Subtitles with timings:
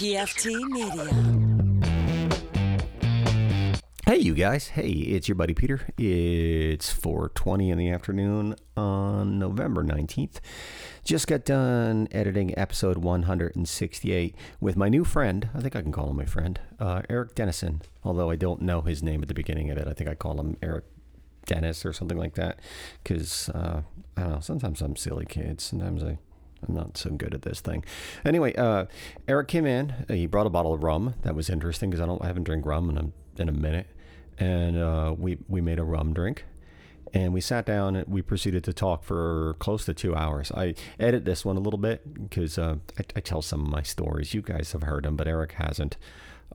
[0.00, 1.10] PFT Media.
[4.06, 4.68] Hey, you guys.
[4.68, 5.88] Hey, it's your buddy Peter.
[5.98, 10.40] It's 4:20 in the afternoon on November 19th.
[11.04, 15.50] Just got done editing episode 168 with my new friend.
[15.54, 17.82] I think I can call him my friend, uh, Erik Dennison.
[18.02, 19.86] Although I don't know his name at the beginning of it.
[19.86, 20.86] I think I call him Erik
[21.44, 22.58] Dennis or something like that.
[23.02, 23.82] Because uh,
[24.16, 24.40] I don't know.
[24.40, 25.60] Sometimes I'm silly kid.
[25.60, 26.16] Sometimes I
[26.66, 27.84] I'm not so good at this thing.
[28.24, 28.86] Anyway, uh,
[29.28, 30.04] Erik came in.
[30.08, 31.14] He brought a bottle of rum.
[31.22, 33.86] That was interesting because I don't I haven't drank rum in a in a minute,
[34.38, 36.44] and uh, we we made a rum drink,
[37.14, 40.52] and we sat down and we proceeded to talk for close to two hours.
[40.52, 43.82] I edit this one a little bit because uh, I, I, tell some of my
[43.82, 44.34] stories.
[44.34, 45.96] You guys have heard them, but Erik hasn't.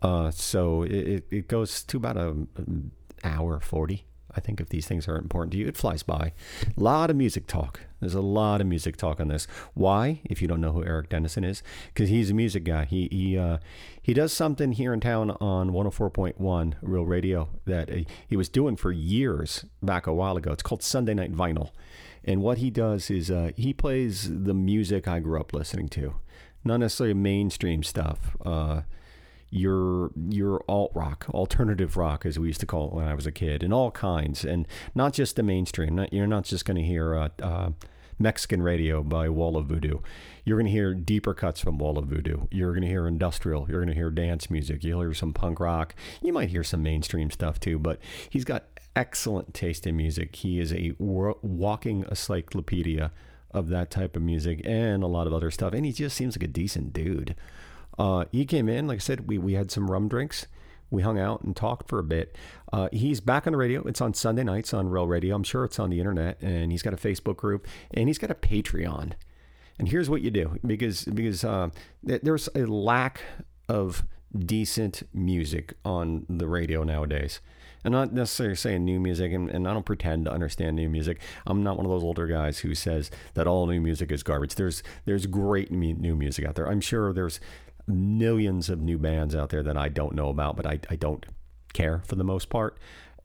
[0.01, 2.91] Uh, so it, it goes to about a, an
[3.23, 6.33] hour forty I think if these things are important to you, it flies by.
[6.77, 7.81] A lot of music talk.
[8.05, 9.47] There's a lot of music talk on this.
[9.73, 10.21] Why?
[10.25, 12.85] If you don't know who Erik Dennison is, because he's a music guy.
[12.85, 13.57] He he uh,
[13.99, 17.89] he does something here in town on 104.1 Real Radio that
[18.27, 20.51] he was doing for years back a while ago.
[20.51, 21.71] It's called Sunday Night Vinyl,
[22.23, 26.13] and what he does is uh, he plays the music I grew up listening to,
[26.63, 28.37] not necessarily mainstream stuff.
[28.45, 28.81] Uh,
[29.49, 33.25] your your alt rock, alternative rock, as we used to call it when I was
[33.25, 35.95] a kid, and all kinds, and not just the mainstream.
[35.95, 37.69] Not, you're not just going to hear uh, uh,
[38.17, 39.99] Mexican radio by Wall of Voodoo.
[40.43, 42.47] You're going to hear deeper cuts from Wall of Voodoo.
[42.51, 43.67] You're going to hear industrial.
[43.69, 44.83] You're going to hear dance music.
[44.83, 45.95] You'll hear some punk rock.
[46.21, 47.77] You might hear some mainstream stuff too.
[47.79, 47.99] But
[48.29, 50.35] he's got excellent taste in music.
[50.35, 53.11] He is a walking encyclopedia
[53.51, 55.73] of that type of music and a lot of other stuff.
[55.73, 57.35] And he just seems like a decent dude.
[57.97, 60.47] Uh, he came in, like I said, we, we had some rum drinks.
[60.95, 62.35] We hung out and talked for a bit.
[62.71, 63.83] Uh, he's back on the radio.
[63.83, 65.35] It's on Sunday nights on Real Radio.
[65.35, 66.41] I'm sure it's on the internet.
[66.41, 69.11] And he's got a Facebook group and he's got a Patreon.
[69.77, 71.69] And here's what you do because because uh,
[72.01, 73.21] there's a lack
[73.67, 74.03] of
[74.37, 77.41] decent music on the radio nowadays.
[77.83, 81.21] I'm not necessarily saying new music, and, and, I don't pretend to understand new music.
[81.45, 84.55] I'm not one of those older guys who says that all new music is garbage.
[84.55, 86.67] There's there's great new music out there.
[86.67, 87.39] I'm sure there's
[87.87, 91.25] millions of new bands out there that I don't know about, but I, I don't
[91.73, 92.77] care for the most part.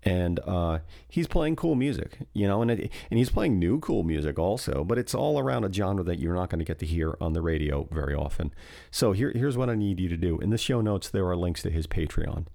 [0.02, 0.78] And uh,
[1.08, 4.82] he's playing cool music, you know, and it, and he's playing new cool music also.
[4.82, 7.34] But it's all around a genre that you're not going to get to hear on
[7.34, 8.54] the radio very often.
[8.90, 10.38] So here, here's what I need you to do.
[10.38, 12.46] In the show notes, there are links to his Patreon.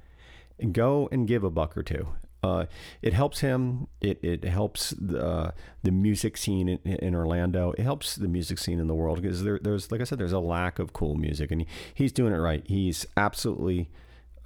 [0.57, 2.07] And go and give a buck or two.
[2.44, 2.66] Uh,
[3.01, 3.88] it helps him.
[4.01, 5.53] It, it helps the,
[5.84, 7.72] the music scene in, in, Orlando.
[7.72, 10.31] It helps the music scene in the world because there, there's, like I said, there's
[10.31, 12.63] a lack of cool music, and he, he's doing it right.
[12.68, 13.90] He's absolutely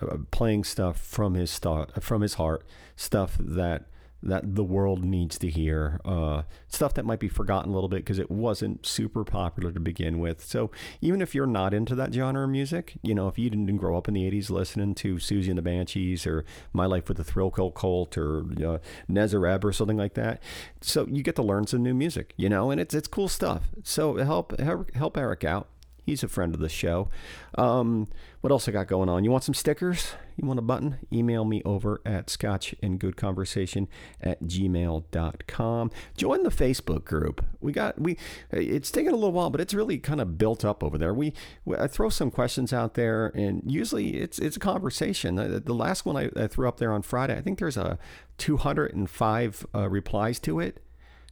[0.02, 3.86] uh, playing stuff from his thought, from his heart, stuff that
[4.22, 6.00] that the world needs to hear.
[6.03, 9.80] Uh, stuff that might be forgotten a little bit because it wasn't super popular to
[9.80, 10.44] begin with.
[10.44, 10.72] So
[11.02, 13.97] even if you're not into that genre of music, you know, if you didn't grow
[13.97, 17.24] up in the 80s listening to Siouxsie and the Banshees or My Life with the
[17.24, 18.79] Thrill Kill Kult or uh,
[19.09, 20.41] Nitzer Ebb or something like that,
[20.81, 23.69] so you get to learn some new music, you know, and it's it's cool stuff.
[23.84, 25.68] So help help Erik out.
[26.06, 27.09] He's a friend of the show.
[27.56, 28.08] Um,
[28.41, 29.24] what else I got going on?
[29.24, 30.13] You want some stickers?
[30.42, 33.88] you want a button, email me over at scotchandgoodconversation
[34.22, 35.92] at gmail.com.
[36.18, 37.46] Join the Facebook group.
[37.60, 38.18] We got, we,
[38.52, 41.14] it's taken a little while, but it's really kind of built up over there.
[41.14, 41.34] We,
[41.66, 45.36] we I throw some questions out there and usually it's, it's a conversation.
[45.36, 47.98] The, the last one I, I, threw up there on Friday, I think there's a
[48.38, 50.84] 205 uh, replies to it.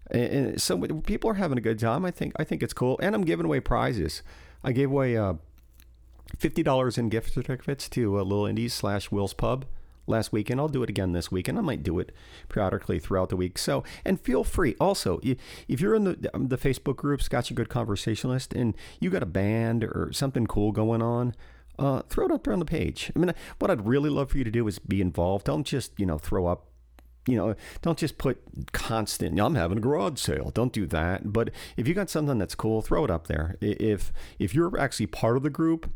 [0.10, 2.06] And so people are having a good time.
[2.06, 4.24] I think I think it's cool, and I'm giving away prizes.
[4.64, 5.38] I gave away a
[6.38, 9.66] $50 in gift certificates to uh, a Little Indies slash Will's Pub
[10.08, 12.12] last week, and I'll do it again this week, and I might do it
[12.50, 13.58] periodically throughout the week.
[13.58, 14.76] So, and feel free.
[14.80, 19.10] Also, if you're in the um, the Facebook group, Scotch a good conversationalist, and you
[19.10, 21.36] got a band or something cool going on.
[21.80, 23.12] Uh, throw it up there on the page.
[23.16, 25.46] I mean, what I'd really love for you to do is be involved.
[25.46, 26.66] Don't just, you know, throw up
[27.28, 29.38] you know, don't just put constant.
[29.40, 30.50] I'm having a garage sale.
[30.54, 31.34] Don't do that.
[31.34, 33.58] But if you got something that's cool, throw it up there.
[33.60, 35.92] If if you're actually part of the group,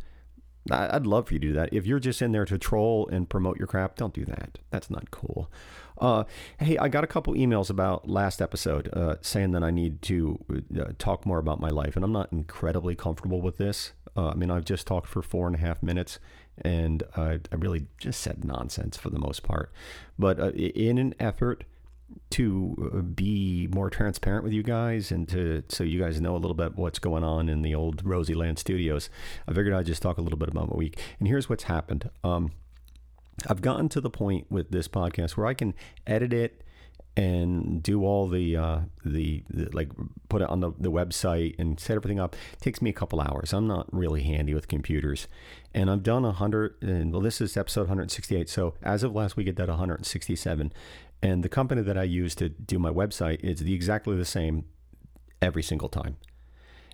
[0.69, 1.69] I'd love for you to do that.
[1.73, 4.59] If you're just in there to troll and promote your crap, don't do that.
[4.69, 5.49] That's not cool.
[5.97, 6.23] Uh,
[6.59, 10.39] hey, I got a couple emails about last episode uh, saying that I need to
[10.79, 13.93] uh, talk more about my life, and I'm not incredibly comfortable with this.
[14.15, 16.19] Uh, I mean, I've just talked for four and a half minutes,
[16.63, 19.71] and I really just said nonsense for the most part.
[20.19, 21.63] But uh, in an effort
[22.31, 26.37] to uh, be more transparent with you guys and to so you guys know a
[26.37, 29.09] little bit what's going on in the old Rosie Land Studios,
[29.47, 30.99] I figured I'd just talk a little bit about my week.
[31.19, 32.09] And here's what's happened.
[32.23, 32.51] Um,
[33.47, 35.73] I've gotten to the point with this podcast where I can
[36.05, 36.63] edit it
[37.17, 39.89] and do all the, uh, the, the like
[40.29, 43.19] put it on the, the website and set everything up it takes me a couple
[43.19, 43.51] hours.
[43.53, 45.27] I'm not really handy with computers,
[45.73, 46.75] and I've done a hundred.
[46.81, 48.49] And well, this is episode 168.
[48.49, 50.73] So as of last week, I did 167,
[51.21, 54.65] and the company that I use to do my website is the exactly the same
[55.41, 56.17] every single time.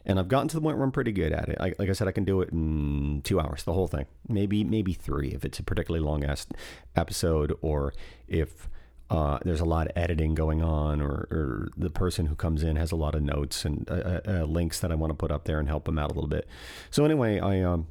[0.05, 1.57] And I've gotten to the point where I'm pretty good at it.
[1.59, 4.05] I, like I said, I can do it in two hours, the whole thing.
[4.27, 6.47] Maybe maybe three if it's a particularly long ass
[6.95, 7.93] episode, or
[8.27, 8.69] if
[9.09, 12.75] uh, there's a lot of editing going on, or, or, the person who comes in
[12.75, 15.31] has a lot of notes and uh, uh, uh, links that I want to put
[15.31, 16.45] up there and help them out a little bit.
[16.89, 17.87] So anyway, I um,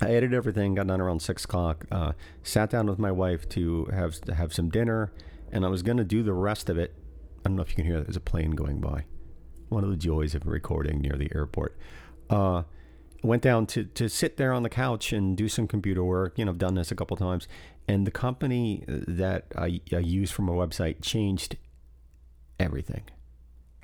[0.00, 1.86] I edited everything, got done around six o'clock.
[1.90, 2.12] Uh,
[2.42, 5.12] sat down with my wife to have to have some dinner,
[5.56, 6.94] and I was going to do the rest of it.
[7.40, 8.04] I don't know if you can hear that.
[8.04, 9.06] There's a plane going by.
[9.68, 11.76] One of the joys of recording near the airport.
[12.28, 12.62] Uh,
[13.22, 16.38] went down to, to sit there on the couch and do some computer work.
[16.38, 17.48] You know, I've done this a couple times.
[17.88, 21.56] And the company that I, I use for my website changed
[22.60, 23.04] everything.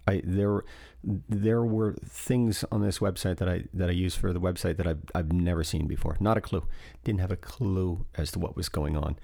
[0.07, 0.65] I there
[1.05, 4.87] there were things on this website that I that I use for the website that
[4.87, 6.17] I've I've never seen before.
[6.19, 6.67] Not a clue.
[7.05, 9.17] Didn't have a clue as to what was going on.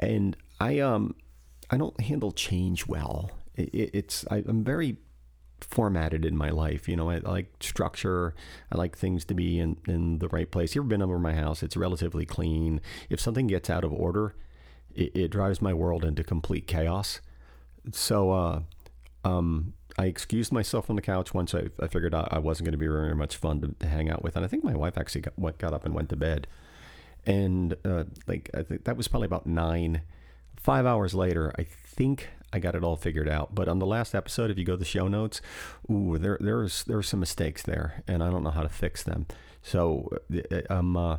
[0.00, 1.14] And I um
[1.70, 3.30] I don't handle change well.
[3.54, 4.96] It, it's I, I'm very
[5.60, 6.88] formatted in my life.
[6.88, 8.34] You know, I, I, like structure.
[8.72, 10.74] I like things to be in, in the right place.
[10.74, 11.62] You ever been over my house?
[11.62, 12.80] It's relatively clean.
[13.10, 14.34] If something gets out of order,
[14.94, 17.20] it, it drives my world into complete chaos.
[17.92, 18.60] So, uh,
[19.24, 22.72] um, I excused myself on the couch once I, I figured out I wasn't going
[22.72, 24.36] to be very much fun to, to, hang out with.
[24.36, 26.46] And I think my wife actually got, got up and went to bed.
[27.26, 30.02] And uh, like, I think that was probably about nine.
[30.60, 33.54] Five hours later, I think I got it all figured out.
[33.54, 35.40] But on the last episode, if you go to the show notes,
[35.90, 39.02] ooh, there there's there are some mistakes there, and I don't know how to fix
[39.02, 39.26] them.
[39.62, 41.18] So uh, I'm uh,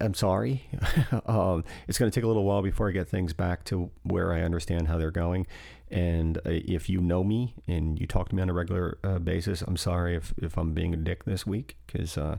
[0.00, 0.64] I'm sorry.
[1.26, 4.32] um, it's going to take a little while before I get things back to where
[4.32, 5.46] I understand how they're going.
[5.90, 9.18] And uh, if you know me and you talk to me on a regular uh,
[9.18, 12.38] basis, I'm sorry if, if I'm being a dick this week because uh,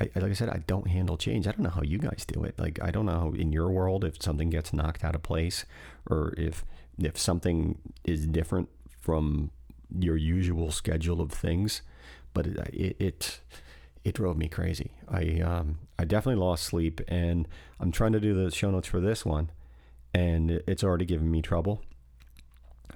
[0.00, 1.46] I, like I said, I don't handle change.
[1.46, 2.58] I don't know how you guys do it.
[2.58, 5.64] Like, I don't know in your world if something gets knocked out of place
[6.08, 6.64] or if
[6.98, 8.68] if something is different
[9.00, 9.50] from
[9.98, 11.82] your usual schedule of things.
[12.34, 13.40] But it it it,
[14.04, 14.92] it drove me crazy.
[15.08, 17.46] I um, I definitely lost sleep, and
[17.78, 19.50] I'm trying to do the show notes for this one,
[20.14, 21.82] and it's already giving me trouble.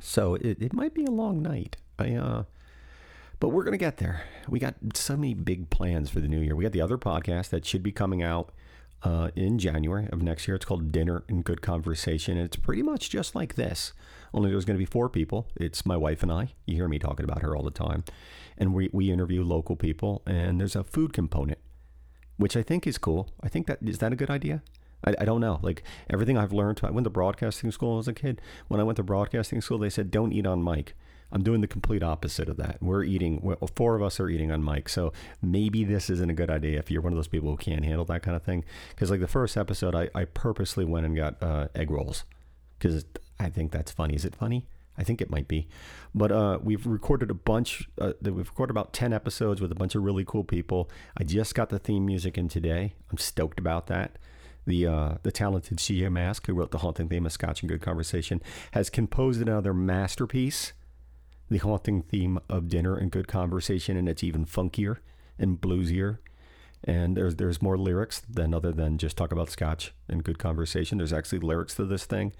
[0.00, 1.76] So it, it might be a long night.
[1.98, 2.44] I uh,
[3.40, 4.22] but we're gonna get there.
[4.48, 6.56] We got so many big plans for the new year.
[6.56, 8.52] We got the other podcast that should be coming out
[9.02, 10.56] uh, in January of next year.
[10.56, 12.36] It's called Dinner and Good Conversation.
[12.36, 13.92] And it's pretty much just like this,
[14.32, 15.48] only there's going to be four people.
[15.56, 16.54] It's my wife and I.
[16.66, 18.04] You hear me talking about her all the time.
[18.58, 21.58] And we, we interview local people, and there's a food component,
[22.36, 23.28] which I think is cool.
[23.42, 24.62] I think that is that a good idea?
[25.04, 25.60] I, I don't know.
[25.62, 28.40] Like everything I've learned, I went to broadcasting school as a kid.
[28.68, 30.96] When I went to broadcasting school, they said, don't eat on mic.
[31.32, 32.78] I'm doing the complete opposite of that.
[32.80, 34.88] We're eating, well, four of us are eating on mic.
[34.88, 35.12] So
[35.42, 38.04] maybe this isn't a good idea if you're one of those people who can't handle
[38.06, 38.64] that kind of thing.
[38.90, 42.24] Because, like the first episode, I, I purposely went and got uh, egg rolls
[42.78, 43.04] because
[43.38, 44.14] I think that's funny.
[44.14, 44.66] Is it funny?
[44.98, 45.68] I think it might be.
[46.14, 49.94] But uh, we've recorded a bunch, uh, we've recorded about 10 episodes with a bunch
[49.94, 50.90] of really cool people.
[51.18, 52.94] I just got the theme music in today.
[53.10, 54.18] I'm stoked about that
[54.66, 57.80] the uh, the talented CJ Mask, who wrote the haunting theme of Scotch and Good
[57.80, 58.42] Conversation,
[58.72, 60.72] has composed another masterpiece
[61.48, 64.98] the haunting theme of dinner and good conversation, and it's even funkier
[65.38, 66.18] and bluesier.
[66.84, 70.98] And there's there's more lyrics than other than just talk about scotch and good conversation.
[70.98, 72.32] There's actually lyrics to this thing.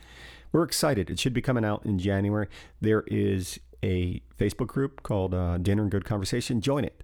[0.53, 1.11] We're excited.
[1.11, 2.47] It should be coming out in January.
[2.81, 6.61] There is a Facebook group called uh, Dinner and Good Conversation.
[6.61, 7.03] Join it.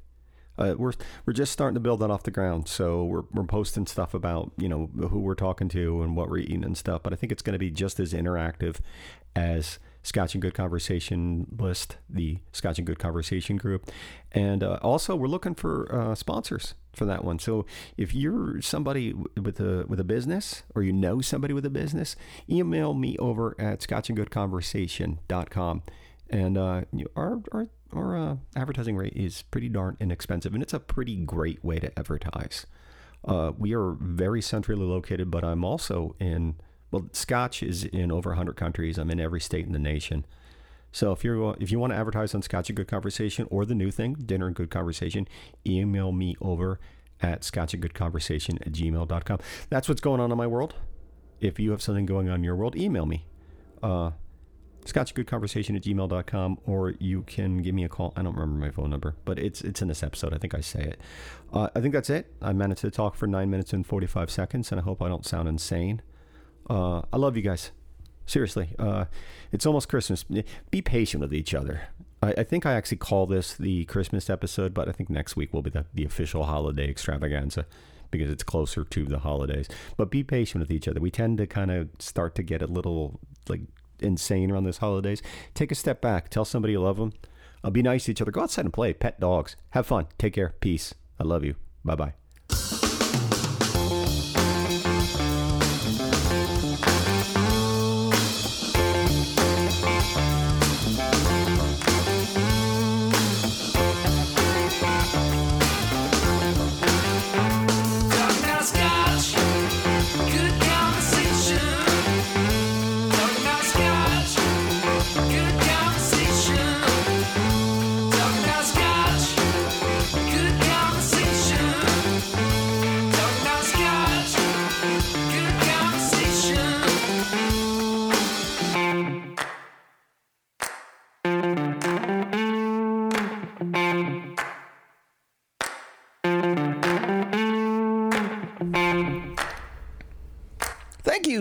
[0.59, 0.93] Uh, we're
[1.25, 4.53] we're just starting to build that off the ground, so we're we're posting stuff about
[4.59, 7.03] you know who we're talking to and what we're eating and stuff.
[7.03, 8.77] But I think it's going to be just as interactive
[9.35, 13.91] as Scotch and Good Conversation list, the Scotch and Good Conversation group.
[14.33, 17.39] And uh, also, we're looking for uh, sponsors for that one.
[17.39, 17.65] So
[17.97, 22.17] if you're somebody with a with a business or you know somebody with a business,
[22.51, 25.83] email me over at scotchandgoodconversation.com.
[26.31, 26.83] And uh,
[27.15, 31.63] our, our, our uh, advertising rate is pretty darn inexpensive, and it's a pretty great
[31.63, 32.67] way to advertise.
[33.25, 36.57] Uh, we are very centrally located, but I'm also in
[36.93, 38.99] well, Scotch is in over 100 countries.
[38.99, 40.25] I'm in every state in the nation.
[40.93, 43.75] So if you're if you want to advertise on Scotch a Good Conversation or the
[43.75, 45.27] new thing, Dinner and Good Conversation,
[45.67, 46.79] email me over
[47.23, 49.39] at scotchandgoodconversation at gmail.com.
[49.71, 50.75] That's what's going on in my world.
[51.41, 53.27] If you have something going on in your world, email me.
[53.83, 54.11] Uh,
[54.85, 58.13] scotchgoodconversation at gmail.com or you can give me a call.
[58.17, 60.35] I don't remember my phone number, but it's it's in this episode.
[60.35, 61.01] I think I say it.
[61.53, 62.35] Uh, I think that's it.
[62.43, 65.25] I managed to talk for nine minutes and 45 seconds, and I hope I don't
[65.25, 66.03] sound insane.
[66.73, 67.71] Uh, I love you guys.
[68.25, 69.05] Seriously, uh,
[69.51, 70.25] it's almost Christmas.
[70.71, 71.83] Be patient with each other.
[72.23, 75.53] I, I think I actually call this the Christmas episode, but I think next week
[75.53, 77.67] will be the, the official holiday extravaganza
[78.11, 79.69] because it's closer to the holidays.
[79.99, 81.01] But be patient with each other.
[81.01, 83.63] We tend to kind of start to get a little like
[84.01, 85.21] insane around this holidays.
[85.53, 86.31] Take a step back.
[86.31, 87.13] Tell somebody you love them.
[87.63, 88.31] Uh, be nice to each other.
[88.31, 88.95] Go outside and play.
[88.95, 89.57] Pet dogs.
[89.71, 90.07] Have fun.
[90.17, 90.55] Take care.
[90.61, 90.95] Peace.
[91.21, 91.57] I love you.
[91.85, 92.22] Bye bye.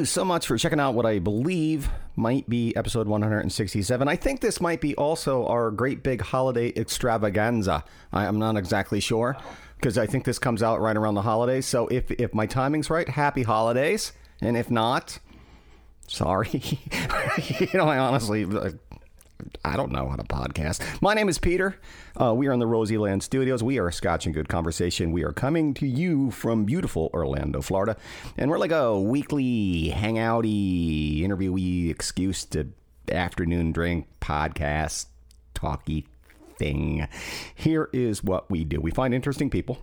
[0.02, 4.08] You so much for checking out what I believe might be episode 167.
[4.08, 7.84] I think this might be also our great big holiday extravaganza.
[8.12, 9.38] I, I'm not exactly sure
[9.76, 11.68] because I think this comes out right around the holidays.
[11.68, 14.12] So if, if my timing's right, happy holidays.
[14.42, 15.20] And if not,
[16.08, 16.50] sorry.
[17.60, 18.46] you know, I honestly.
[19.64, 20.82] I don't know how to podcast.
[21.02, 21.78] My name is Peter.
[22.20, 23.64] Uh, we are in the Rosie Land Studios.
[23.64, 25.12] We are Scotch and Good Conversation.
[25.12, 27.98] We are coming to you from beautiful Orlando, Florida.
[28.38, 32.70] And we're like a weekly hangouty, interviewee, excuse to
[33.12, 35.08] afternoon drink podcast,
[35.54, 36.06] talky
[36.58, 37.08] thing.
[37.56, 39.80] Here is what we do we find interesting people.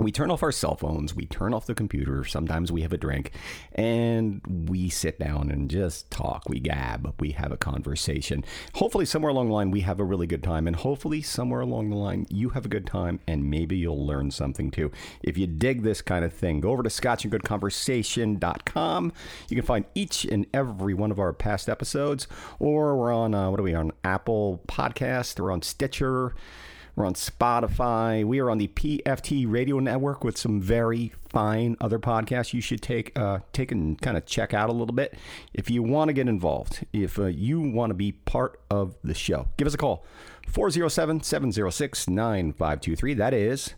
[0.00, 2.96] We turn off our cell phones, we turn off the computer, sometimes we have a
[2.96, 3.32] drink,
[3.72, 6.48] and we sit down and just talk.
[6.48, 8.44] We gab, we have a conversation.
[8.74, 11.90] Hopefully, somewhere along the line, we have a really good time, and hopefully, somewhere along
[11.90, 14.92] the line, you have a good time, and maybe you'll learn something too.
[15.20, 19.12] If you dig this kind of thing, go over to scotchandgoodconversation.com.
[19.48, 22.28] You can find each and every one of our past episodes,
[22.60, 23.90] or we're on, uh, what are we on?
[24.04, 26.36] Apple Podcast, we're on Stitcher.
[26.98, 28.24] We're on Spotify.
[28.24, 32.82] We are on the PFT Radio Network with some very fine other podcasts you should
[32.82, 35.14] take uh, take and kind of check out a little bit.
[35.54, 39.14] If you want to get involved, if uh, you want to be part of the
[39.14, 40.04] show, give us a call
[40.48, 43.14] 407 706 9523.
[43.14, 43.74] That is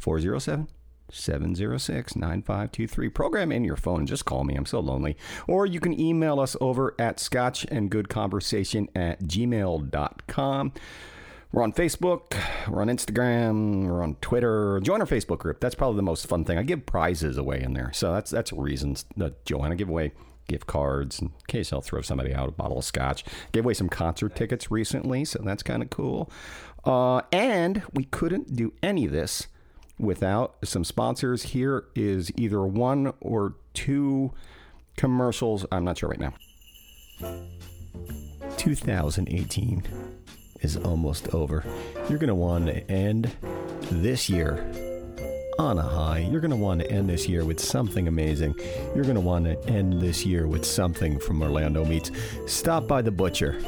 [0.00, 0.66] 407
[1.12, 3.08] 706 9523.
[3.08, 4.04] Program in your phone.
[4.04, 4.56] Just call me.
[4.56, 5.16] I'm so lonely.
[5.46, 10.72] Or you can email us over at scotchandgoodconversation at gmail.com.
[11.54, 12.36] We're on Facebook,
[12.68, 14.80] we're on Instagram, we're on Twitter.
[14.80, 15.60] Join our Facebook group.
[15.60, 16.58] That's probably the most fun thing.
[16.58, 17.92] I give prizes away in there.
[17.92, 20.10] So that's that's reasons that Joanna give away
[20.48, 23.24] gift cards in case I'll throw somebody out a bottle of scotch.
[23.52, 26.28] Gave away some concert tickets recently, so that's kind of cool.
[26.84, 29.46] Uh, and we couldn't do any of this
[29.96, 31.44] without some sponsors.
[31.44, 34.32] Here is either one or two
[34.96, 35.66] commercials.
[35.70, 36.34] I'm not sure right now.
[38.56, 40.13] 2018
[40.64, 41.62] is almost over.
[42.08, 43.30] You're going to want to end
[43.90, 44.66] this year
[45.58, 46.18] on a high.
[46.18, 48.54] You're going to want to end this year with something amazing.
[48.94, 52.10] You're going to want to end this year with something from Orlando Meats.
[52.46, 53.60] Stop by the butcher.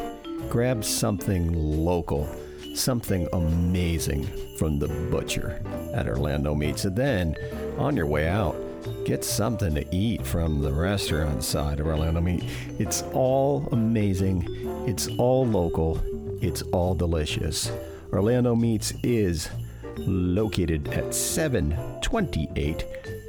[0.49, 2.29] Grab something local,
[2.75, 4.27] something amazing
[4.59, 5.63] from the butcher
[5.95, 6.85] at Orlando Meats.
[6.85, 7.37] And then
[7.79, 8.57] on your way out,
[9.05, 12.45] get something to eat from the restaurant side of Orlando Meat.
[12.79, 14.47] It's all amazing.
[14.87, 16.01] It's all local.
[16.41, 17.73] It's all delicious.
[18.13, 19.49] Orlando Meats is
[19.97, 22.85] located at 728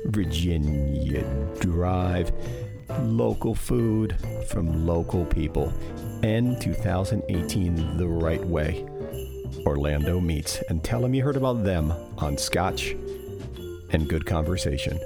[0.06, 1.24] Virginia
[1.60, 2.32] Drive.
[3.02, 4.16] Local food
[4.48, 5.74] from local people.
[6.24, 8.86] End 2018 the right way.
[9.66, 10.62] Orlando Meats.
[10.70, 12.96] And tell them you heard about them on Scotch
[13.92, 15.00] and Good Conversation.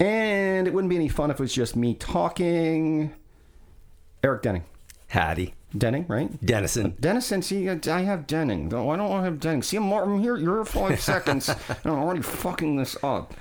[0.00, 3.14] And it wouldn't be any fun if it was just me talking.
[4.24, 4.64] Erik Denning.
[5.08, 5.54] Hattie.
[5.76, 6.42] Denning, right?
[6.42, 6.86] Dennison.
[6.86, 8.70] Uh, Dennison, see, I have Denning.
[8.70, 9.62] No, I don't have Denning.
[9.62, 10.38] See, I'm, I'm here.
[10.38, 13.34] You're five seconds, and I'm already fucking this up.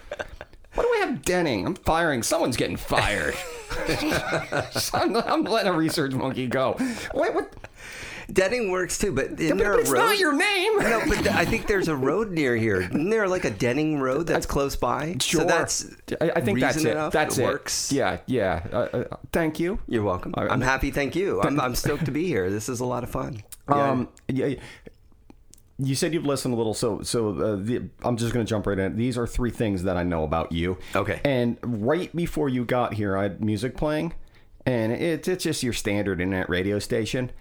[0.74, 1.66] Why do we have Denning?
[1.66, 2.22] I'm firing.
[2.22, 3.34] Someone's getting fired.
[4.94, 6.75] I'm, I'm letting a research monkey go.
[7.13, 7.54] Wait, what?
[8.32, 10.00] Denning works too, but isn't But there a it's road?
[10.00, 10.80] not your name.
[10.80, 12.82] no, but th- I think there's a road near here.
[12.82, 15.15] Isn't there like a Denning Road that's close by?
[15.20, 15.42] Sure.
[15.42, 15.86] So that's
[16.22, 16.92] I, I think that's it.
[16.92, 17.13] enough.
[17.13, 17.46] That's it it.
[17.46, 17.92] works.
[17.92, 18.65] Yeah, yeah.
[18.72, 19.80] Uh, uh, thank you.
[19.88, 20.34] You're welcome.
[20.38, 20.50] Right.
[20.51, 20.92] I'm happy.
[20.92, 21.42] Thank you.
[21.42, 22.50] I'm, I'm stoked to be here.
[22.50, 23.44] This is a lot of fun.
[23.70, 23.92] Yeah.
[23.92, 24.56] Um, yeah,
[25.80, 28.68] you said you've listened a little, so so uh, the, I'm just going to jump
[28.68, 28.96] right in.
[28.96, 30.77] These are three things that I know about you.
[30.96, 31.20] Okay.
[31.25, 34.13] And right before you got here, I had music playing,
[34.65, 37.32] and it's it's just your standard internet radio station,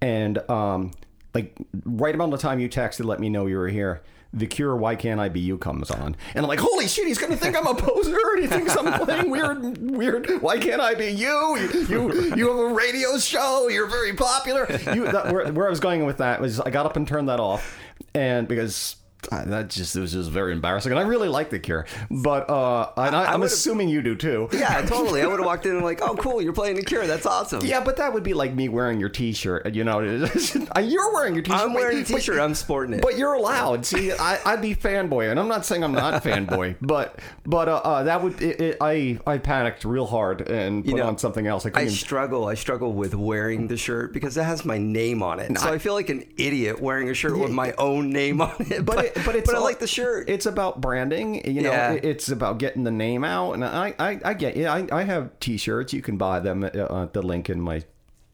[0.00, 0.92] and um,
[1.34, 4.02] like right around the time you texted, let me know you were here.
[4.32, 6.14] The Cure, Why Can't I Be You comes on.
[6.34, 8.16] And I'm like, holy shit, he's to think I'm a poser.
[8.40, 10.30] He thinks I'm playing weird, weird.
[10.40, 11.56] Why can't I be you?
[11.56, 13.66] You, you, you have a radio show.
[13.66, 14.68] You're very popular.
[14.94, 17.28] You, that, where, where I was going with that was I got up and turned
[17.28, 17.76] that off.
[18.14, 18.94] And because
[19.30, 22.48] uh, that just it was just very embarrassing, and I really like the Cure, but
[22.48, 24.48] uh, and I, I'm would've- assuming you do too.
[24.52, 25.22] Yeah, totally.
[25.22, 27.06] I would have walked in and like, oh, cool, you're playing the Cure.
[27.06, 27.64] That's awesome.
[27.64, 29.74] Yeah, but that would be like me wearing your T-shirt.
[29.74, 30.00] You know,
[30.80, 31.60] you're wearing your T-shirt.
[31.60, 32.38] I'm wearing a but- T-shirt.
[32.38, 33.02] I'm sporting it.
[33.02, 33.84] But you're allowed.
[33.86, 37.76] See, I, I'd be fanboy, and I'm not saying I'm not fanboy, but but uh,
[37.76, 41.46] uh, that would it, it, I I panicked real hard and put know, on something
[41.46, 41.66] else.
[41.66, 41.90] I I couldn't.
[41.90, 42.46] struggle.
[42.46, 45.56] I struggle with wearing the shirt because it has my name on it.
[45.58, 48.84] So I, feel like an idiot wearing a shirt with my own name on it.
[48.84, 50.28] but it, but it's I all- like the shirt.
[50.28, 51.70] It's about branding, you know.
[51.70, 51.92] Yeah.
[51.92, 54.72] It's about getting the name out, and I I, I get yeah.
[54.74, 55.92] I, I have T-shirts.
[55.92, 57.82] You can buy them at uh, the link in my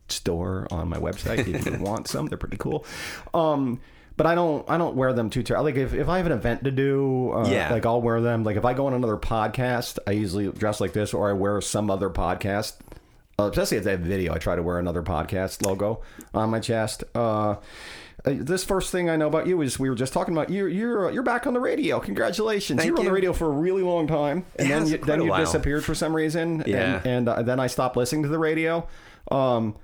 [0.09, 2.27] store on my website if you want some.
[2.27, 2.85] They're pretty cool.
[3.35, 3.81] Um,
[4.17, 5.43] but I don't I don't wear them too.
[5.43, 7.73] Ter- like if, if I have an event to do, uh, Yeah.
[7.73, 8.45] like I'll wear them.
[8.45, 11.61] Like if I go on another podcast, I usually dress like this, or I wear
[11.61, 12.77] some other podcast.
[13.39, 16.01] Uh, especially if they have video, I try to wear another podcast logo
[16.33, 17.05] on my chest.
[17.15, 17.57] Uh,
[18.25, 20.67] uh, this first thing I know about you is we were just talking about you.
[20.67, 22.01] You're you're back on the radio.
[22.01, 22.79] Congratulations!
[22.79, 24.99] Thank you were on the radio for a really long time, and It then you,
[24.99, 25.41] then you while.
[25.41, 26.63] disappeared for some reason.
[26.67, 26.97] Yeah.
[26.99, 28.89] and, and uh, then I stopped listening to the radio.
[29.31, 29.77] Um,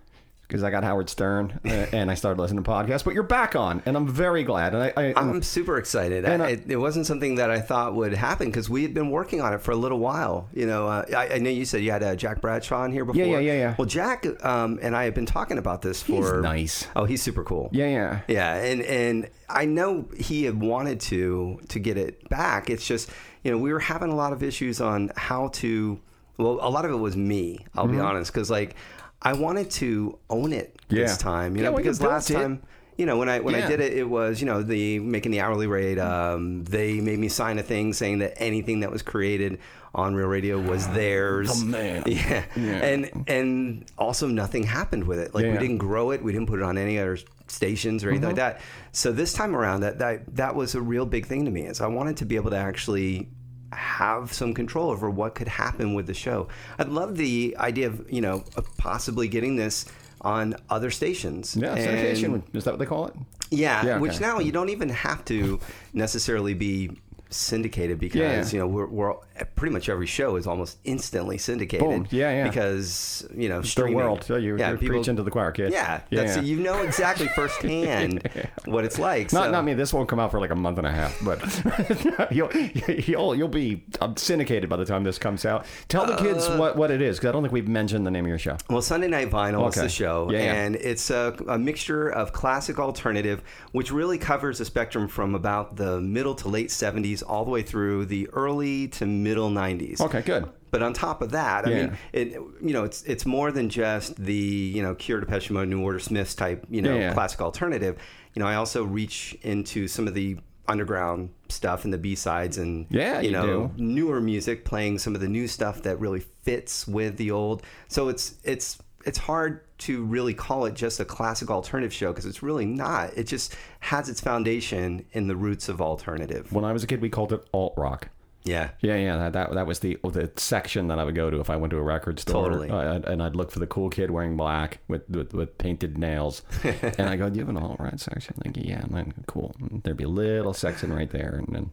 [0.52, 3.56] because I got Howard Stern uh, and I started listening to podcasts, but you're back
[3.56, 4.75] on, and I'm very glad.
[4.75, 6.26] And I, I I'm super excited.
[6.26, 9.09] And I- it, it wasn't something that I thought would happen because we had been
[9.11, 10.49] working on it for a little while.
[10.52, 13.06] You know, uh, I, I know you said you had uh, Jack Bradshaw on here
[13.06, 13.23] before.
[13.25, 13.75] yeah, yeah, yeah.
[13.78, 16.42] Well, Jack um, and I have been talking about this for.
[16.42, 16.87] nice.
[16.94, 17.71] Oh, he's super cool.
[17.73, 22.68] yeah, yeah, Yeah, and and I know he had wanted to to get it back.
[22.68, 23.09] It's just
[23.42, 25.99] you know we were having a lot of issues on how to.
[26.38, 27.64] Well, a lot of it was me.
[27.75, 27.94] I'll Mm-hmm.
[27.97, 28.75] be honest, because like
[29.23, 31.55] I wanted to own it this time.
[31.57, 32.35] You Yeah, know, well, you because built last it.
[32.35, 32.62] time.
[32.99, 33.64] You know, when I when Yeah.
[33.64, 35.99] I did it, it was you know the making the hourly rate.
[35.99, 39.59] Um, they made me sign a thing saying that anything that was created
[39.95, 41.61] on Real Radio was theirs.
[41.61, 42.02] The man.
[42.06, 42.45] Yeah.
[42.56, 42.63] Yeah.
[42.85, 45.35] and and also nothing happened with it.
[45.35, 45.52] Like Yeah.
[45.52, 46.23] we didn't grow it.
[46.23, 48.39] We didn't put it on any other stations or anything Mm-hmm.
[48.39, 48.61] like that.
[48.93, 51.63] So this time around, that that that was a real big thing to me.
[51.63, 53.28] Is I wanted to be able to actually
[53.75, 56.49] have some control over what could happen with the show.
[56.78, 58.45] I'd love the idea of you know
[58.78, 59.87] possibly getting this
[60.21, 61.56] on other stations.
[61.56, 61.75] yeah.
[61.75, 63.15] And- Syndication is that what they call it?
[63.50, 64.25] yeah, Yeah, which okay.
[64.25, 65.58] now you don't even have to
[65.93, 66.91] necessarily be
[67.36, 69.14] syndicated because Yeah, you know we're, we're
[69.56, 71.86] pretty much every show is almost instantly syndicated.
[71.86, 72.06] Boom.
[72.10, 72.49] Yeah, yeah.
[72.49, 73.95] Because you know streaming.
[73.97, 74.26] world.
[74.28, 75.73] Yeah, you're, people- preaching to the choir, kid.
[75.73, 76.25] Yeah, yeah.
[76.25, 78.28] that's, you know exactly firsthand
[78.66, 79.32] what it's like.
[79.32, 79.75] Not, so- not me.
[79.75, 82.52] This won't come out for like a month and a half, but you'll
[82.88, 83.84] you'll you'll be
[84.16, 85.66] syndicated by the time this comes out.
[85.88, 88.10] Tell the kids Uh, what, what it is because I don't think we've mentioned the
[88.10, 88.56] name of your show.
[88.68, 93.42] Well, Sunday Night Vinyl is the show, and it's a, a mixture of classic alternative,
[93.73, 97.63] which really covers the spectrum from about the middle to late 70s all the way
[97.63, 100.00] through the early to middle 90s.
[100.00, 100.49] Okay, good.
[100.71, 101.76] But on top of that, I Yeah.
[101.87, 105.69] mean, it you know, it's it's more than just the you know Cure, Depeche Mode,
[105.69, 107.13] New Order, Smiths type you know Yeah, yeah.
[107.15, 107.97] classic alternative.
[108.35, 112.56] You know, I also reach into some of the underground stuff and the B sides
[112.56, 113.82] and Yeah, you you know do.
[113.82, 117.63] newer music, playing some of the new stuff that really fits with the old.
[117.89, 122.26] So it's it's it's hard to really call it just a classic alternative show because
[122.26, 123.17] it's really not.
[123.17, 126.52] It just has its foundation in the roots of alternative.
[126.52, 128.08] When I was a kid, we called it alt rock.
[128.45, 128.71] Yeah.
[128.80, 131.49] Yeah, yeah, that, that that was the the section that I would go to if
[131.49, 132.49] I went to a record store.
[132.49, 132.71] Totally.
[132.71, 136.43] Uh, and I'd look for the cool kid wearing black with with, with painted nails,
[136.65, 139.54] and I go, "Do you have an alt right section?" Like, yeah, and then cool.
[139.60, 141.71] And there'd be a little section right there, and then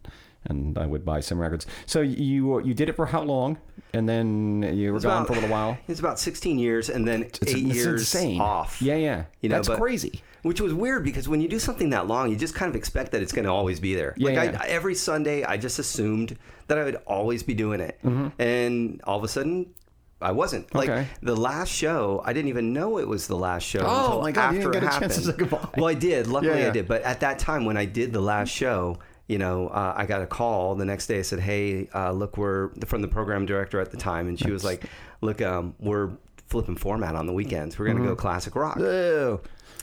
[0.50, 1.66] and I would buy some records.
[1.86, 3.58] So you you did it for how long?
[3.94, 5.78] And then you were It's gone about- for a little while.
[5.88, 8.40] It's about 16 years and then It's, eight it's years insane.
[8.42, 8.82] off.
[8.82, 9.24] Yeah, yeah.
[9.42, 10.22] You know, That's but- crazy.
[10.42, 13.12] Which was weird because when you do something that long, you just kind of expect
[13.12, 14.14] that it's going to always be there.
[14.16, 14.62] Yeah, like yeah.
[14.62, 18.00] I, every Sunday, I just assumed that I would always be doing it,
[18.40, 19.74] and all of a sudden,
[20.22, 20.74] I wasn't.
[20.74, 21.00] Like Mm-hmm.
[21.00, 21.10] Okay.
[21.24, 24.32] the last show, I didn't even know it was the last show Oh, until my
[24.32, 25.50] God, you after didn't it get a chance to happened.
[25.52, 25.70] say goodbye.
[25.78, 26.28] Well, I did.
[26.28, 26.68] Luckily, Yeah, yeah.
[26.70, 26.88] I did.
[26.88, 28.98] But at that time, when I did the last show,
[29.30, 31.20] you know, uh, I got a call the next day.
[31.20, 34.52] I said, "Hey, uh, look, we're from the program director at the time," and she
[34.52, 34.84] was like,
[35.22, 36.10] "Look, um, we're
[36.48, 37.78] flipping format on the weekends.
[37.80, 38.10] We're gonna Mm-hmm.
[38.10, 39.40] go classic rock." Ew.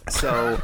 [0.08, 0.60] So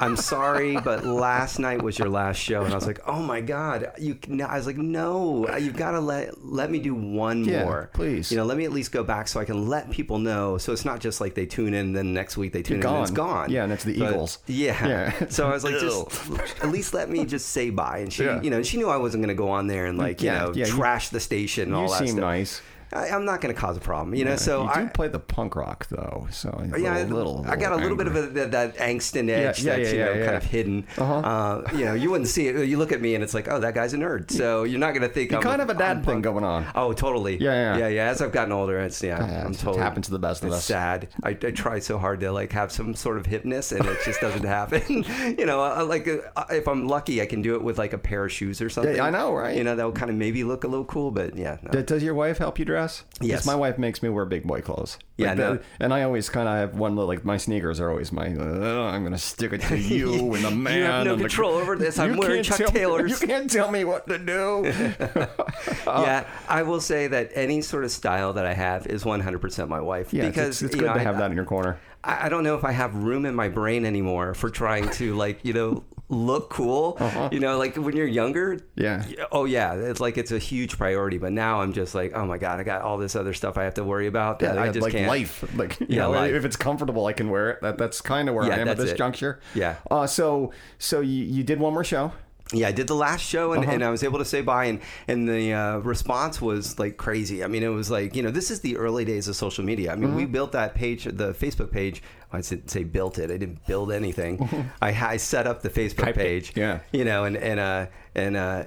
[0.00, 3.40] I'm sorry, but last night was your last show, and I was like, oh my
[3.40, 4.18] god, you.
[4.26, 7.90] no," I was like, no, you've got to let let me do one Yeah, more,
[7.92, 8.32] please.
[8.32, 10.58] You know, let me at least go back so I can let people know.
[10.58, 13.02] So it's not just like they tune in, then next week they tune in, and
[13.02, 13.26] it's gone.
[13.46, 13.50] gone.
[13.50, 14.38] Yeah, and it's the But- Eagles.
[14.46, 14.86] Yeah.
[14.86, 15.12] Yeah.
[15.30, 16.30] So I was like, just
[16.62, 17.98] at least let me just say bye.
[17.98, 18.42] And she, Yeah.
[18.42, 20.38] you know, she knew I wasn't going to go on there and like, you Yeah,
[20.46, 22.20] know, yeah, you- trash the station and You all that seem stuff.
[22.20, 22.62] nice.
[22.92, 24.36] I, I'm not going to cause a problem, you know.
[24.36, 27.56] so you do I, play the punk rock though, so a yeah, little, little, I
[27.56, 30.04] got a little bit of a, that, that angst and edge yeah, that's yeah, you
[30.04, 30.86] know yeah, kind of hidden.
[30.98, 31.14] Uh-huh.
[31.14, 32.66] Uh, you know, you wouldn't see it.
[32.66, 34.30] You look at me and it's like, oh, that guy's a nerd.
[34.30, 36.24] So you're not going to think You I'm kind of a dad I'm thing punk.
[36.24, 36.66] going on.
[36.74, 37.36] Oh, totally.
[37.40, 37.78] Yeah, yeah.
[37.78, 38.08] yeah, yeah.
[38.08, 39.82] As I've gotten older, it's yeah, Yeah, I'm it totally.
[39.82, 40.64] happens to the best of us.
[40.64, 41.08] Sad.
[41.22, 44.20] I, I try so hard to like have some sort of hipness, and it just
[44.20, 45.04] doesn't happen.
[45.38, 47.98] you know, I, like uh, if I'm lucky, I can do it with like a
[47.98, 48.98] pair of shoes or something.
[48.98, 49.56] I know, right?
[49.56, 51.58] You know, that will kind of maybe look a little cool, but yeah.
[51.62, 51.70] no.
[51.70, 52.79] Does- Does your wife help you dress?
[52.88, 53.46] 'Cause Yes.
[53.46, 54.98] my wife makes me wear big boy clothes.
[55.16, 55.52] Yeah, Like no.
[55.54, 58.26] the- and I always kind of have one little, like my sneakers are always my.
[58.34, 60.78] Uh, I'm gonna stick it to you and the man.
[60.78, 61.98] You have no and the- control over this.
[61.98, 63.20] I'm wearing Chuck tell Taylors.
[63.20, 64.62] you can't tell me what to do.
[65.86, 69.80] yeah, I will say that any sort of style that I have is 100% my
[69.80, 70.12] wife.
[70.12, 71.78] Yeah, because it's, it's good know, to I- have that in your corner.
[72.02, 75.14] I, I don't know if I have room in my brain anymore for trying to
[75.14, 76.98] like you know look cool.
[77.32, 78.54] You know, like when you're younger.
[78.54, 78.62] Uh-huh.
[78.76, 79.04] Yeah.
[79.32, 81.16] Oh yeah, it's like it's a huge priority.
[81.18, 83.64] But now I'm just like, oh my god, I got all this other stuff I
[83.64, 84.42] have to worry about.
[84.42, 85.08] Yeah, that I just like can't.
[85.08, 85.44] life.
[85.56, 86.32] Like you Yeah, know, life.
[86.34, 87.60] if it's comfortable, I can wear it.
[87.62, 88.96] That, that's kind of where Yeah, I am at this it.
[88.98, 89.40] juncture.
[89.54, 89.76] Yeah.
[89.90, 92.12] Uh, so so you, you did one more show.
[92.52, 93.74] Yeah, I did the last show and, Uh-huh.
[93.74, 97.44] and I was able to say bye, and and the uh, response was like crazy.
[97.44, 99.92] I mean, it was like you know, this is the early days of social media.
[99.92, 100.16] I mean, Mm-hmm.
[100.16, 102.02] we built that page, the Facebook page.
[102.32, 103.30] I said say built it.
[103.30, 104.48] I didn't build anything.
[104.82, 106.52] I, I set up the Facebook Typed it, page.
[106.56, 106.80] yeah.
[106.92, 107.86] you know, and and uh,
[108.16, 108.64] and uh,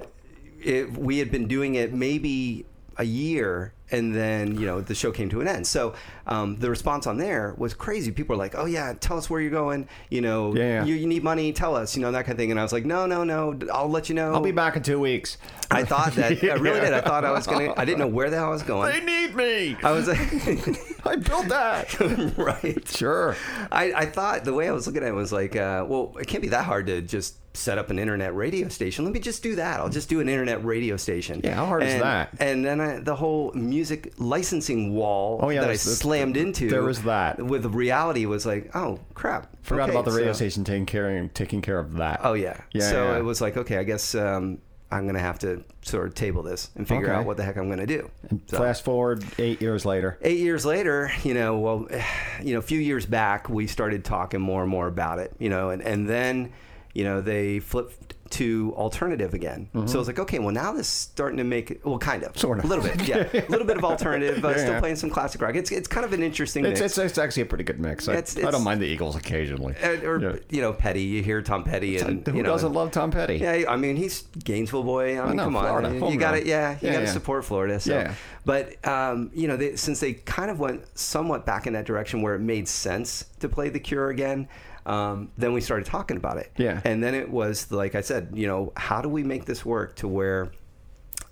[0.62, 2.64] it, we had been doing it maybe
[2.96, 5.94] a year and then you know the show came to an end so
[6.26, 9.40] um, the response on there was crazy people were like oh yeah tell us where
[9.40, 10.84] you're going you know Yeah, yeah.
[10.84, 12.72] You, you need money tell us you know that kind of thing and i was
[12.72, 15.36] like no no no i'll let you know I'll be back in two weeks.
[15.70, 16.92] I thought that I really did.
[16.92, 17.74] I thought I was gonna.
[17.76, 18.92] I didn't know where the hell I was going.
[18.92, 19.76] They need me.
[19.82, 20.18] I was Like,
[21.06, 21.98] I built that.
[22.38, 22.86] right.
[22.88, 23.36] Sure.
[23.72, 26.26] I, I thought the way I was looking at it was like, uh, well, it
[26.26, 29.04] can't be that hard to just set up an internet radio station.
[29.04, 29.78] Let me just do that.
[29.78, 31.40] I'll just do an internet radio station.
[31.44, 32.30] Yeah, how hard is that?
[32.40, 36.68] And then I, the whole music licensing wall Oh, yeah, that I slammed into.
[36.68, 37.40] there was that.
[37.40, 39.54] With reality was like, oh crap.
[39.62, 42.20] Forgot Okay, about the radio so- station taking care taking care of that.
[42.24, 42.60] Oh yeah.
[42.72, 43.18] Yeah, so yeah.
[43.18, 44.58] it was like, okay, I guess um,
[44.90, 47.14] I'm gonna have to sort of table this and figure Okay.
[47.14, 48.10] out what the heck I'm gonna do.
[48.46, 50.18] So- Fast forward eight years later.
[50.22, 51.86] eight years later, you know, well,
[52.42, 55.48] you know, a few years back, we started talking more and more about it, you
[55.48, 56.52] know, and, and then,
[56.94, 59.68] you know, they flipped to alternative again.
[59.86, 62.30] So I was like, okay, well, now this is starting to make, well, kind of,
[62.32, 62.38] Mm-hmm.
[62.40, 62.64] Sort of.
[62.64, 64.80] a little bit, yeah, a little bit of alternative, but Yeah, still yeah.
[64.80, 65.54] playing some classic rock.
[65.54, 66.98] It's it's kind of an interesting It's, mix.
[66.98, 68.08] it's, it's actually a pretty good mix.
[68.08, 69.76] I, It's- I don't mind the Eagles occasionally.
[69.80, 70.36] Uh, or Yeah.
[70.50, 71.02] you know, Petty.
[71.02, 73.36] You hear Tom Petty, and Who you know, doesn't love Tom Petty?
[73.36, 75.20] Yeah, I mean he's Gainesville boy.
[75.20, 76.44] I mean, know, come on, Florida, you got it.
[76.46, 77.78] yeah, you got to support Florida.
[77.78, 77.92] So.
[77.94, 78.14] Yeah.
[78.44, 82.20] But um, you know, they, since they kind of went somewhat back in that direction
[82.20, 84.48] where it made sense to play the Cure again,
[84.86, 86.50] um, then we started talking about it.
[86.56, 86.80] Yeah.
[86.84, 89.96] And then it was like I said, you know, how do we make this work
[89.96, 90.50] to where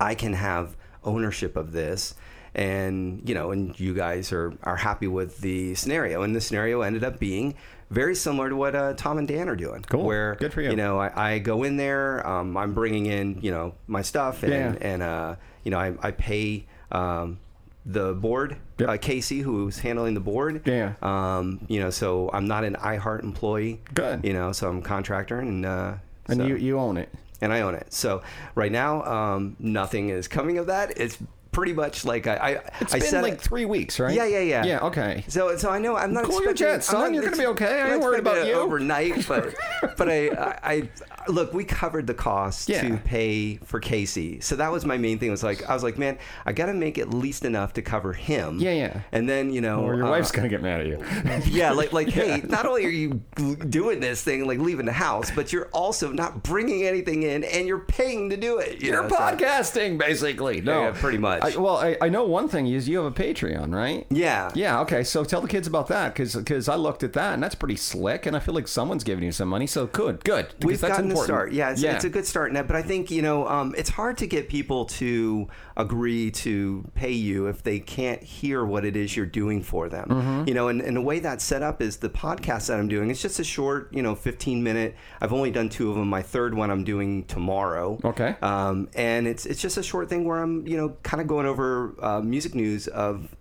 [0.00, 2.14] I can have ownership of this?
[2.54, 6.82] And you know, and you guys are are happy with the scenario, and the scenario
[6.82, 7.54] ended up being
[7.90, 9.82] very similar to what uh, Tom and Dan are doing.
[9.88, 10.04] Cool.
[10.04, 10.68] Where Good for you.
[10.70, 12.26] You know, I, I go in there.
[12.26, 14.74] Um, I'm bringing in you know my stuff, and Yeah.
[14.82, 17.38] and uh, you know I, I pay um,
[17.84, 18.88] the board, Yep.
[18.88, 20.62] uh, Casey, who's handling the board.
[20.66, 20.92] Yeah.
[21.02, 23.80] Um, you know, so I'm not an iHeart employee.
[23.94, 24.24] Good.
[24.24, 25.94] You know, so I'm a contractor, and uh,
[26.26, 27.08] and so- you, you own it.
[27.40, 27.92] and I own it.
[27.92, 28.22] So
[28.54, 30.92] right now, um, nothing is coming of that.
[30.96, 31.18] It's
[31.52, 34.14] pretty much like I, I It's I been said like it- three weeks, right?
[34.14, 34.64] Yeah, yeah, yeah.
[34.64, 35.24] Yeah, okay.
[35.28, 37.00] So, so I know I'm not Cool your jets, son.
[37.00, 37.80] not- You're gonna be it's- okay.
[37.82, 38.54] I I'm ain't worried about you.
[38.54, 39.54] overnight, but
[39.96, 40.88] but I, I, I
[41.28, 41.52] look.
[41.52, 42.82] We covered the cost Yeah.
[42.82, 45.30] to pay for Casey, so that was my main thing.
[45.30, 48.12] Was like I was like, man, I got to make at least enough to cover
[48.14, 48.58] him.
[48.58, 49.00] Yeah, yeah.
[49.12, 51.04] And then you know, Or your uh, wife's gonna get mad at you.
[51.52, 53.20] yeah, like like hey, not only are you
[53.68, 57.66] doing this thing, like leaving the house, but you're also not bringing anything in, and
[57.68, 58.80] you're paying to do it.
[58.80, 60.60] you You're know, so- podcasting, basically.
[60.62, 61.41] No, Yeah, pretty much.
[61.42, 64.06] I, well, I, I know one thing is you have a Patreon, right?
[64.10, 64.50] Yeah.
[64.54, 64.80] Yeah.
[64.80, 65.02] Okay.
[65.02, 67.76] So tell the kids about that because because I looked at that and that's pretty
[67.76, 69.66] slick, and I feel like someone's giving you some money.
[69.66, 70.54] So good, good.
[70.62, 71.30] We've that's gotten important.
[71.30, 71.52] a start.
[71.52, 72.66] Yeah it's, it's a good start that.
[72.66, 77.12] But I think, you know, um, it's hard to get people to agree to pay
[77.12, 80.08] you if they can't hear what it is you're doing for them.
[80.08, 80.48] Mm-hmm.
[80.48, 83.10] You know, and, and the way that's set up is the podcast that I'm doing,
[83.10, 84.94] it's just a short, you know, 15 minute.
[85.20, 86.08] I've only done two of them.
[86.08, 87.98] My third one I'm doing tomorrow.
[88.04, 88.36] Okay.
[88.42, 91.46] Um, and it's, it's just a short thing where I'm, you know, kind of going
[91.46, 93.34] over uh, music news of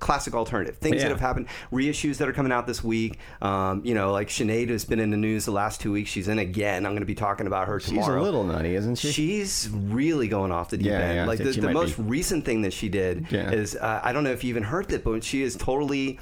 [0.00, 1.02] classic alternative things Yeah.
[1.04, 3.18] that have happened, reissues that are coming out this week.
[3.42, 6.10] Um, you know, like Sinead has been in the news the last two weeks.
[6.10, 6.86] She's in again.
[6.86, 8.20] I'm going to be talking about her She's tomorrow.
[8.20, 9.12] a little nutty, isn't she?
[9.12, 11.14] She's really going off the deep Yeah, end.
[11.16, 12.02] yeah, like the, the most be.
[12.02, 15.04] recent thing that she did is uh, I don't know if you even heard it,
[15.04, 16.18] but she is totally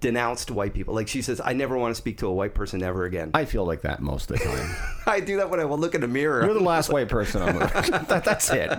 [0.00, 0.94] denounced white people.
[0.94, 3.30] Like she says, I never want to speak to a white person ever again.
[3.34, 4.74] I, feel like that most of the time.
[5.06, 6.44] I do that when I will look in the mirror.
[6.44, 8.04] You're the last white person on the.
[8.08, 8.70] that, that's it.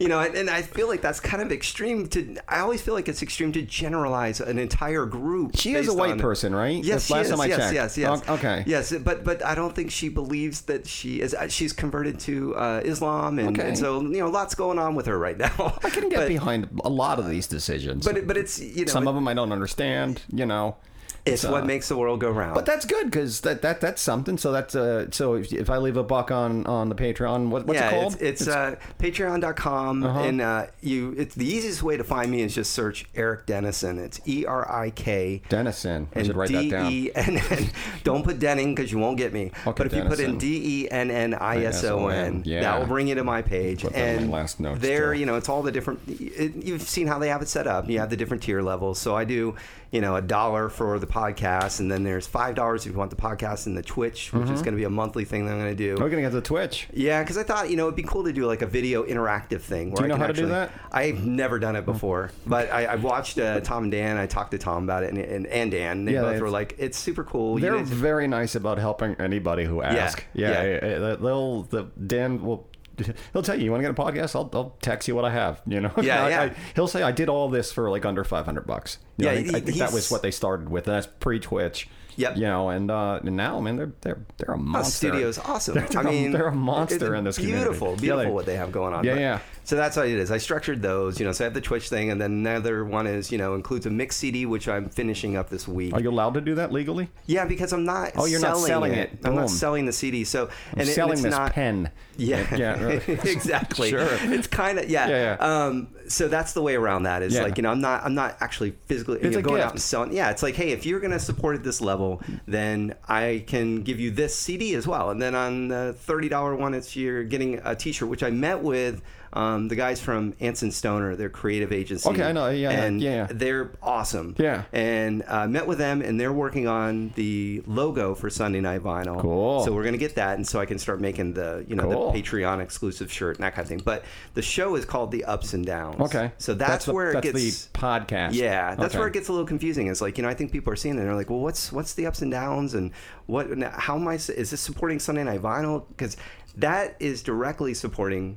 [0.00, 2.06] you know, and, and I feel like that's kind of extreme.
[2.08, 5.56] To I always feel like it's extreme to generalize an entire group.
[5.56, 6.82] She is a white on- person, right?
[6.82, 7.40] Yes, The last she time is.
[7.40, 7.74] I yes, checked.
[7.74, 8.22] yes, yes.
[8.28, 8.64] O- okay.
[8.66, 11.34] Yes, but but I don't think she believes that she is.
[11.34, 13.68] uh, She's converted to uh, Islam, and, Okay.
[13.68, 15.78] and so you know, lots going on with her right now.
[15.84, 18.06] I can get but, behind a lot of these decisions.
[18.06, 20.22] But but it's you know some it- of them I don't understand.
[20.32, 20.76] You know.
[21.24, 22.54] It's uh, what makes the world go round.
[22.54, 24.36] But that's good because that, that that's something.
[24.38, 27.64] So that's uh so if, if I leave a buck on on the Patreon, what,
[27.66, 28.14] what's yeah, it called?
[28.20, 30.18] it's, it's, uh, patreon.com Uh-huh.
[30.20, 33.98] and uh, you it's the easiest way to find me is just search Erik Dennison.
[33.98, 36.08] It's E R I K Dennison.
[36.14, 36.92] I and should write that down.
[36.92, 37.70] E N N.
[38.04, 39.52] Don't put Denning because you won't get me.
[39.66, 40.38] Okay, but if you put in Dennison.
[40.38, 42.62] D E N N I S O N, Yeah.
[42.62, 43.82] that will bring you to my page.
[43.82, 45.20] Put that my and last notes, there, too.
[45.20, 46.00] you know, it's all the different.
[46.08, 47.88] It, you've seen how they have it set up.
[47.88, 48.98] You have the different tier levels.
[48.98, 49.54] So I do,
[49.92, 53.10] you know, a dollar for the podcast, and then there's five dollars if you want
[53.10, 54.54] the podcast and the Twitch, which Mm-hmm.
[54.54, 56.02] is going to be a monthly thing that I'm going to do.
[56.02, 56.88] We're gonna get the Twitch.
[56.92, 59.60] Yeah, because I thought you know it'd be cool to do like a video interactive
[59.60, 59.90] thing.
[59.92, 60.72] Where Do you I know can how to do that?
[60.90, 64.16] I've never done it before, but I, I watched uh, Tom and Dan.
[64.16, 66.04] I talked to Tom about it, and, and, and Dan.
[66.06, 69.64] They Yeah, both were like, "It's super cool." They're to- very nice about helping anybody
[69.64, 70.24] who asks.
[70.32, 70.62] yeah.
[70.62, 72.66] Yeah, yeah, they'll the Dan will.
[73.32, 74.34] He'll tell you, you want to get a podcast?
[74.36, 75.62] I'll, I'll text you what I have.
[75.66, 76.42] You know, Yeah, I- yeah.
[76.42, 78.98] I- he'll say, I did all this for like under five hundred bucks.
[79.16, 81.06] You know, Yeah, I think, I think that was what they started with, and that's
[81.20, 81.88] pre Twitch.
[82.16, 82.36] Yep.
[82.36, 85.08] You know, and uh, and now, man, they're they're they're a Oh, monster.
[85.08, 85.74] studio's awesome.
[85.88, 87.64] They're, I mean, they're a monster in this community.
[87.64, 89.02] Beautiful, Yeah, beautiful they- what they have going on.
[89.04, 89.38] Yeah, But- yeah.
[89.64, 90.30] So that's what it is.
[90.30, 91.32] I structured those, you know.
[91.32, 93.90] So I have the Twitch thing, and then another one is, you know, includes a
[93.90, 95.94] mix CD, which I'm finishing up this week.
[95.94, 97.08] Are you allowed to do that legally?
[97.26, 98.12] yeah, because I'm not.
[98.16, 99.12] Oh, you're not selling selling it.
[99.12, 99.18] it.
[99.24, 100.24] I'm not selling the CD.
[100.24, 101.90] So I'm and, it, selling and this not, pen.
[102.18, 103.08] Yeah, yeah, right.
[103.08, 103.88] exactly.
[103.88, 104.06] Sure.
[104.20, 105.08] It's kind of yeah.
[105.08, 105.64] Yeah, yeah.
[105.64, 107.22] Um, so that's the way around that.
[107.22, 107.42] Is Yeah.
[107.44, 110.12] like you know I'm not I'm not actually physically you know, going out and selling.
[110.12, 113.98] Yeah, it's like hey, if you're gonna support at this level, then I can give
[113.98, 115.08] you this CD as well.
[115.08, 118.62] And then on the thirty dollar one, it's you're getting a T-shirt, which I met
[118.62, 119.00] with.
[119.34, 122.08] Um, the guys from Anson Stoner, their creative agency.
[122.08, 122.48] Okay, I know.
[122.50, 123.26] Yeah, and yeah.
[123.30, 124.34] they're awesome.
[124.38, 124.64] Yeah.
[124.72, 129.20] and uh, met with them, and they're working on the logo for Sunday Night Vinyl.
[129.20, 129.64] Cool.
[129.64, 132.12] So we're gonna get that, and so I can start making the you know Cool.
[132.12, 133.82] the Patreon exclusive shirt and that kind of thing.
[133.84, 136.00] But the show is called the Ups and Downs.
[136.00, 136.32] Okay.
[136.38, 137.66] So that's, the, where it that's gets.
[137.66, 138.34] the podcast.
[138.34, 138.98] yeah, that's Okay.
[138.98, 139.86] where it gets a little confusing.
[139.88, 140.98] It's like you know, I think people are seeing it.
[141.00, 142.90] and They're like, "Well, what's what's the ups and downs, and
[143.26, 143.46] what?
[143.74, 144.14] How am I?
[144.14, 145.84] Is this supporting Sunday Night Vinyl?
[145.88, 146.16] Because
[146.56, 148.36] that is directly supporting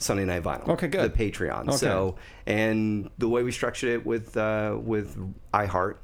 [0.00, 0.68] Sunday Night Vinyl.
[0.70, 1.14] Okay, good.
[1.14, 1.68] The Patreon.
[1.68, 1.76] Okay.
[1.76, 5.16] So, and the way we structured it with uh, with
[5.54, 5.96] iHeart.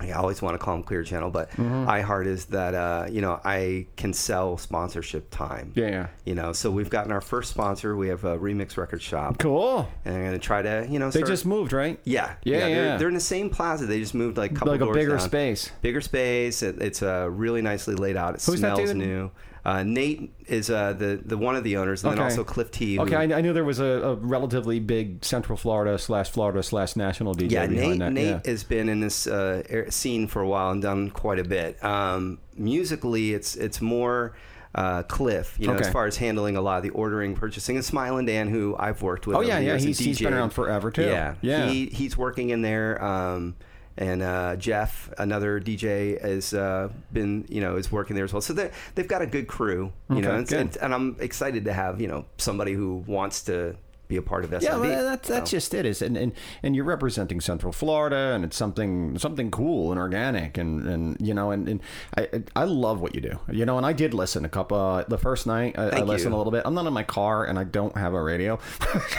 [0.00, 1.88] I always want to call them Clear Channel, but Mm-hmm.
[1.88, 5.72] iHeart is that uh, you know I can sell sponsorship time.
[5.76, 6.06] Yeah, yeah.
[6.24, 7.96] You know, so we've gotten our first sponsor.
[7.96, 9.88] We have a Remix Record Shop, Cool.
[10.04, 12.00] and I'm going to try to you know They just moved, right?
[12.04, 12.96] yeah, Yeah, They're, yeah.
[12.96, 13.86] they're in the same plaza.
[13.86, 15.20] They just moved like a couple Like a bigger down.
[15.20, 15.70] space.
[15.80, 16.62] Bigger space.
[16.64, 18.34] It, it's uh, really nicely laid out.
[18.34, 19.30] It Who's smells new.
[19.64, 22.98] Uh, Nate is uh, the the one of the owners, and then also Cliff T.
[23.00, 26.96] Okay, I, I knew there was a, a relatively big Central Florida slash Florida slash
[26.96, 27.98] national DJ yeah, Nate.
[27.98, 28.12] that.
[28.12, 28.40] Nate yeah.
[28.44, 31.82] has been in this uh, air- scene for a while and done quite a bit.
[31.82, 34.34] Um, musically, it's it's more.
[34.76, 35.86] Uh, Cliff, you know, Okay.
[35.86, 38.74] as far as handling a lot of the ordering, purchasing, and Smile and Dan, who
[38.76, 39.36] I've worked with.
[39.36, 41.02] Oh, yeah, yeah, he's- he's been around forever, too.
[41.04, 41.68] Yeah, Yeah.
[41.68, 43.00] He, he's working in there.
[43.00, 43.54] Um,
[43.96, 48.42] and uh, Jeff, another DJ, has uh, been you know is working there as well.
[48.42, 51.72] So they they've got a good crew, you know, and, and, and I'm excited to
[51.72, 53.76] have you know somebody who wants to
[54.06, 54.62] be a part of SID.
[54.62, 55.86] Yeah, well, that's that's So- just it.
[55.86, 60.58] Is and, and and you're representing Central Florida, and it's something something cool and organic,
[60.58, 61.80] and and you know, and, and
[62.16, 63.38] I I love what you do.
[63.50, 64.76] You know, and I did listen a couple.
[64.78, 66.36] Uh, the first night I, I listened you.
[66.36, 66.62] a little bit.
[66.66, 68.58] I'm not in my car, and I don't have a radio.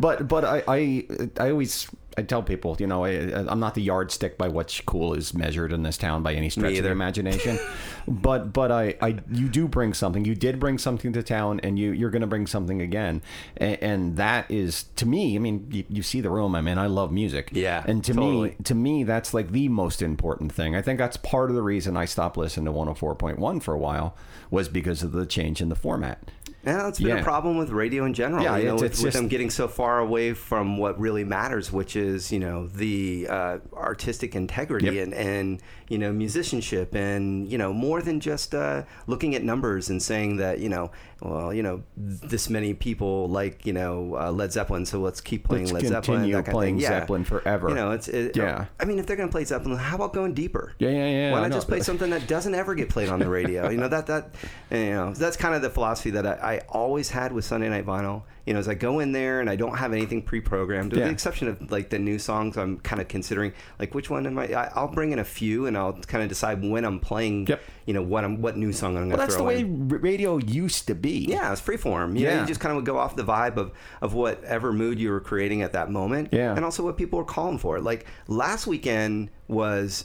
[0.00, 1.06] but but I I
[1.38, 1.88] I always.
[2.16, 3.10] I tell people, you know, I,
[3.50, 6.78] I'm not the yardstick by what's cool is measured in this town by any stretch
[6.78, 7.58] of the imagination.
[8.08, 10.24] but but I, I you do bring something.
[10.24, 13.22] You did bring something to town, and you you're going to bring something again.
[13.56, 15.36] And, and that is to me.
[15.36, 16.54] I mean, you, you see the room.
[16.54, 17.50] I mean, I love music.
[17.52, 18.50] Yeah, And to totally.
[18.50, 20.74] me, to me, that's like the most important thing.
[20.74, 24.16] I think that's part of the reason I stopped listening to 104.1 for a while
[24.50, 26.30] was because of the change in the format.
[26.66, 27.20] Yeah, that's been Yeah.
[27.20, 28.42] a problem with radio in general.
[28.42, 30.98] Yeah, you know, it's- with, it's with just- them getting so far away from what
[30.98, 35.04] really matters, which is you know the uh, artistic integrity Yep.
[35.04, 39.88] and and you know musicianship and you know more than just uh, looking at numbers
[39.90, 44.30] and saying that you know well you know this many people like you know uh,
[44.30, 46.18] Led Zeppelin, so let's keep playing Let's Led Zeppelin.
[46.18, 46.92] continue that kind playing of thing.
[46.92, 47.00] Yeah.
[47.00, 47.68] Zeppelin forever.
[47.70, 48.66] You know, it's it, Yeah.
[48.78, 50.74] I mean, if they're gonna play Zeppelin, how about going deeper?
[50.78, 53.18] Yeah, yeah, yeah, Why I not just play something that doesn't ever get played on
[53.18, 53.70] the radio?
[53.70, 54.34] you know that that
[54.70, 57.86] you know that's kind of the philosophy that I, I always had with Sunday Night
[57.86, 58.22] Vinyl.
[58.46, 61.06] You know, as I go in there and I don't have anything pre-programmed, with Yeah.
[61.06, 64.38] the exception of like the new songs, I'm kind of considering like which one am
[64.38, 64.46] I?
[64.54, 67.48] I I'll bring in a few and I'll kind of decide when I'm playing.
[67.48, 67.60] Yep.
[67.86, 69.60] You know what I'm what new song I'm going to Well, that's the throw way
[69.60, 69.88] in.
[69.88, 71.26] radio used to be.
[71.28, 72.16] Yeah, it's freeform.
[72.18, 72.40] You know, Yeah.
[72.42, 75.20] you just kind of would go off the vibe of, of whatever mood you were
[75.20, 76.28] creating at that moment.
[76.32, 76.54] Yeah.
[76.54, 77.80] And also what people were calling for.
[77.80, 80.04] Like last weekend was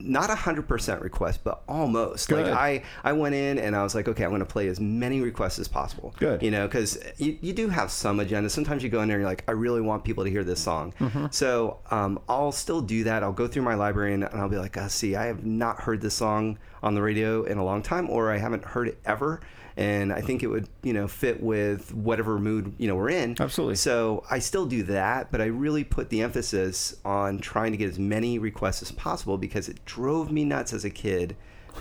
[0.00, 2.28] not a hundred percent request, but almost.
[2.28, 2.46] Good.
[2.46, 4.80] Like I, I went in and I was like, okay, I'm going to play as
[4.80, 6.14] many requests as possible.
[6.18, 6.42] Good.
[6.42, 8.50] You know, because you, you do have some agenda.
[8.50, 10.60] Sometimes you go in there and you're like, I really want people to hear this
[10.60, 10.94] song.
[11.00, 11.26] Mm-hmm.
[11.30, 13.22] So um, I'll still do that.
[13.22, 15.80] I'll go through my library and, and I'll be like, uh, see, I have not
[15.80, 18.98] heard this song on the radio in a long time, or I haven't heard it
[19.04, 19.40] ever.
[19.78, 23.36] And I think it would, you know, fit with whatever mood you know we're in.
[23.38, 23.76] Absolutely.
[23.76, 27.88] So I still do that, but I really put the emphasis on trying to get
[27.88, 31.36] as many requests as possible because it drove me nuts as a kid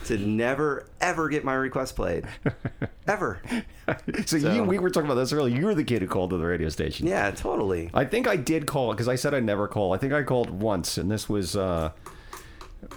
[0.05, 2.25] to never ever get my request played,
[3.07, 3.41] ever.
[4.27, 5.57] So, So- you, we were talking about this earlier.
[5.57, 7.07] You were the kid who called to the radio station.
[7.07, 7.89] Yeah, totally.
[7.95, 9.93] I think I did call because I said I'd never call.
[9.93, 11.91] I think I called once, and this was uh,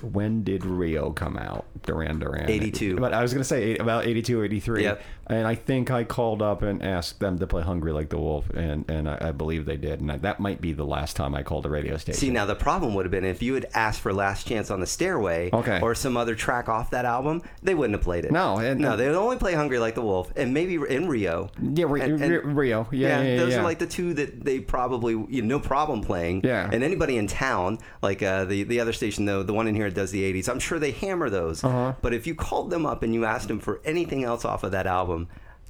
[0.02, 1.64] when did Rio come out?
[1.84, 2.48] Duran Duran.
[2.50, 2.96] 82.
[2.96, 4.82] But I was going to say eight- about 82, 83.
[4.82, 5.02] Yep.
[5.30, 8.50] And I think I called up and asked them to play "Hungry Like the Wolf,"
[8.50, 10.00] and and I, I believe they did.
[10.00, 12.18] And I, that might be the last time I called a radio station.
[12.18, 14.80] See, now the problem would have been if you had asked for Last Chance on
[14.80, 15.78] the Stairway Okay.
[15.80, 18.32] or some other track off that album, they wouldn't have played it.
[18.32, 21.48] No, and- no, they would only play Hungry Like the Wolf and maybe in Rio.
[21.62, 22.88] Yeah, Ri- And- and- Rio.
[22.90, 23.60] Yeah, yeah, yeah, those yeah.
[23.60, 26.40] are like the two that they probably you know, no problem playing.
[26.44, 26.68] Yeah.
[26.72, 29.88] and anybody in town, like uh, the the other station though, the one in here
[29.88, 31.62] that does the '80s, I'm sure they hammer those.
[31.62, 31.94] Uh-huh.
[32.02, 34.72] But if you called them up and you asked them for anything else off of
[34.72, 35.19] that album,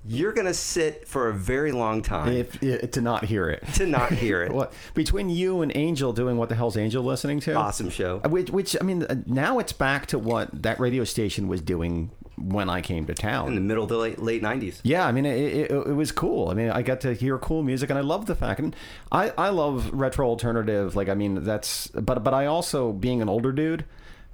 [0.07, 3.63] you're gonna sit for a very long time if, if to not hear it.
[3.75, 4.53] to not hear it.
[4.61, 7.55] What between you and Angel doing what the hell's Angel listening to?
[7.55, 8.19] Awesome show.
[8.21, 12.11] Which, which I mean, uh, now it's back to what that radio station was doing
[12.37, 13.49] when I came to town.
[13.49, 14.81] In the middle to late late '90s.
[14.83, 16.49] Yeah, I mean, it, it, it was cool.
[16.49, 18.75] I mean, I got to hear cool music, and I love the fact, and
[19.13, 20.97] I, I love retro alternative.
[20.97, 23.85] Like, I mean, that's, but but I also, being an older dude,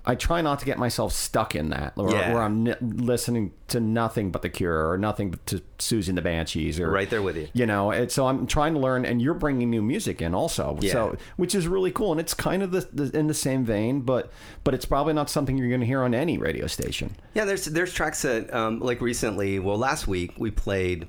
[0.09, 2.33] I try not to get myself stuck in that, where, Yeah.
[2.33, 6.17] where I'm n- listening to nothing but The Cure or nothing but to Siouxsie and
[6.17, 7.49] the Banshees or Right there with you.
[7.55, 10.79] You know, and so I'm trying to learn, and you're bringing new music in also,
[10.81, 10.93] Yeah.
[10.93, 14.03] so which is really cool, and it's kind of the, the in the same vein,
[14.03, 14.31] but
[14.63, 17.17] but it's probably not something you're going to hear on any radio station.
[17.35, 19.59] Yeah, there's there's tracks that um, like recently.
[19.59, 21.09] Well, last week we played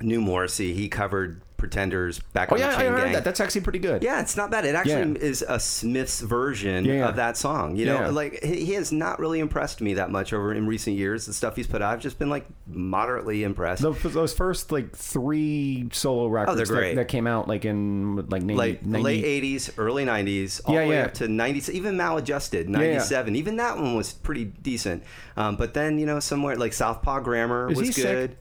[0.00, 0.74] New Morrissey.
[0.74, 3.12] He covered Pretenders back Oh on yeah, the I Chain heard Gang.
[3.12, 3.22] that.
[3.24, 4.02] That's actually pretty good.
[4.02, 4.64] yeah, it's not bad.
[4.64, 5.26] It actually Yeah.
[5.28, 7.76] is a Smith's version Yeah, of that song.
[7.76, 10.96] You know, like he, he has not really impressed me that much over in recent
[10.96, 11.26] years.
[11.26, 13.80] The stuff he's put out, I've just been like moderately impressed.
[13.82, 18.42] Those, those first like three solo records Oh, that- That, came out like in like
[18.42, 21.70] 90, like 90 late '80s, early '90s, all the way up to '90s.
[21.70, 22.76] Even maladjusted yeah.
[22.76, 23.36] '97.
[23.36, 25.04] Even that one was pretty decent.
[25.36, 28.30] Um, but then you know somewhere like Southpaw Grammar Is was he good.
[28.32, 28.38] sick?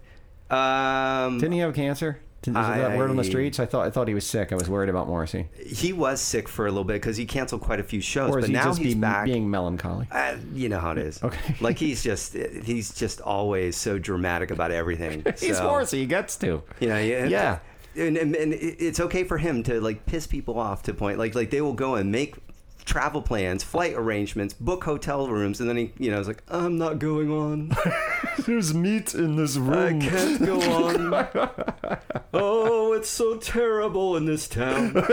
[0.57, 2.19] Um, Didn't he have cancer?
[2.47, 3.59] Is that word on the streets?
[3.59, 4.51] I thought I thought he was sick.
[4.51, 5.47] I was worried about Morrissey.
[5.63, 8.31] he was sick for a little bit because he canceled quite a few shows.
[8.31, 9.25] Or is but he now just he's be, back.
[9.25, 10.07] being melancholy?
[10.11, 11.21] Uh, you know how it is.
[11.21, 11.55] Okay.
[11.61, 15.23] like he's just he's just always so dramatic about everything.
[15.39, 15.99] He's so, Morrissey.
[15.99, 16.63] He gets to.
[16.79, 17.25] You know, yeah.
[17.25, 17.59] Yeah.
[17.95, 21.35] And, and, and it's okay for him to like piss people off to point like
[21.35, 22.35] like they will go and make
[22.85, 26.77] travel plans, flight arrangements, book hotel rooms, and then he you know is like I'm
[26.77, 27.71] not going on.
[28.45, 30.01] There's meat in this room.
[30.01, 31.97] I can't go on.
[32.33, 34.93] oh, it's so terrible in this town.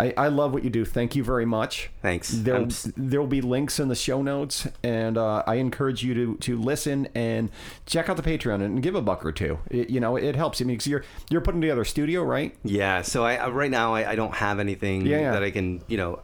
[0.00, 0.84] I, I love what you do.
[0.84, 1.90] Thank you very much.
[2.00, 2.30] Thanks.
[2.30, 6.58] There'll, there'll be links in the show notes, and uh, I encourage you to, to
[6.58, 7.50] listen and
[7.86, 9.58] check out the Patreon and give a buck or two.
[9.70, 10.60] It, you know, it helps.
[10.60, 12.54] I mean, 'cause you're you're putting together a studio, right?
[12.64, 15.32] Yeah, so I I- right now I, I don't have anything Yeah, yeah.
[15.32, 16.17] that I can you know.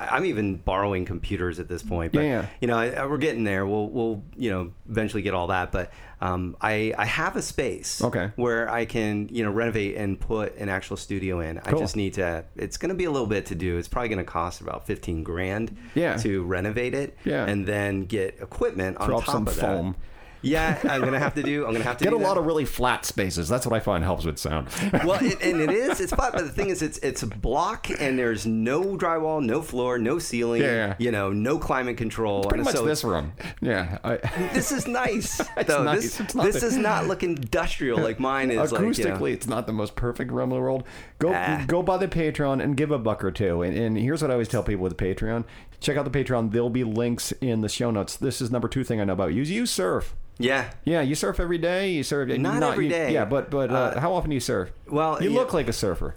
[0.00, 2.46] I'm even borrowing computers at this point, but Yeah, yeah.
[2.60, 3.66] you know I, I- we're getting there.
[3.66, 8.02] We'll we'll you know eventually get all that, but um, I I have a space
[8.02, 8.30] Okay.
[8.36, 11.58] where I can you know renovate and put an actual studio in.
[11.58, 12.44] I just need to.
[12.56, 13.76] It's going to be a little bit to do.
[13.78, 16.16] It's probably going to cost about 15 grand Yeah.
[16.18, 17.44] to renovate it, Yeah.
[17.46, 19.92] and then get equipment on top some of foam.
[19.92, 19.98] that.
[20.42, 21.66] Yeah, I'm gonna have to do.
[21.66, 22.22] I'm gonna have to Get a that.
[22.22, 23.48] lot of really flat spaces.
[23.48, 24.68] That's what I find helps with sound.
[25.04, 26.00] well, it, and it is.
[26.00, 29.60] It's flat, but the thing is, it's it's a block, and there's no drywall, no
[29.62, 30.62] floor, no ceiling.
[30.62, 30.94] Yeah, yeah.
[30.98, 32.44] You know, no climate control.
[32.44, 33.32] Pretty and much so this room.
[33.60, 33.98] Yeah.
[34.02, 34.16] I,
[34.54, 35.38] This is nice.
[35.66, 35.84] though.
[35.84, 36.16] nice.
[36.16, 38.72] This, this the- does not look industrial like mine is.
[38.72, 39.24] Acoustically, Like, you know.
[39.26, 40.84] it's not the most perfect room in the world.
[41.18, 41.64] Go Ah.
[41.66, 43.62] go buy the Patreon and give a buck or two.
[43.62, 45.44] And, and here's what I always tell people with the Patreon:
[45.80, 46.52] check out the Patreon.
[46.52, 48.16] There'll be links in the show notes.
[48.16, 49.42] This is number two thing I know about you.
[49.42, 50.14] is You surf.
[50.40, 50.70] Yeah.
[50.84, 51.90] Yeah, you surf every day.
[51.92, 53.12] You surf Not every you- day.
[53.12, 54.72] Yeah, but but uh, Uh, how often do you surf?
[54.88, 55.38] well, you yeah.
[55.38, 56.16] look like a surfer.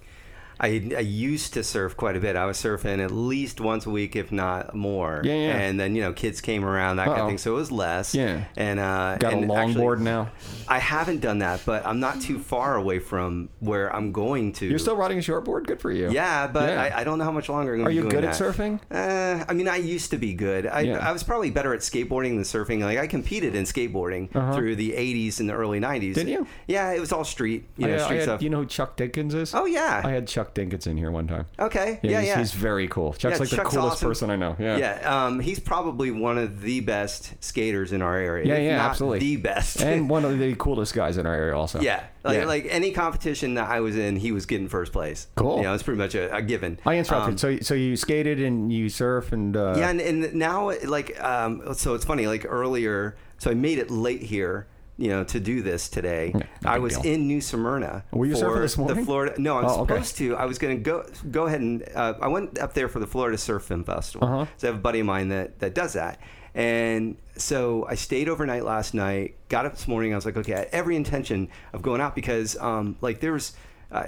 [0.60, 2.36] I, I used to surf quite a bit.
[2.36, 5.22] I was surfing at least once a week, if not more.
[5.24, 5.58] Yeah, yeah.
[5.60, 7.24] And then you know, kids came around, that kind Uh-oh.
[7.26, 7.38] of thing.
[7.38, 8.14] So it was less.
[8.16, 8.46] Yeah.
[8.56, 10.32] And uh, Got and a longboard now.
[10.68, 14.66] I haven't done that, but I'm not too far away from where I'm going to.
[14.68, 15.66] You're still riding a shortboard.
[15.68, 16.12] Good for you.
[16.12, 16.82] Yeah, but Yeah.
[16.84, 18.38] I, I don't know how much longer I'm going Are to be you good at
[18.38, 18.42] that.
[18.42, 18.80] surfing?
[18.92, 20.68] Uh, I mean, I used to be good.
[20.68, 20.98] I, Yeah.
[21.08, 22.82] I was probably better at skateboarding than surfing.
[22.82, 26.12] Like I competed in skateboarding through the '80s and the early '90s.
[26.12, 26.24] Uh-huh.
[26.24, 26.48] Did you?
[26.68, 28.42] Yeah, it was all street, you know, I street had- stuff.
[28.42, 29.54] You know who Chuck Dickens is?
[29.56, 30.02] oh yeah.
[30.04, 31.46] I had Chuck Dinkins in here one time.
[31.60, 32.00] okay.
[32.04, 32.38] Yeah, Yeah, he's, yeah.
[32.40, 33.14] he's very cool.
[33.14, 34.10] Chuck's Yeah, like the coolest awesome.
[34.10, 34.56] person I know.
[34.60, 34.78] Yeah.
[34.78, 38.46] Yeah, um, he's probably one of the best skaters in our area.
[38.48, 39.20] Yeah, yeah, absolutely.
[39.20, 39.82] The best.
[39.82, 41.80] and one of the coolest guys in our area also.
[41.82, 42.46] yeah, like, Yeah.
[42.46, 45.28] like any competition that I was in, he was getting first place.
[45.36, 45.58] Cool.
[45.58, 46.80] You know, it's pretty much a, a given.
[46.86, 47.34] I interrupted.
[47.34, 51.22] Um, so so you skated and you surf and uh, yeah, and, and now like
[51.24, 52.28] um, so it's funny.
[52.28, 54.68] Like earlier, so I made it late here.
[54.96, 57.14] You know, to do this today, no I was deal.
[57.14, 58.04] in New Smyrna.
[58.12, 58.98] Were you surfing this morning?
[58.98, 59.42] The Florida.
[59.42, 59.94] No, I was Oh, okay.
[59.96, 60.36] supposed to.
[60.36, 63.08] I was going to go go ahead and uh, I went up there for the
[63.08, 64.28] Florida Surf Film Festival.
[64.28, 64.46] Uh-huh.
[64.58, 66.20] So I have a buddy of mine that that does that,
[66.54, 69.36] and so I stayed overnight last night.
[69.50, 70.14] Got up this morning.
[70.14, 73.34] I was like, okay, I had every intention of going out because um, like there
[73.34, 73.54] was.
[73.94, 74.08] Uh,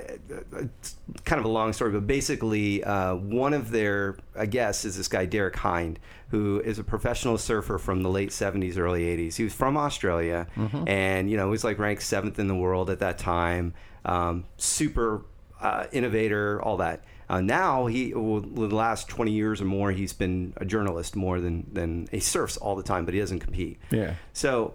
[0.57, 4.97] it's kind of a long story, but basically, uh, one of their, I guess, is
[4.97, 9.35] this guy Derek Hynd, who is a professional surfer from the late '70s, early '80s.
[9.35, 10.47] He was from Australia,
[10.87, 13.75] and you know, he was like ranked seventh in the world at that time.
[14.05, 15.23] Um, super
[15.61, 17.03] uh, innovator, all that.
[17.29, 21.39] Uh, now he, well, the last 20 years or more, he's been a journalist more
[21.39, 23.79] than than he surfs all the time, but he doesn't compete.
[23.91, 24.15] Yeah.
[24.33, 24.73] So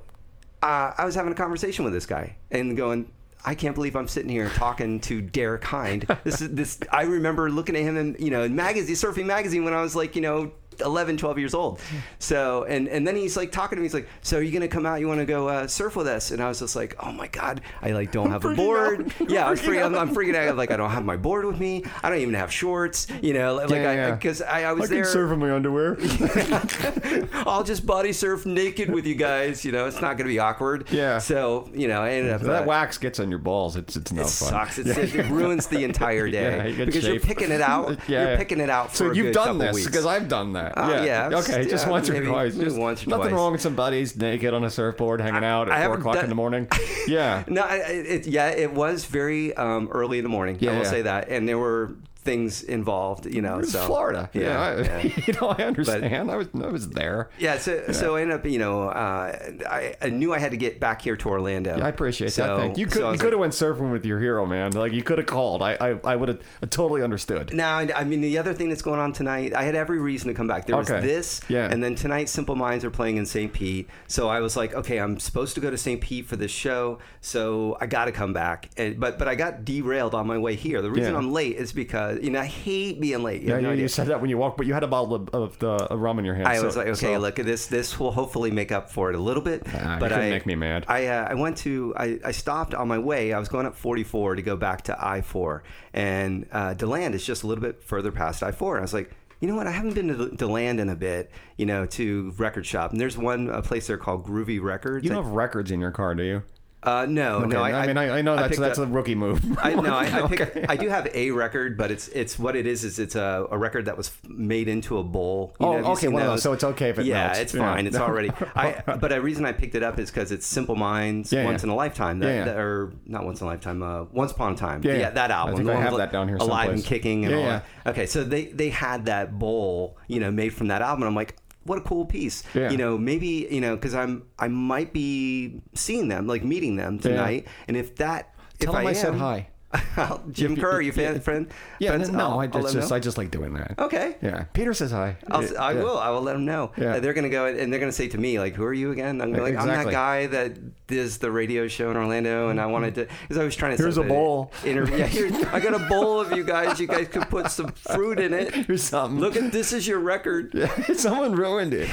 [0.62, 3.10] uh, I was having a conversation with this guy and going,
[3.44, 6.06] I can't believe I'm sitting here talking to Derek Hynd.
[6.24, 6.78] This is this.
[6.92, 9.96] I remember looking at him in you know in magazine, surfing magazine when I was
[9.96, 11.80] like you know 11, 12 years old.
[12.18, 13.84] So and and then he's like talking to me.
[13.86, 15.00] He's like, "So are you gonna come out?
[15.00, 17.26] You want to go uh, surf with us?" And I was just like, "Oh my
[17.28, 19.12] god, I like don't have a board.
[19.20, 19.30] out.
[19.30, 19.86] Yeah, I was Freaking freaking.
[19.86, 19.94] I'm.
[20.10, 20.56] I'm freaking out.
[20.56, 21.84] Like I don't have my board with me.
[22.02, 23.06] I don't even have shorts.
[23.22, 24.10] You know, like Yeah, I yeah.
[24.14, 25.96] because I, I was I can surf in my underwear.
[27.46, 29.64] I'll just body surf naked with you guys.
[29.64, 30.88] You know, it's not going to be awkward.
[30.90, 31.18] Yeah.
[31.18, 32.40] So you know, I ended up.
[32.42, 33.76] that uh, wax gets on your balls.
[33.76, 34.48] It's it's no it fun.
[34.50, 34.78] sucks.
[34.78, 37.98] It's, It ruins the entire day Yeah, you get because you're picking it out.
[38.08, 39.86] Yeah, you're picking it out for So a you've good done this weeks.
[39.86, 40.69] because I've done that.
[40.76, 42.54] Oh, yeah, Okay, just yeah, once or maybe- twice.
[42.54, 43.32] maybe Just once or nothing twice.
[43.34, 46.24] wrong with some buddies naked on a surfboard hanging out I at four o'clock done-
[46.24, 46.68] in the morning.
[47.08, 47.44] Yeah.
[47.48, 50.58] No, I- I- it, yeah, it was very um, early in the morning.
[50.60, 50.90] Yeah, I will yeah.
[50.90, 51.92] say that, and there were
[52.22, 53.26] things involved.
[53.26, 54.28] You know, so Florida.
[54.32, 55.20] Yeah, Yeah, I, yeah.
[55.26, 56.30] you know, I understand.
[56.30, 57.30] I was I was there.
[57.38, 59.32] Yeah, so so I ended up, you know, uh,
[59.68, 61.76] I, I knew I had to get back here to Orlando.
[61.78, 62.56] Yeah, I appreciate So- that.
[62.60, 62.84] Thank you.
[62.86, 64.72] You so could you could have like- went surfing with your hero, man.
[64.72, 65.62] Like you could have called.
[65.62, 66.40] I I, I would have
[66.70, 67.52] totally understood.
[67.54, 70.34] Now, I mean, the other thing that's going on tonight, I had every reason to
[70.34, 70.66] come back.
[70.66, 71.06] There was Okay.
[71.06, 71.68] this, Yeah.
[71.70, 73.52] and then tonight, Simple Minds are playing in St.
[73.52, 73.88] Pete.
[74.08, 76.00] So I was like, okay, I'm supposed to go to St.
[76.00, 78.68] Pete for this show, so I got to come back.
[78.76, 80.82] And, but but I got derailed on my way here.
[80.82, 81.18] The reason Yeah.
[81.18, 83.42] I'm late is because you know I hate being late.
[83.42, 85.14] You Yeah, no you, you said that when you walked, but you had a bottle
[85.14, 86.48] of, of the of rum in your hand.
[86.48, 87.66] I so- was like, okay, so- look at this.
[87.66, 89.66] This will hopefully make up for it a little bit.
[89.72, 90.84] Nah, but I make me mad.
[90.88, 93.32] I uh, I went to I, I stopped on my way.
[93.32, 97.42] I was going up 44 to go back to I4, and uh, Deland is just
[97.42, 98.70] a little bit further past I4.
[98.72, 99.10] And I was like.
[99.42, 99.66] You know what?
[99.66, 102.92] I haven't been to Deland in a bit, you know, to record shop.
[102.92, 105.02] And there's one a place there called Groovy Records.
[105.02, 106.42] You don't have records in your car, do you?
[106.82, 107.58] Uh, no, no.
[107.58, 109.40] Okay, I, mean, I, I know that's picked that's up- a rookie move.
[109.62, 110.64] I no, I, I, pick, Okay.
[110.68, 112.84] I do have a record, but it's it's what it is.
[112.84, 115.54] Is it's a, a record that was made into a bowl.
[115.60, 117.38] You Oh, know, okay, of those, so it's okay if it yeah, melts.
[117.40, 117.60] it's Yeah.
[117.74, 117.86] fine.
[117.86, 118.30] It's already.
[118.56, 121.62] I but the reason I picked it up is because it's Simple Minds, Yeah, Once
[121.62, 121.66] yeah.
[121.66, 122.44] in a Lifetime, that, Yeah, yeah.
[122.46, 124.80] that- or not Once in a Lifetime, uh, Once Upon a Time.
[124.82, 125.10] Yeah, Yeah, yeah.
[125.10, 125.56] that I album.
[125.56, 126.88] think I have that down here Alive and someplace.
[126.88, 127.60] kicking and Yeah, all yeah.
[127.84, 127.90] that.
[127.90, 131.04] Okay, so they they had that bowl, you know, made from that album.
[131.06, 131.36] I'm like.
[131.64, 132.70] What a cool piece, Yeah.
[132.70, 132.96] you know.
[132.96, 137.76] Maybe you know because I'm I might be seeing them, like meeting them tonight, and
[137.76, 139.48] if that Tell if him I, I, said hi.
[140.32, 141.46] Jim Kerr, are you fan, friend?
[141.78, 142.10] Yeah, friends?
[142.10, 142.92] no, I'll- I just, just.
[142.92, 143.78] I just like doing that.
[143.78, 144.16] Okay.
[144.20, 145.16] Yeah, Peter says hi.
[145.30, 145.96] I'll, Yeah, I will.
[145.96, 146.72] I will let them know.
[146.76, 146.98] Yeah.
[146.98, 148.90] They're going to go and they're going to say to me, like, "Who are you
[148.90, 152.66] again?" I'm like, "I'm that guy that does the radio show in Orlando, and I
[152.66, 153.82] wanted to." Because I was trying to.
[153.82, 154.52] Here's a bowl.
[154.64, 154.96] Interview.
[154.98, 156.80] Yeah, here, I got a bowl of you guys.
[156.80, 158.52] You guys could put some fruit in it.
[158.66, 159.20] Here's something.
[159.20, 160.52] Look at this is your record.
[160.94, 161.88] Someone ruined it.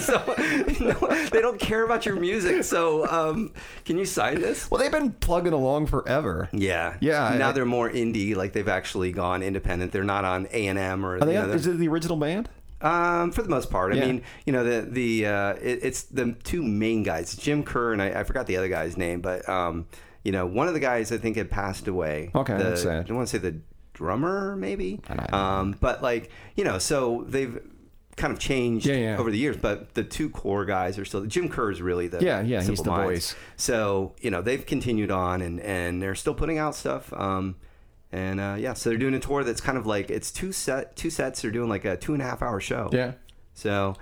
[0.00, 0.16] so
[0.80, 2.64] no, they don't care about your music.
[2.64, 3.52] So um,
[3.84, 4.68] can you sign this?
[4.70, 6.48] well, they've been plugging along forever.
[6.52, 8.34] Yeah, Yeah, Now I- they're more indie.
[8.36, 9.92] Like they've actually gone independent.
[9.92, 11.16] They're not on A and M or.
[11.16, 11.34] Are they?
[11.34, 12.48] you know, is it the original band?
[12.80, 14.06] Um, for the most part, I Yeah.
[14.06, 18.00] mean, you know, the the uh, it, it's the two main guys, Jim Kerr and
[18.00, 19.86] I, I forgot the other guy's name, but um,
[20.22, 22.30] you know, one of the guys I think had passed away.
[22.34, 23.10] Okay, the, that's sad.
[23.10, 23.56] I want to say the
[23.94, 25.00] drummer, maybe.
[25.08, 25.38] I don't know.
[25.38, 27.58] Um, but like you know, so they've
[28.18, 29.16] kind of changed Yeah, yeah.
[29.16, 31.24] over the years, but the two core guys are still.
[31.24, 33.04] Jim Kerr is really the Yeah, yeah, he's the Minds.
[33.10, 33.34] voice.
[33.56, 37.12] So you know, they've continued on and and they're still putting out stuff.
[37.12, 37.56] Um,
[38.12, 40.96] and uh, yeah, so they're doing a tour that's kind of like it's two set
[40.96, 41.42] two sets.
[41.42, 42.90] They're doing like a two and a half hour show.
[42.92, 43.12] Yeah.
[43.54, 43.94] So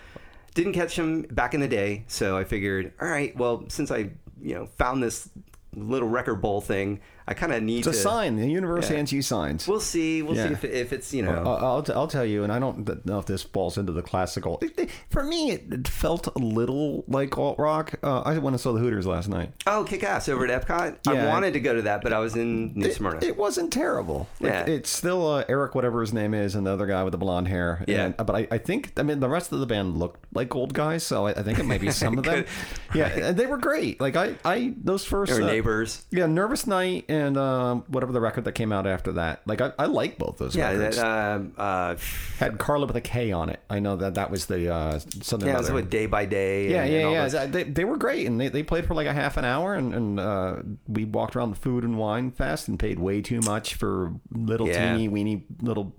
[0.54, 2.04] didn't catch him back in the day.
[2.06, 4.10] So I figured, all right, well, since I
[4.40, 5.28] you know found this
[5.74, 7.96] little record bowl thing, I kind of need It's a to.
[7.96, 8.36] sign.
[8.36, 8.96] The universe Yeah.
[8.96, 9.66] hands you signs.
[9.66, 10.22] We'll see.
[10.22, 10.48] We'll Yeah.
[10.48, 11.42] see if, if it's you know.
[11.44, 14.58] Uh, I'll, I'll tell you, and I don't know if this falls into the classical.
[14.62, 17.94] it- it- for me, it, felt a little like alt rock.
[18.02, 19.52] Uh, I went and saw the Hooters last night.
[19.66, 20.96] oh, kick ass over at Epcot.
[21.08, 23.18] I wanted to go to that, but I was in New It, Smyrna.
[23.22, 24.28] it wasn't terrible.
[24.40, 24.64] Like, Yeah.
[24.66, 27.48] it's still uh, Eric, whatever his name is, and the other guy with the blonde
[27.48, 27.84] hair.
[27.88, 28.06] Yeah.
[28.06, 30.74] And- but I, I think, I mean, the rest of the band looked like old
[30.74, 32.44] guys, so I, I think it might be some of them.
[32.94, 34.00] Yeah, and they were great.
[34.00, 36.06] Like I, I those first uh, neighbors.
[36.10, 39.42] Yeah, Nervous Night and um, whatever the record that came out after that.
[39.46, 40.96] Like I, I like both those Yeah, records.
[40.96, 41.06] that,
[41.36, 41.96] um, uh,
[42.38, 43.60] Had Karla with a K on it.
[43.68, 45.48] I know that that was the uh, something.
[45.48, 46.70] yeah, it was with Day by Day.
[46.70, 47.28] Yeah, and, and yeah, all yeah.
[47.28, 49.74] those- They, they were great, and they, they played for like a half an hour,
[49.74, 50.56] and, and uh,
[50.86, 54.68] we walked around the food and wine fest and paid way too much for little
[54.68, 54.92] Yeah.
[54.92, 55.94] teeny weeny little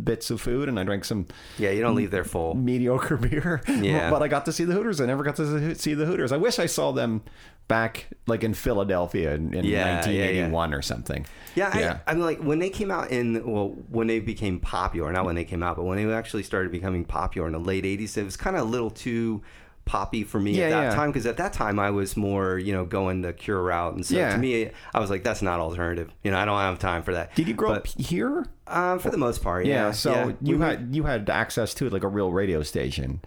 [0.00, 1.26] bits of food, and I drank some
[1.58, 2.54] Yeah, you don't leave there full.
[2.54, 3.62] mediocre beer.
[3.68, 4.10] Yeah.
[4.10, 5.00] but I got to see the Hooters.
[5.00, 6.32] I never got to see the Hooters.
[6.32, 7.22] I wish I saw them
[7.68, 10.44] back like in Philadelphia in, in Yeah, yeah, yeah.
[10.46, 11.26] 1981 or something.
[11.54, 11.98] Yeah, I, yeah.
[12.06, 15.34] I mean, like when they came out in well, when they became popular, not when
[15.36, 18.24] they came out, but when they actually started becoming popular in the late '80s, it
[18.24, 19.42] was kind of a little too
[19.84, 20.94] poppy for me Yeah, at that yeah.
[20.94, 24.06] time because at that time I was more, you know, going the Cure route, and
[24.06, 24.32] so Yeah.
[24.32, 26.10] to me, I was like, that's not alternative.
[26.22, 27.34] You know, I don't have time for that.
[27.34, 28.46] Did you grow But, up here?
[28.68, 29.86] Um, for the most part, Yeah.
[29.86, 29.90] yeah.
[29.90, 30.32] so yeah.
[30.40, 33.20] you We- had you had access to like a real radio station.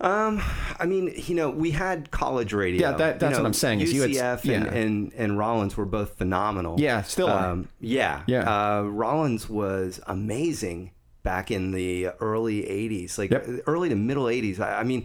[0.00, 0.40] Um,
[0.78, 2.80] I mean, you know, we had college radio.
[2.90, 5.36] Yeah, that- that's You know, what I'm saying, is you had- UCF and, and and
[5.38, 6.76] Rollins were both phenomenal.
[6.78, 7.50] Yeah, still are.
[7.50, 8.42] Um, yeah, Yeah.
[8.44, 10.92] Uh, Rollins was amazing
[11.24, 13.48] back in the early '80s, like Yep.
[13.66, 14.60] early to middle '80s.
[14.60, 15.04] I, I mean,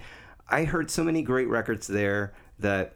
[0.49, 2.95] I heard so many great records there that.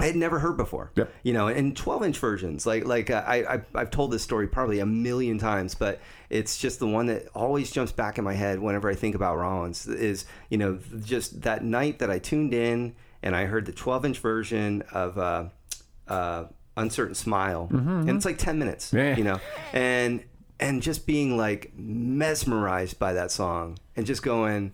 [0.00, 1.12] I had never heard before, Yep.
[1.22, 2.66] you know, and 12 inch versions.
[2.66, 6.00] Like, like uh, I, I, I've told this story probably a million times, but
[6.30, 9.36] it's just the one that always jumps back in my head whenever I think about
[9.36, 9.86] Rollins.
[9.86, 14.04] Is you know just that night that I tuned in and I heard the 12
[14.06, 15.44] inch version of uh,
[16.08, 16.46] uh,
[16.76, 19.14] "Uncertain Smile," and it's like 10 minutes, Yeah.
[19.16, 19.38] you know,
[19.72, 20.24] and
[20.58, 24.72] and just being like mesmerized by that song and just going.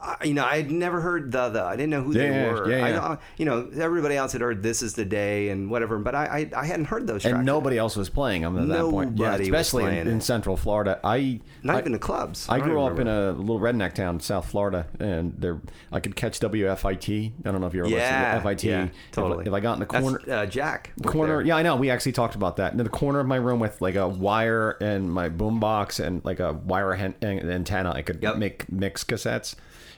[0.00, 1.62] I- You know, I had never heard the the.
[1.64, 2.70] I didn't know who Yeah, they were.
[2.70, 3.00] yeah, I, yeah.
[3.04, 6.48] uh, you know, everybody else had heard "This Is the Day" and whatever, but I
[6.54, 7.36] I, I hadn't heard those tracks.
[7.36, 9.18] and nobody else was playing them at that point.
[9.18, 10.20] Yeah, Nobody was especially in, in.
[10.20, 11.00] Central Florida.
[11.02, 12.46] I not I, even the clubs.
[12.48, 15.60] I grew up in a little redneck town, South Florida, and there
[15.92, 17.32] I could catch WFIT.
[17.44, 18.64] I don't know if you ever yeah, listened to FIT.
[18.64, 19.46] yeah, If totally.
[19.46, 21.36] If, I got in the corner, uh, Jack corner.
[21.38, 21.46] there.
[21.46, 21.76] Yeah, I know.
[21.76, 22.72] We actually talked about that.
[22.72, 26.40] In the corner of my room with like a wire and my boombox and like
[26.40, 28.36] a wire hen- antenna, I could Yep.
[28.36, 29.54] make mix cassettes.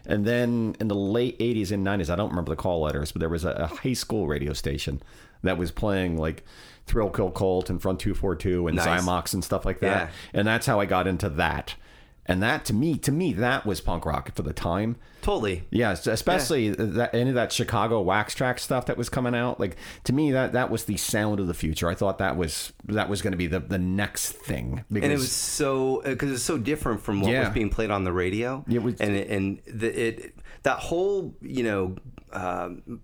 [0.08, 3.20] And then in the late '80s and '90s, I don't remember the call letters, but
[3.20, 5.02] there was a, a high school radio station
[5.42, 6.44] that was playing like
[6.86, 9.02] Thrill Kill Kult and Front Two Four Two and Nice.
[9.02, 10.08] Zymox and stuff like that.
[10.08, 10.40] Yeah.
[10.40, 11.74] And that's how I got into that.
[12.28, 14.96] And that to me, to me, that was punk rock for the time.
[15.22, 15.64] Totally.
[15.70, 19.58] Yeah, especially that any of that Chicago Wax Trax stuff that was coming out.
[19.58, 21.88] Like to me, that that was the sound of the future.
[21.88, 24.84] I thought that was that was going to be the the next thing.
[24.92, 27.44] Because, and it was so because it's so different from what Yeah.
[27.46, 28.64] was being played on the radio.
[28.70, 31.96] It was- and it, and the, it that whole you know.
[32.30, 33.00] Um,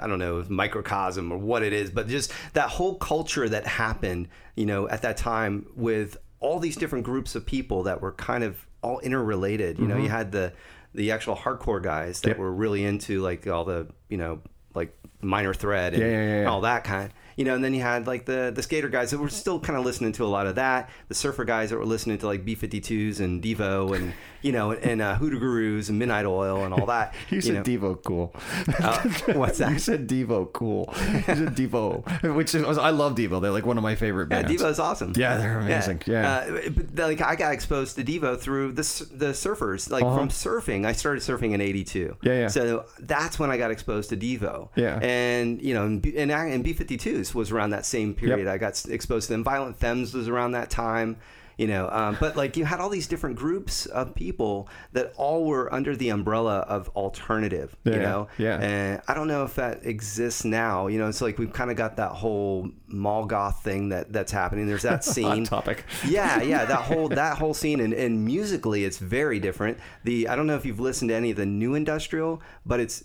[0.00, 4.28] I don't know microcosm or what it is, but just that whole culture that happened,
[4.56, 8.44] you know, at that time with all these different groups of people that were kind
[8.44, 9.78] of all interrelated.
[9.78, 10.52] You know, you had the
[10.94, 12.28] the actual hardcore guys that Mm-hmm.
[12.30, 12.38] Yep.
[12.38, 14.40] were really into like all the you know
[14.74, 16.46] like Minor Threat and yeah, yeah, yeah.
[16.48, 17.12] all that kind.
[17.38, 19.78] You know, and then you had like the the skater guys that were still kind
[19.78, 20.90] of listening to a lot of that.
[21.08, 24.12] The surfer guys that were listening to like B52s and Devo and
[24.42, 27.14] you know and uh, Hoodoo Gurus and Midnight Oil and all that.
[27.30, 27.62] You said know.
[27.62, 28.34] Devo cool.
[28.82, 29.08] Uh,
[29.38, 29.70] what's that?
[29.72, 30.92] You said Devo cool.
[30.98, 33.40] You said Devo, which is I love Devo.
[33.40, 34.60] They're like one of my favorite Yeah, bands.
[34.60, 35.12] Devo's awesome.
[35.16, 36.02] Yeah, they're amazing.
[36.06, 36.28] Yeah.
[36.48, 38.82] Uh, but like I got exposed to Devo through the
[39.12, 40.16] the surfers, like Uh-huh.
[40.16, 40.86] from surfing.
[40.86, 42.16] I started surfing in '82.
[42.22, 42.48] Yeah, yeah.
[42.48, 44.70] So that's when I got exposed to Devo.
[44.74, 44.98] Yeah.
[45.02, 48.46] And you know, and and, and B52s was around that same period.
[48.46, 48.54] Yep.
[48.54, 49.44] I got exposed to them.
[49.44, 51.16] Violent Femmes was around that time.
[51.58, 55.44] You know, um, but like you had all these different groups of people that all
[55.44, 57.76] were under the umbrella of alternative.
[57.82, 58.60] You know, yeah.
[58.60, 60.86] and I don't know if that exists now.
[60.86, 64.30] You know, it's like we've kind of got that whole mall goth thing that that's
[64.30, 64.68] happening.
[64.68, 65.42] There's that scene.
[65.42, 65.84] topic.
[66.06, 69.78] yeah, yeah, that whole that whole scene and, and musically it's very different.
[70.04, 73.02] The I don't know if you've listened to any of the new industrial, but it's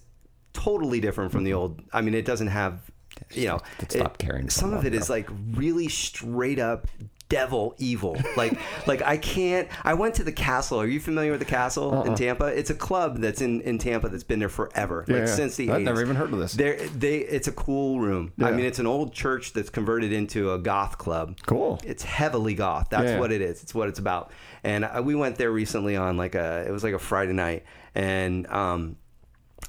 [0.54, 1.82] totally different from the old.
[1.92, 2.92] I mean, it doesn't have
[3.32, 3.60] you know,
[3.90, 6.88] Stop caring so Some of it is like really straight up
[7.30, 8.16] devil evil.
[8.38, 10.80] Like like I can't I went to the castle.
[10.80, 12.46] Are you familiar with the castle in Tampa?
[12.46, 15.04] It's a club that's in, in Tampa that's been there forever.
[15.08, 15.36] Yeah, like yeah.
[15.36, 15.86] since the I've 80s.
[15.86, 16.54] never even heard of this.
[16.54, 18.34] They're, they it's a cool room.
[18.40, 21.38] I mean it's an old church that's converted into a goth club.
[21.46, 21.80] Cool.
[21.84, 22.90] It's heavily goth.
[22.92, 23.20] That's Yeah.
[23.20, 23.64] what it is.
[23.64, 24.32] It's what it's about.
[24.64, 27.64] And uh, we went there recently on like a it was like a Friday night
[27.96, 28.98] and um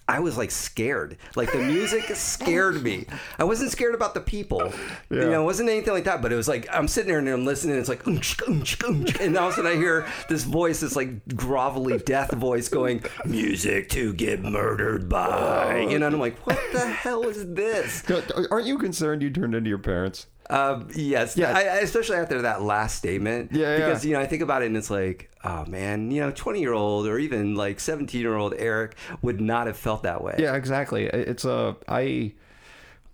[0.07, 1.16] I was like scared.
[1.34, 3.07] Like the music scared me.
[3.38, 4.72] I wasn't scared about the people.
[5.11, 6.20] You know, it wasn't anything like that.
[6.20, 7.72] But it was like I'm sitting there and I'm listening.
[7.72, 10.80] And it's like, "Unch, unch, unch," and all of a sudden I hear this voice,
[10.80, 16.20] this like grovelly death voice, going, "Music to get murdered by." You know, and I'm
[16.20, 18.03] like, "What the hell is this?"
[18.51, 20.26] Aren't you concerned you turned into your parents?
[20.51, 21.53] Um, yes, Yeah.
[21.57, 23.53] I, I- especially after that last statement.
[23.53, 23.76] Yeah, yeah.
[23.86, 26.61] Because you know, I think about it, and it's like, oh man, you know, twenty
[26.61, 30.34] year old or even like seventeen year old Eric would not have felt that way.
[30.38, 31.05] Yeah, exactly.
[31.07, 32.32] It's a I,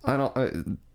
[0.03, 0.35] I don't.
[0.37, 0.49] Uh,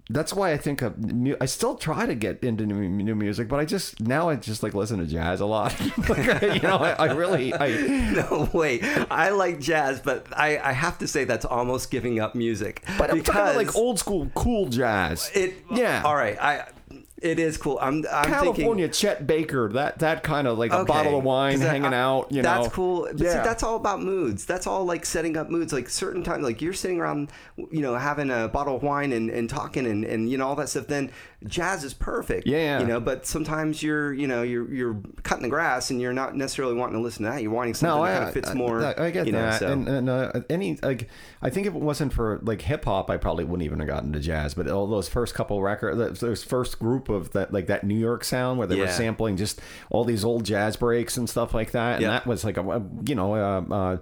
[0.09, 3.49] that's why I think of mu- I still try to get into new, new music,
[3.49, 5.75] but I just now I just like listen to jazz a lot.
[6.09, 7.67] like, you know, I, I really I.
[8.17, 8.83] No, wait.
[9.11, 12.83] I like jazz, but I, I have to say that's almost giving up music.
[12.99, 15.31] But I'm talking about like old school cool jazz.
[15.35, 15.55] It.
[15.71, 16.03] yeah.
[16.05, 16.41] All right.
[16.41, 16.69] I.
[17.23, 17.79] It is cool.
[17.81, 18.05] I'm.
[18.13, 18.91] I'm California thinking.
[18.93, 22.43] Chet Baker, that that kind of like a bottle of wine hanging I- out, you
[22.43, 22.61] know.
[22.63, 23.09] that's cool.
[23.11, 24.45] But see, that's all about moods.
[24.45, 25.73] That's all like setting up moods.
[25.73, 29.31] Like certain times, like you're sitting around, you know, having a bottle of wine and,
[29.31, 30.89] and talking and, and you know all that stuff.
[30.89, 31.11] Then
[31.47, 32.47] jazz is perfect.
[32.47, 32.81] Yeah.
[32.81, 36.35] You know, but sometimes you're you know you're you're cutting the grass and you're not
[36.37, 37.43] necessarily wanting to listen to that.
[37.43, 38.85] You're wanting something No, that I, kind of fits more.
[38.85, 39.69] I, I get you know, that, so.
[39.71, 41.09] and, and uh, any like,
[41.43, 44.13] I think if it wasn't for like hip hop, I probably wouldn't even have gotten
[44.15, 44.55] to jazz.
[44.55, 48.25] But all those first couple records, those first group of that, like that New York
[48.25, 49.61] sound, where they were sampling just
[49.91, 52.09] all these old jazz breaks and stuff like that, and Yeah.
[52.11, 53.97] that was like a, a you know, uh, uh,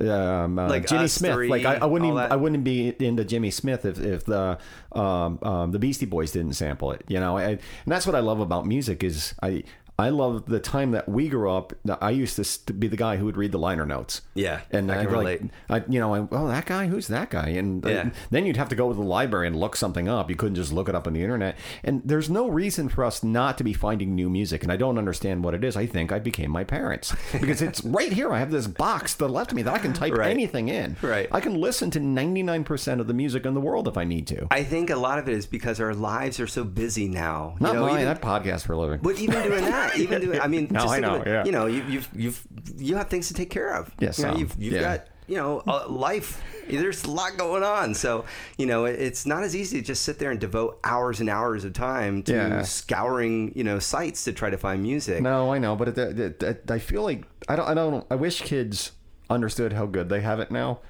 [0.00, 1.34] um, uh, Like Jimmy Smith.
[1.34, 2.32] Three, like I, I wouldn't even, that.
[2.32, 4.58] I wouldn't be into Jimmy Smith if, if the
[4.92, 7.04] um, um, the Beastie Boys didn't sample it.
[7.08, 9.64] You know, I, and that's what I love about music is I.
[10.00, 11.72] I love the time that we grew up.
[12.00, 12.36] I used
[12.66, 14.20] to be the guy who would read the liner notes.
[14.34, 15.42] Yeah, and I I'd can relate.
[15.68, 17.48] Like, I, you know, I, oh, that guy, who's that guy?
[17.48, 20.30] And uh, then you'd have to go to the library and look something up.
[20.30, 21.56] You couldn't just look it up on the internet.
[21.82, 24.62] And there's no reason for us not to be finding new music.
[24.62, 25.76] And I don't understand what it is.
[25.76, 28.32] I think I became my parents because it's right here.
[28.32, 30.30] I have this box the left me that I can type Right.
[30.30, 30.96] anything in.
[31.02, 31.28] Right.
[31.32, 34.46] I can listen to 99% of the music in the world if I need to.
[34.52, 37.56] I think a lot of it is because our lives are so busy now.
[37.58, 38.00] Not you know, mine.
[38.02, 39.00] even- I podcast for a living.
[39.02, 41.44] But even doing that, even doing, I mean, No, just I know, it, yeah.
[41.44, 43.90] you know, you, you've you've you have things to take care of.
[44.00, 44.80] Yes, you know, you've you've yeah.
[44.80, 46.42] got you know life.
[46.68, 48.24] There's a lot going on, so
[48.58, 51.28] you know it, it's not as easy to just sit there and devote hours and
[51.30, 52.62] hours of time to Yeah.
[52.62, 55.22] scouring you know sites to try to find music.
[55.22, 57.66] No, I know, but it, it, it, I feel like I don't.
[57.68, 58.06] I don't.
[58.10, 58.92] I wish kids
[59.30, 60.80] understood how good they have it now,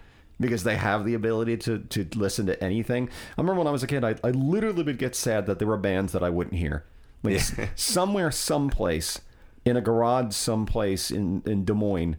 [0.41, 3.09] because they have the ability to to listen to anything.
[3.37, 5.69] I remember when I was a kid, I, I literally would get sad that there
[5.69, 6.85] were bands that I wouldn't hear.
[7.23, 9.21] Like s- somewhere, someplace,
[9.65, 12.17] in a garage, someplace in in Des Moines,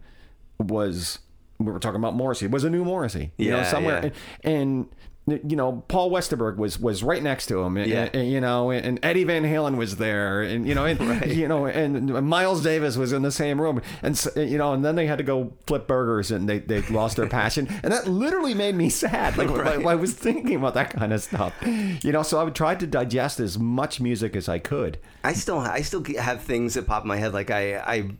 [0.58, 1.20] was
[1.58, 2.46] we were talking about Morrissey.
[2.46, 4.12] It Was a new Morrissey, you know, somewhere,
[4.44, 4.50] yeah.
[4.50, 4.88] and.
[5.30, 8.08] You know, Paul Westerberg was was right next to him, and, Yeah.
[8.12, 11.66] and, you know, and Eddie Van Halen was there, and you know, and, you know,
[11.66, 15.18] and Miles Davis was in the same room, and you know, and then they had
[15.18, 18.88] to go flip burgers, and they they lost their passion, and that literally made me
[18.88, 19.36] sad.
[19.36, 19.84] Like Right.
[19.84, 22.22] I, I was thinking about that kind of stuff, you know.
[22.22, 24.98] So I would try to digest as much music as I could.
[25.22, 27.32] I still I still have things that pop in my head.
[27.34, 28.10] Like I I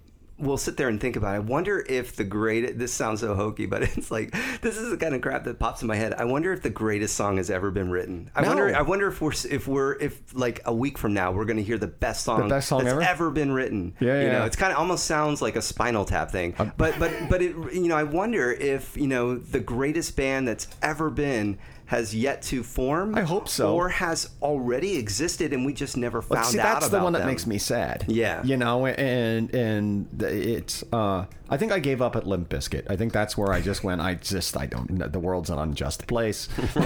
[0.41, 1.35] will sit there and think about.
[1.35, 1.37] It.
[1.37, 2.79] I wonder if the great.
[2.79, 5.83] This sounds so hokey, but it's like this is the kind of crap that pops
[5.83, 6.15] in my head.
[6.15, 8.31] I wonder if the greatest song has ever been written.
[8.35, 8.49] I No.
[8.49, 8.75] wonder.
[8.77, 11.63] I wonder if we're if we're if like a week from now we're going to
[11.63, 13.31] hear the best song, best song that's ever?
[13.31, 13.95] been written.
[14.01, 14.23] Yeah, yeah.
[14.23, 16.55] you know, it's kind of almost sounds like a Spinal Tap thing.
[16.59, 20.49] Um, but but but it you know I wonder if you know the greatest band
[20.49, 21.59] that's ever been
[21.91, 23.17] has yet to form.
[23.17, 23.75] I hope so.
[23.75, 27.19] Or has already existed and we just never found See, out that's the one that
[27.21, 27.29] them.
[27.29, 28.05] makes me sad.
[28.07, 28.45] Yeah.
[28.45, 30.85] you know, and and it's.
[30.93, 32.89] uh I think I gave up at Limp Bizkit.
[32.89, 34.01] I think that's where I just went.
[34.01, 35.13] I just I don't.
[35.13, 36.49] The world's an unjust place.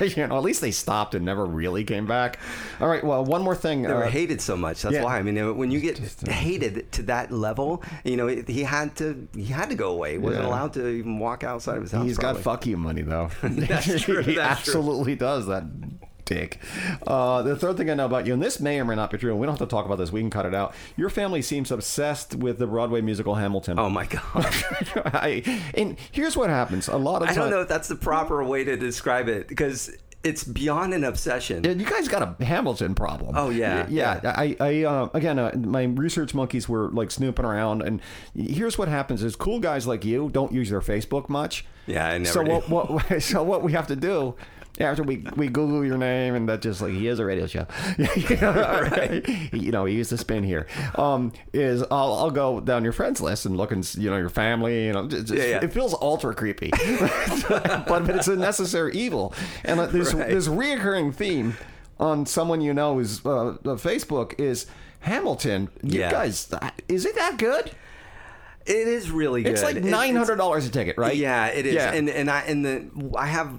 [0.00, 2.38] you know, at least they stopped and never really came back.
[2.80, 3.02] All right.
[3.02, 3.82] Well, one more thing.
[3.82, 4.82] They were uh, hated so much.
[4.82, 5.04] That's yeah.
[5.04, 5.18] why.
[5.18, 5.98] I mean, when you get
[6.28, 10.12] hated to that level, you know, he had to he had to go away.
[10.12, 10.50] He wasn't Yeah.
[10.50, 12.04] allowed to even walk outside of his house.
[12.04, 12.42] He's probably.
[12.42, 13.30] got fuck you money though.
[13.42, 14.74] That's true, he that's true.
[14.74, 15.64] absolutely does that.
[16.24, 16.58] Dick.
[17.06, 19.18] Uh, the third thing I know about you, and this may or may not be
[19.18, 20.10] true, and we don't have to talk about this.
[20.12, 20.74] We can cut it out.
[20.96, 23.78] Your family seems obsessed with the Broadway musical Hamilton.
[23.78, 24.22] Oh my god!
[25.14, 25.42] I,
[25.74, 28.64] and here's what happens: a lot of I don't know if that's the proper way
[28.64, 29.90] to describe it because
[30.22, 31.62] it's beyond an obsession.
[31.64, 33.34] Yeah, You guys got a Hamilton problem.
[33.36, 34.20] Oh, yeah, yeah.
[34.24, 34.34] yeah.
[34.34, 38.00] I, I, uh, again, uh, my research monkeys were like snooping around, and
[38.34, 41.66] here's what happens: is cool guys like you don't use their Facebook much.
[41.86, 42.50] Yeah, I never So do.
[42.52, 43.22] what, what?
[43.22, 44.34] So what we have to do?
[44.80, 47.64] After we, we Google your name and that just like he is a radio show,
[47.98, 49.20] you know,
[49.52, 50.66] you know he used to spin here.
[50.96, 54.28] Um, is I'll, I'll go down your friends list and look and you know your
[54.30, 54.86] family.
[54.86, 55.60] You know, just, Yeah, yeah.
[55.64, 56.70] it feels ultra creepy,
[57.48, 59.32] but but it's a necessary evil.
[59.64, 60.28] And uh, this Right.
[60.28, 61.56] this reoccurring theme
[62.00, 64.66] on someone you know is uh, uh, Facebook is
[65.00, 65.68] Hamilton.
[65.82, 66.10] You Yeah.
[66.10, 67.70] guys, uh, is it that good?
[68.66, 69.52] It is really good.
[69.52, 71.14] It's like nine hundred dollars a ticket, right?
[71.16, 71.74] Yeah, it is.
[71.74, 71.92] Yeah.
[71.92, 72.86] And and I and the
[73.16, 73.50] I have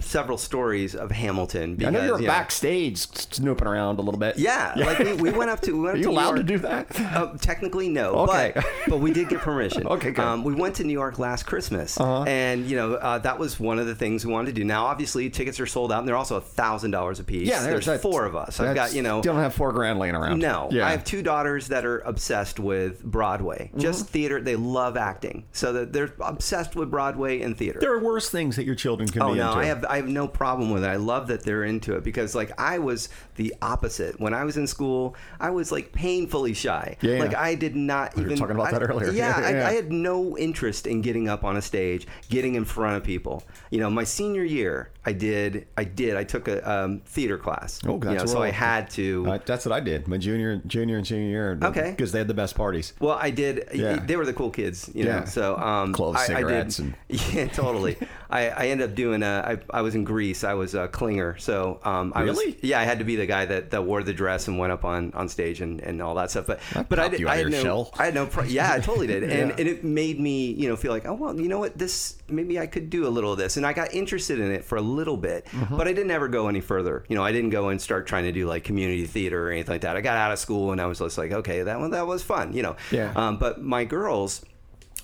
[0.00, 1.82] several stories of Hamilton.
[1.84, 4.38] I know you're you know- backstage snooping around a little bit.
[4.38, 6.86] Yeah, like we, we went up to we went Are you allowed to do that?
[7.00, 8.10] Uh, technically, no.
[8.28, 8.52] Okay.
[8.54, 9.86] But, but we did get permission.
[9.92, 10.24] Okay, good.
[10.24, 12.24] Um, we went to New York last Christmas, Uh-huh.
[12.24, 14.64] and you know uh, that was one of the things we wanted to do.
[14.64, 17.48] Now, obviously, tickets are sold out, and they're also a thousand dollars a piece.
[17.48, 18.60] Yeah, there's that's- four of us.
[18.60, 19.22] I've got you know.
[19.22, 20.38] Don't have four grand laying around.
[20.40, 20.86] No, Yeah.
[20.86, 23.80] I have two daughters that are obsessed with Broadway, Mm-hmm.
[23.80, 24.41] just theater.
[24.42, 27.80] They love acting, so that they're obsessed with Broadway and theater.
[27.80, 29.60] There are worse things that your children can Oh be no, into.
[29.60, 30.88] I have I have no problem with it.
[30.88, 34.56] I love that they're into it because like I was the opposite when I was
[34.56, 35.16] in school.
[35.40, 36.96] I was like painfully shy.
[37.00, 37.34] Yeah, like.
[37.34, 39.10] I did not were even talking about I- that earlier.
[39.10, 39.70] Yeah, Yeah, I.
[39.70, 43.42] I had no interest in getting up on a stage, getting in front of people.
[43.70, 47.80] You know, my senior year, I did I did I took a um, theater class.
[47.86, 49.26] Oh, you know, so I had to.
[49.28, 50.08] Uh, that's what I did.
[50.08, 51.58] My junior, junior, and senior year.
[51.62, 51.90] Okay.
[51.90, 52.92] Because they had the best parties.
[53.00, 53.68] Well, I did.
[53.74, 53.96] Yeah.
[53.96, 55.10] They were the cool kids, you know.
[55.10, 55.24] Yeah.
[55.24, 57.96] So, um, Clothes, I, cigarettes, I and- did, yeah, totally.
[58.30, 59.22] I, I ended up doing.
[59.22, 60.42] A, I, I was in Greece.
[60.42, 61.38] I was a clinger.
[61.40, 62.46] So, um, I Really?
[62.46, 62.54] was.
[62.62, 64.84] Yeah, I had to be the guy that, that wore the dress and went up
[64.86, 66.46] on, on stage and, and all that stuff.
[66.46, 67.20] But but I did.
[67.20, 67.62] you I had no.
[67.62, 67.90] shell.
[67.98, 68.26] I had no.
[68.26, 69.22] Pro- yeah, I totally did.
[69.32, 69.56] And Yeah.
[69.58, 72.58] and it made me you know feel like oh well you know what this maybe
[72.58, 74.80] I could do a little of this and I got interested in it for a
[74.82, 75.76] little bit, Mm-hmm.
[75.76, 77.04] but I didn't ever go any further.
[77.08, 79.74] You know, I didn't go and start trying to do like community theater or anything
[79.74, 79.96] like that.
[79.96, 82.22] I got out of school and I was just like okay that one that was
[82.22, 82.52] fun.
[82.54, 82.76] You know.
[82.90, 83.12] Yeah.
[83.14, 83.84] Um, but my
[84.22, 84.44] girls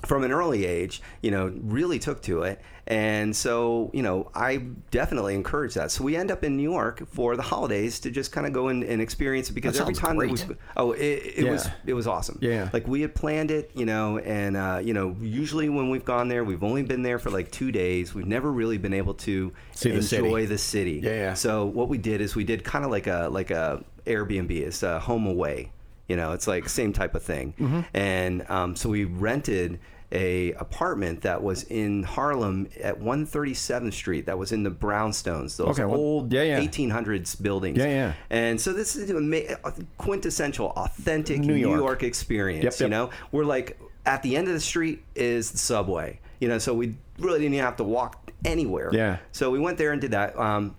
[0.07, 2.61] from an early age, you know, really took to it.
[2.87, 4.59] And so, you know, I
[4.93, 5.91] definitely encourage that.
[5.91, 8.69] So we end up in New York for the holidays to just kind of go
[8.69, 10.37] and, and experience it because That every time great.
[10.37, 11.51] that we, oh, it, it Yeah.
[11.51, 12.39] was it was awesome.
[12.41, 12.71] Yeah.
[12.73, 16.29] like we had planned it, you know, and uh, you know, usually when we've gone
[16.29, 18.14] there, we've only been there for like two days.
[18.14, 20.25] We've never really been able to See the city.
[20.25, 21.01] enjoy the city.
[21.03, 21.35] Yeah, yeah.
[21.35, 24.51] So what we did is we did kind of like a like a Airbnb.
[24.53, 25.73] It's a home away.
[26.09, 27.55] You know, it's like same type of thing.
[27.59, 27.81] Mm-hmm.
[27.95, 29.79] And um, so we rented
[30.11, 34.27] a apartment that was in Harlem at 137th Street.
[34.27, 36.61] That was in the brownstones, those Okay, well, old yeah, yeah.
[36.61, 37.79] 1800s buildings.
[37.79, 38.13] Yeah, yeah.
[38.31, 41.79] And so this is a quintessential, authentic New New York.
[41.79, 42.65] York, experience.
[42.65, 46.21] Yep, You know, we're like at the end of the street is the subway.
[46.41, 48.91] You know, so we really didn't have to walk anywhere.
[48.93, 49.19] Yeah.
[49.33, 50.39] So we went there and did that.
[50.39, 50.77] Um,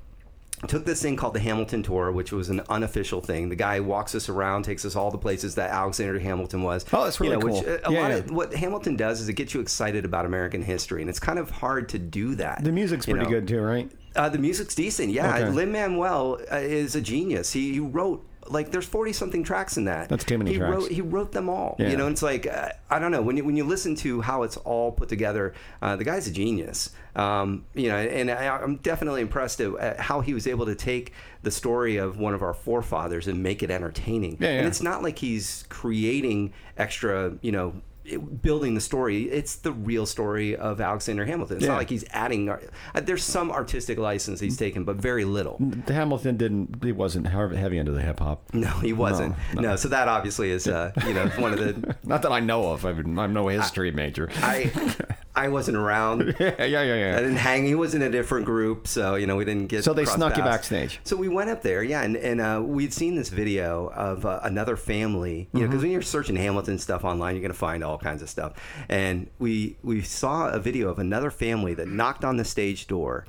[0.67, 3.49] took this thing called the Hamilton Tour, which was an unofficial thing.
[3.49, 6.85] The guy walks us around, takes us all the places that Alexander Hamilton was.
[6.91, 7.77] Oh, that's really you know, Which, cool.
[7.85, 8.15] a Yeah, lot yeah.
[8.17, 11.39] of what Hamilton does is it gets you excited about American history, and it's kind
[11.39, 12.63] of hard to do that.
[12.63, 13.29] The music's pretty know.
[13.29, 13.89] good too, right?
[14.15, 15.11] Uh, the music's decent.
[15.11, 15.49] Yeah, Okay.
[15.49, 17.51] Lin Manuel uh, is a genius.
[17.53, 20.09] He, he wrote like there's 40 something tracks in that.
[20.09, 20.73] That's too many he tracks.
[20.75, 21.75] Wrote, he wrote them all.
[21.77, 21.89] Yeah.
[21.89, 24.41] You know, it's like uh, I don't know when you when you listen to how
[24.41, 25.53] it's all put together.
[25.83, 26.89] Uh, the guy's a genius.
[27.19, 30.75] Um, you know, and I, I'm definitely impressed at, at how he was able to
[30.75, 31.13] take
[31.43, 34.37] the story of one of our forefathers and make it entertaining.
[34.39, 34.57] Yeah, yeah.
[34.59, 37.37] And it's not like he's creating extra.
[37.41, 37.81] You know.
[38.17, 41.57] Building the story, it's the real story of Alexander Hamilton.
[41.57, 41.71] It's Yeah.
[41.73, 42.49] not like he's adding.
[42.49, 42.57] uh,
[42.95, 45.59] There's some artistic license he's taken, but very little.
[45.87, 46.83] Hamilton didn't.
[46.83, 48.43] He wasn't heavy heavy into the hip hop.
[48.53, 49.35] No, he wasn't.
[49.55, 49.75] No, No, no.
[49.75, 51.95] so that obviously is, uh, you know, one of the.
[52.03, 52.85] Not that I know of.
[52.85, 54.29] I'm, I'm no history major.
[54.37, 54.71] I,
[55.35, 56.35] I wasn't around.
[56.39, 57.65] yeah, yeah, yeah, I didn't hang.
[57.65, 59.83] He was in a different group, so you know we didn't get.
[59.83, 60.69] So they snuck you paths.
[60.69, 60.99] backstage.
[61.03, 64.39] So we went up there, yeah, and, and uh, we'd seen this video of uh,
[64.43, 65.47] another family.
[65.53, 65.69] You know, Mm-hmm.
[65.71, 68.53] because when you're searching Hamilton stuff online, you're gonna find all kinds of stuff.
[68.89, 73.25] And we we saw a video of another family that knocked on the stage door.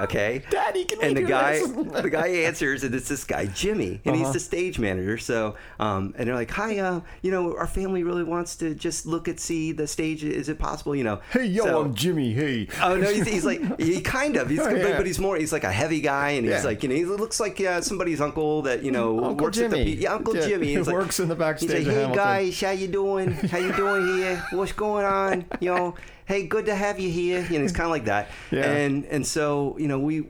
[0.00, 1.58] Okay, Daddy, can and the do guy,
[2.02, 4.24] the guy answers, and it's this guy Jimmy, and Uh-huh.
[4.24, 5.16] he's the stage manager.
[5.18, 9.06] So, um, and they're like, "Hi, uh, you know, our family really wants to just
[9.06, 10.22] look at see the stage.
[10.24, 10.94] Is it possible?
[10.94, 12.32] You know?" Hey, yo, So- I'm Jimmy.
[12.34, 12.68] Hey.
[12.82, 14.96] Oh no, he's, he's like he kind of he's Oh, yeah.
[14.96, 16.62] but he's more he's like a heavy guy and he's Yeah.
[16.64, 19.70] like you know he looks like uh, somebody's uncle that you know Uncle works at
[19.70, 19.90] the Jimmy.
[19.96, 22.60] Yeah Uncle Yeah, Jimmy he like- works in the backstage He's like hey Hamilton." guys
[22.60, 25.94] how you doing how you doing here what's going on you know
[26.26, 28.70] hey good to have you here you know he's kind of like that Yeah.
[28.70, 30.26] and and so you know we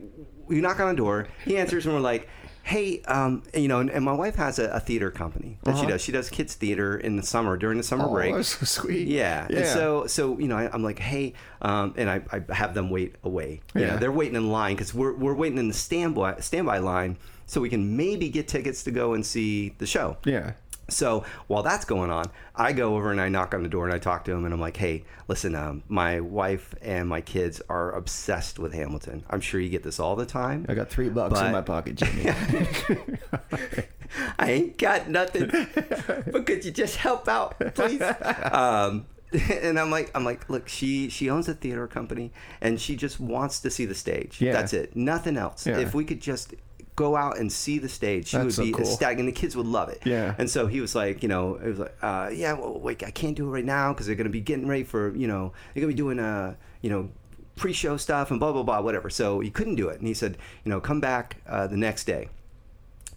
[0.47, 2.27] we knock on the door he answers and we're like.
[2.63, 5.83] Hey, um, you know, and, and my wife has a, a theater company that she
[5.83, 5.91] Uh-huh.
[5.91, 6.01] does.
[6.01, 8.31] She does kids theater in the summer during the summer break.
[8.31, 8.35] Oh, break.
[8.45, 9.07] that's so sweet.
[9.07, 9.47] Yeah.
[9.49, 9.59] Yeah.
[9.59, 11.31] And so, so you know, I, I'm like, hey,
[11.61, 13.61] um, and I, I have them wait away.
[13.73, 13.87] You Yeah.
[13.91, 17.61] know, they're waiting in line because we're, we're waiting in the standby standby line so
[17.61, 20.17] we can maybe get tickets to go and see the show.
[20.25, 20.51] Yeah.
[20.89, 22.25] So while that's going on,
[22.55, 24.53] I go over and I knock on the door and I talk to him and
[24.53, 29.23] I'm like, hey, listen, um, my wife and my kids are obsessed with Hamilton.
[29.29, 30.65] I'm sure you get this all the time.
[30.69, 32.29] I got three bucks in my pocket, Jimmy.
[34.39, 35.49] I ain't got nothing,
[36.31, 38.01] but could you just help out, please?
[38.51, 39.05] Um,
[39.51, 42.31] and I'm like, I'm like, look, she she owns a theater company,
[42.61, 44.39] and she just wants to see the stage.
[44.39, 44.53] Yeah.
[44.53, 45.67] That's it, nothing else.
[45.67, 45.79] Yeah.
[45.79, 46.53] If we could just
[46.97, 48.81] go out and see the stage, she That's would so be cool.
[48.81, 50.01] ecstatic, and the kids would love it.
[50.03, 50.35] Yeah.
[50.37, 53.11] And so he was like, you know, it was like, uh, yeah, well, wait, I
[53.11, 55.81] can't do it right now because they're gonna be getting ready for, you know, they're
[55.81, 57.09] gonna be doing, uh, you know.
[57.55, 59.09] Pre-show stuff and blah blah blah whatever.
[59.09, 62.03] So he couldn't do it, and he said, you know, come back uh, the next
[62.03, 62.29] day.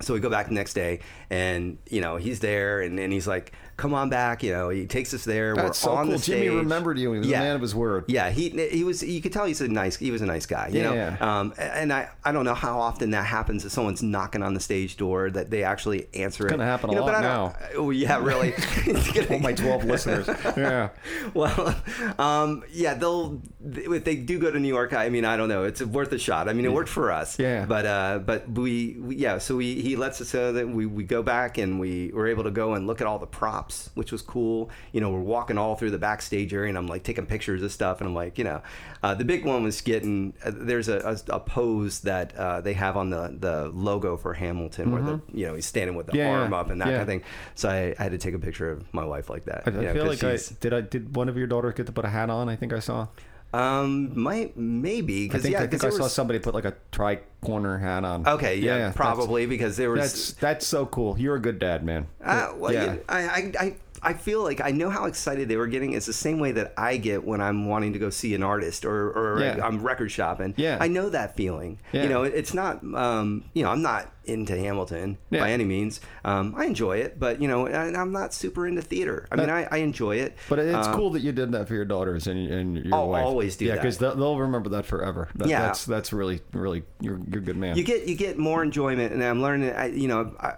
[0.00, 3.28] So we go back the next day, and you know he's there, and, and he's
[3.28, 5.54] like, "Come on back!" You know, he takes us there.
[5.54, 6.12] That's We're so on cool.
[6.12, 6.42] the stage.
[6.44, 7.12] Jimmy remembered you.
[7.12, 8.04] He was a man of his word.
[8.08, 9.02] Yeah, he he was.
[9.02, 9.96] You could tell he's a nice.
[9.96, 10.68] He was a nice guy.
[10.68, 11.16] You Yeah.
[11.20, 11.26] know.
[11.26, 14.60] Um, and I I don't know how often that happens if someone's knocking on the
[14.60, 16.50] stage door that they actually answer it.
[16.50, 17.54] gonna happen a you know, lot but I now.
[17.76, 18.52] Oh yeah, really.
[18.86, 20.28] It's All my 12 listeners.
[20.56, 20.90] Yeah.
[21.34, 21.74] well,
[22.18, 24.92] um, yeah, they'll if they do go to New York.
[24.92, 25.64] I mean, I don't know.
[25.64, 26.48] It's worth a shot.
[26.48, 27.38] I mean, it worked for us.
[27.38, 27.66] Yeah.
[27.66, 29.38] But uh, but we, we yeah.
[29.38, 32.44] So we he lets us know that we, we go back and we were able
[32.44, 34.70] to go and look at all the props, which was cool.
[34.92, 37.72] You know, we're walking all through the backstage area, and I'm like taking pictures of
[37.72, 38.62] stuff, and I'm like, you know,
[39.02, 40.34] uh, the big one was getting.
[40.44, 44.34] Uh, there's a, a, a pose that uh, they have on the the logo for
[44.34, 46.18] Hamilton, where the you know he's standing with the Mm-hmm.
[46.18, 46.98] Yeah, arm up and that yeah.
[46.98, 47.22] kind of thing.
[47.54, 49.62] So I, I had to take a picture of my wife like that.
[49.66, 50.72] I, I know, feel like I did.
[50.74, 51.16] I did.
[51.16, 52.48] One of your daughters get to put a hat on.
[52.48, 53.06] I think I saw.
[53.52, 56.54] Um, might maybe I because think, yeah, I, think I there saw was- somebody put
[56.54, 58.26] like a tri-corner hat on.
[58.26, 60.00] Okay, yeah, that's- probably because there was.
[60.00, 61.18] That's that's so cool.
[61.18, 62.06] You're a good dad, man.
[62.24, 62.84] Uh, well, yeah.
[62.84, 62.96] yeah.
[63.08, 65.92] I, I, I, I feel like I know how excited they were getting.
[65.92, 68.84] It's the same way that I get when I'm wanting to go see an artist
[68.84, 69.60] or, or Yeah.
[69.66, 70.54] I'm record shopping.
[70.56, 70.78] Yeah.
[70.80, 71.78] I know that feeling.
[71.92, 72.04] Yeah.
[72.04, 75.40] You know, it's not, um, you know, I'm not into Hamilton Yeah.
[75.40, 76.00] by any means.
[76.24, 79.26] Um, I enjoy it, but, you know, and I'm not super into theater.
[79.32, 80.36] I mean, I, I enjoy it.
[80.48, 82.94] But it's Uh, cool that you did that for your daughters and, and your wife.
[82.94, 83.24] I'll wife.
[83.24, 83.82] always do yeah, that.
[83.82, 85.28] because they'll, they'll remember that forever.
[85.34, 85.62] That, Yeah.
[85.62, 87.76] that's that's really really you're you're a good man.
[87.76, 90.54] you get you get more enjoyment and i'm learning I, you know I,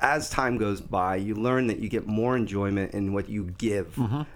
[0.00, 3.94] as time goes by you learn that you get more enjoyment in what you give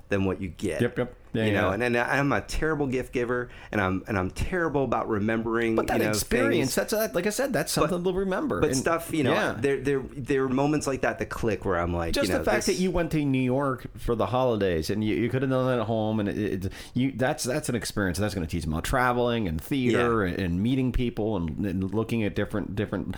[0.09, 0.83] than what you get Mm-hmm.
[0.85, 1.15] Yep, yep.
[1.35, 1.75] Yeah, you know yeah.
[1.75, 5.87] and, and i'm a terrible gift giver and i'm and i'm terrible about remembering but
[5.89, 6.91] that you know, experience, things.
[6.91, 8.61] that's a, like I said, that's something to remember.
[8.63, 9.55] but And- stuff you know yeah.
[9.59, 12.39] there there there are moments like that that click where i'm like just you know,
[12.39, 15.29] the fact this- that you went to New York for the holidays and you, you
[15.29, 18.35] could have done that at home and it, it, you that's that's an experience that's
[18.35, 22.23] going to teach them about traveling and theater and, and meeting people and, and looking
[22.25, 23.17] at different different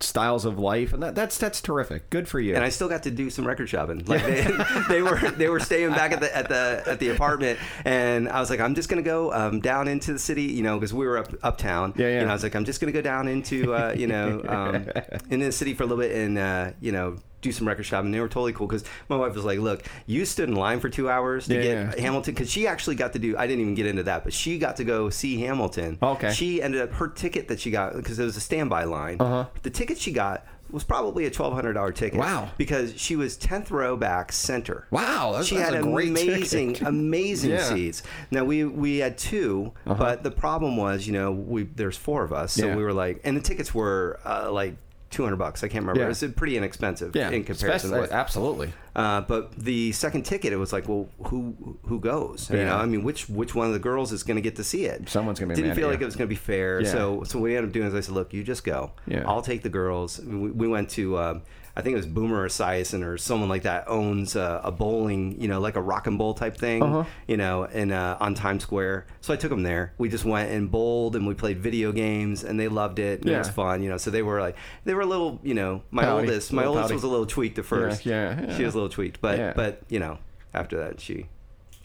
[0.00, 3.02] styles of life and that, that's that's terrific good for you and I still got
[3.04, 4.04] to do some record shopping.
[4.04, 4.46] Like they,
[4.88, 8.40] they were they were staying back at the at the at the apartment, and I
[8.40, 11.06] was like, I'm just gonna go um, down into the city, you know, because we
[11.06, 11.94] were up uptown.
[11.96, 12.20] Yeah, yeah.
[12.20, 14.74] And I was like, I'm just gonna go down into uh, you know um,
[15.30, 18.10] into the city for a little bit and uh, you know do some record shopping.
[18.10, 20.88] They were totally cool because my wife was like, look, you stood in line for
[20.88, 21.98] two hours to Yeah, get.
[22.00, 23.36] Hamilton because she actually got to do.
[23.36, 25.98] I didn't even get into that, but she got to go see Hamilton.
[26.02, 26.32] Okay.
[26.32, 29.16] She ended up her ticket that she got because it was a standby line.
[29.20, 29.46] Uh-huh.
[29.62, 32.18] The ticket she got was probably a twelve hundred dollar ticket.
[32.18, 32.50] Wow.
[32.56, 34.88] Because she was tenth row back center.
[34.90, 36.88] Wow, that's- she that's had a great amazing, ticket.
[36.88, 37.56] amazing Yeah.
[37.58, 37.74] Uh-huh.
[37.76, 38.02] seats.
[38.32, 42.32] Now we we had 2 but the problem was, you know, we there's four of
[42.32, 42.76] us, so Yeah.
[42.76, 44.74] we were like, and the tickets were uh, like
[45.16, 45.64] two hundred bucks.
[45.64, 46.00] I can't remember.
[46.00, 46.06] Yeah.
[46.06, 47.88] It was pretty inexpensive yeah in comparison.
[47.90, 51.54] Especially- with, absolutely uh, but the second ticket, it was like, well, who
[51.86, 52.50] who goes?
[52.50, 54.64] You know, I mean, which which one of the girls is going to get to
[54.64, 55.06] see it?
[55.08, 56.80] Someone's gonna be Didn't feel like it was going to be fair.
[56.80, 56.90] Yeah.
[56.92, 58.92] So so what we ended up doing is I said, look, you just go.
[59.06, 59.24] Yeah.
[59.26, 60.18] I'll take the girls.
[60.20, 61.18] We, we went to.
[61.18, 61.42] Um,
[61.78, 65.46] I think it was Boomer Esiason or someone like that owns a, a bowling, you
[65.46, 67.04] know, like a rock and bowl type thing, Uh-huh.
[67.28, 69.06] you know, in uh, on Times Square.
[69.20, 69.92] So I took them there.
[69.98, 73.20] We just went and bowled and we played video games and they loved it.
[73.20, 73.98] And It was fun, you know.
[73.98, 76.28] So they were like, they were a little, you know, my Pouty.
[76.28, 76.94] oldest, my oldest pouty.
[76.94, 78.06] was a little tweaked at first.
[78.06, 78.56] yeah, yeah.
[78.56, 79.52] She was a little tweaked, but Yeah.
[79.54, 80.16] but you know,
[80.54, 81.26] after that she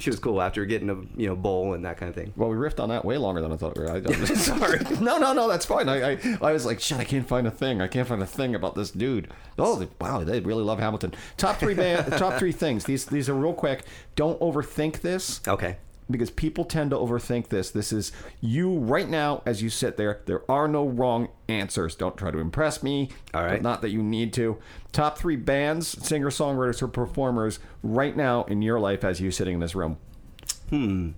[0.02, 2.34] she was cool after getting a you know bowl and that kind of thing.
[2.36, 3.92] Well, we riffed on that way longer than I thought we were.
[3.92, 4.80] I, I'm sorry.
[5.00, 5.88] no, no, no, that's fine.
[5.90, 7.82] I, I, I was like, shit, I can't find a thing.
[7.82, 9.30] I can't find a thing about this dude.
[9.58, 11.14] Oh, they, wow, they really love Hamilton.
[11.38, 12.86] Top three band, top three things.
[12.86, 13.84] These, these are real quick.
[14.16, 15.78] Don't overthink this Okay.
[16.12, 17.72] Because people tend to overthink this.
[17.72, 20.22] This is you right now as you sit there.
[20.26, 21.96] There are no wrong answers.
[21.96, 23.10] Don't try to impress me.
[23.34, 23.62] All right.
[23.62, 24.58] Not that you need to.
[24.92, 29.56] Top three bands, singer songwriters, or performers right now in your life as you sitting
[29.56, 29.98] in this room.
[30.70, 31.12] Hmm.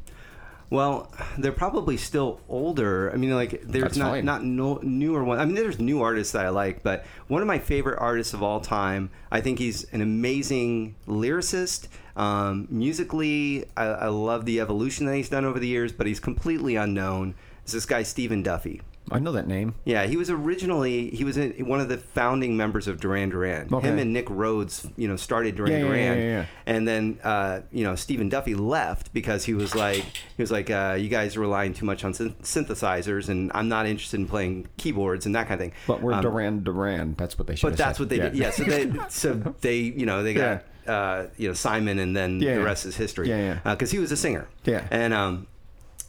[0.69, 3.11] Well, they're probably still older.
[3.13, 4.25] I mean, like there's That's not fine.
[4.25, 5.39] not no, newer one.
[5.39, 8.41] I mean, there's new artists that I like, but one of my favorite artists of
[8.41, 9.11] all time.
[9.31, 11.89] I think he's an amazing lyricist.
[12.15, 16.19] Um, musically, I, I love the evolution that he's done over the years, but he's
[16.19, 17.35] completely unknown.
[17.63, 18.81] It's this guy Stephen Duffy.
[19.11, 19.75] I know that name.
[19.83, 23.67] Yeah, he was originally he was in, one of the founding members of Duran Duran.
[23.73, 23.87] Okay.
[23.89, 26.45] Him and Nick Rhodes, you know, started Duran Yeah, Duran, yeah, yeah.
[26.65, 30.69] and then uh, you know Stephen Duffy left because he was like he was like
[30.69, 34.25] uh, you guys are relying too much on syn- synthesizers, and I'm not interested in
[34.27, 35.73] playing keyboards and that kind of thing.
[35.85, 37.15] But we're Um, Duran Duran.
[37.17, 38.35] That's what they should But that's what they did.
[38.35, 38.51] Yeah.
[38.51, 42.55] So they so they you know they got uh, you know Simon, and then Yeah,
[42.55, 42.65] the yeah.
[42.65, 43.29] rest is history.
[43.29, 43.71] Yeah, yeah.
[43.73, 44.47] Because he was a singer.
[44.65, 44.85] Yeah.
[44.91, 45.47] And um,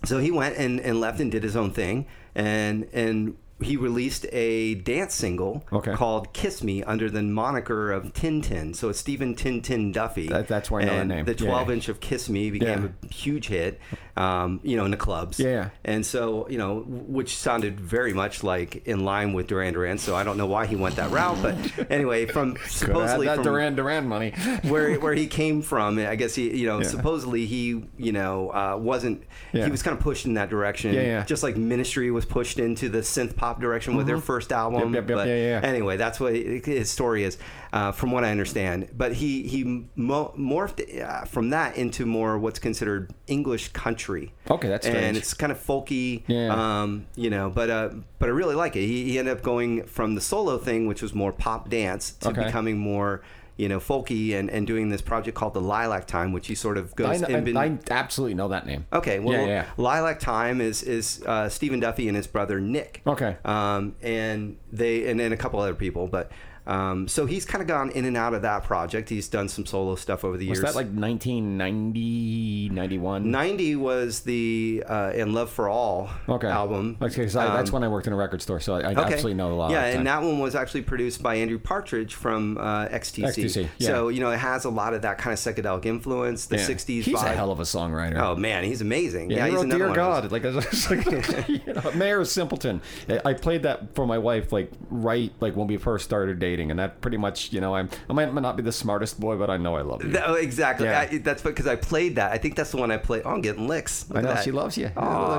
[0.05, 4.27] so he went and, and left and did his own thing, and and he released
[4.33, 5.93] a dance single Okay.
[5.95, 8.75] called "Kiss Me" under the moniker of Tintin.
[8.75, 10.27] So it's Stephen Tintin Duffy.
[10.29, 11.25] That- that's where I know and name.
[11.25, 11.75] The Yeah, 12 yeah.
[11.75, 13.09] inch of "Kiss Me" became Yeah.
[13.09, 13.81] a huge hit,
[14.17, 15.41] um, you know, in the clubs.
[15.41, 15.71] Yeah.
[15.85, 19.99] And so, you know, which sounded very much like in line with Duran Duran.
[19.99, 21.57] So I don't know why he went that route, but
[21.91, 24.31] anyway, from supposedly that from Duran Duran money.
[24.63, 26.89] where where he came from, I guess he, you know, Yeah.
[26.89, 29.25] supposedly he, you know, uh, wasn't.
[29.53, 29.65] Yeah.
[29.65, 30.95] He was kind of pushed in that direction.
[30.95, 31.25] Yeah, yeah.
[31.25, 34.81] Just like Ministry was pushed into the synth pop direction with their first album.
[34.83, 34.95] Mm-hmm.
[34.95, 35.19] Yep, yep, yep.
[35.19, 35.69] But Yeah, yeah, yeah.
[35.69, 37.39] Anyway, that's what his story is,
[37.75, 38.89] uh, from what I understand.
[38.97, 39.61] But he he
[39.97, 44.33] mo- morphed uh, from that into more what's considered English country.
[44.49, 45.05] Okay, that's strange.
[45.05, 46.23] and it's kind of folky.
[46.29, 46.55] Yeah.
[46.83, 47.89] Um, you know, but uh,
[48.21, 48.87] but I really like it.
[48.87, 52.29] He, he ended up going from the solo thing, which was more pop dance, to
[52.31, 52.45] Okay.
[52.45, 53.23] becoming more.
[53.57, 56.77] You know, folky and, and doing this project called the Lilac Time, which he sort
[56.77, 57.21] of I, goes.
[57.21, 58.85] know- I, I absolutely know that name.
[58.93, 59.65] Okay, well, Yeah, yeah.
[59.77, 63.01] Lilac Time is is uh, Stephen Duffy and his brother Nick.
[63.07, 63.37] Okay.
[63.45, 66.33] Um, and they and then a couple other people, but
[66.67, 69.09] um, so he's kind of gone in and out of that project.
[69.11, 70.65] He's done some solo stuff over the Was years.
[70.65, 70.87] Was that like
[71.75, 73.31] 1990, 91?
[73.31, 76.49] ninety was the uh, "In Love for All" Okay.
[76.49, 76.97] album.
[77.01, 78.91] Okay, 'cause I, that's Um, when I worked in a record store, so I, I
[78.93, 79.01] Okay.
[79.03, 79.71] absolutely know a lot.
[79.71, 83.25] Yeah, and that one was actually produced by Andrew Partridge from uh, XTC.
[83.45, 83.87] XTC, yeah.
[83.89, 86.67] So you know it has a lot of that kind of psychedelic influence, the Yeah.
[86.67, 87.33] '60s He's vibe.
[87.33, 88.19] a hell of a songwriter.
[88.19, 89.31] oh man, he's amazing.
[89.31, 89.95] Yeah, Yeah, he he's wrote another Dear.
[89.95, 90.45] God, like,
[90.91, 92.81] like you know, Mayor of Simpleton.
[93.25, 96.79] I played that for my wife, like right, like when we first started dating, and
[96.79, 99.57] that pretty much, you know, I'm I might not be the smartest boy, but I
[99.57, 100.11] know I love you.
[100.13, 100.87] That- oh, exactly.
[100.87, 101.01] Yeah.
[101.11, 102.33] I, that's because I played that.
[102.33, 103.23] I think that's the one I played.
[103.25, 104.09] Oh, I'm getting licks.
[104.09, 104.45] Look I know that.
[104.45, 104.87] she loves you.
[104.95, 104.97] Look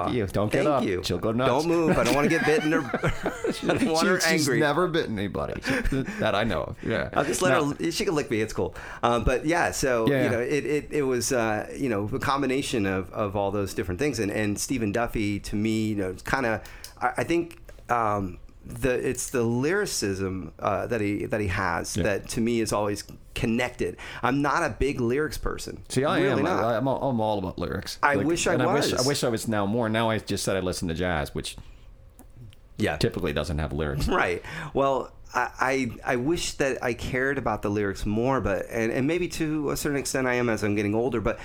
[0.08, 0.26] at you.
[0.28, 0.84] Don't get thank up.
[0.84, 1.02] You.
[1.04, 1.50] She'll go nuts.
[1.50, 1.98] Don't move.
[1.98, 4.60] I don't want to get bitten or I don't want her She- she's angry.
[4.60, 5.60] never bitten anybody
[6.20, 6.76] that I know of.
[6.84, 7.72] Yeah, I'll just let No.
[7.74, 7.92] her.
[7.92, 8.42] She can lick me.
[8.42, 8.76] It's cool.
[9.04, 10.24] Um, but yeah, so Yeah.
[10.24, 13.74] you know, it, it, it was uh, you know a combination of, of all those
[13.74, 16.62] different things, and and Stephen Duffy to me, you know, it's kind of
[17.02, 17.60] I, I think.
[17.90, 22.04] Um, the it's the lyricism uh, that he that he has Yeah.
[22.04, 23.04] that to me is always
[23.36, 23.98] connected.
[24.24, 25.84] I'm not a big lyrics person.
[25.90, 26.44] See, I really am.
[26.46, 26.64] Not.
[26.64, 28.00] I, I'm, all, I'm all about lyrics.
[28.02, 28.66] I wish I was.
[28.66, 29.88] I wish, I wish I was now more.
[29.90, 31.58] Now I just said I listen to jazz, which
[32.78, 34.08] yeah, typically doesn't have lyrics.
[34.16, 34.42] Right.
[34.74, 35.50] Well, I,
[36.04, 39.70] I I wish that I cared about the lyrics more, but and, and maybe to
[39.72, 41.22] a certain extent I am as I'm getting older.
[41.22, 41.40] But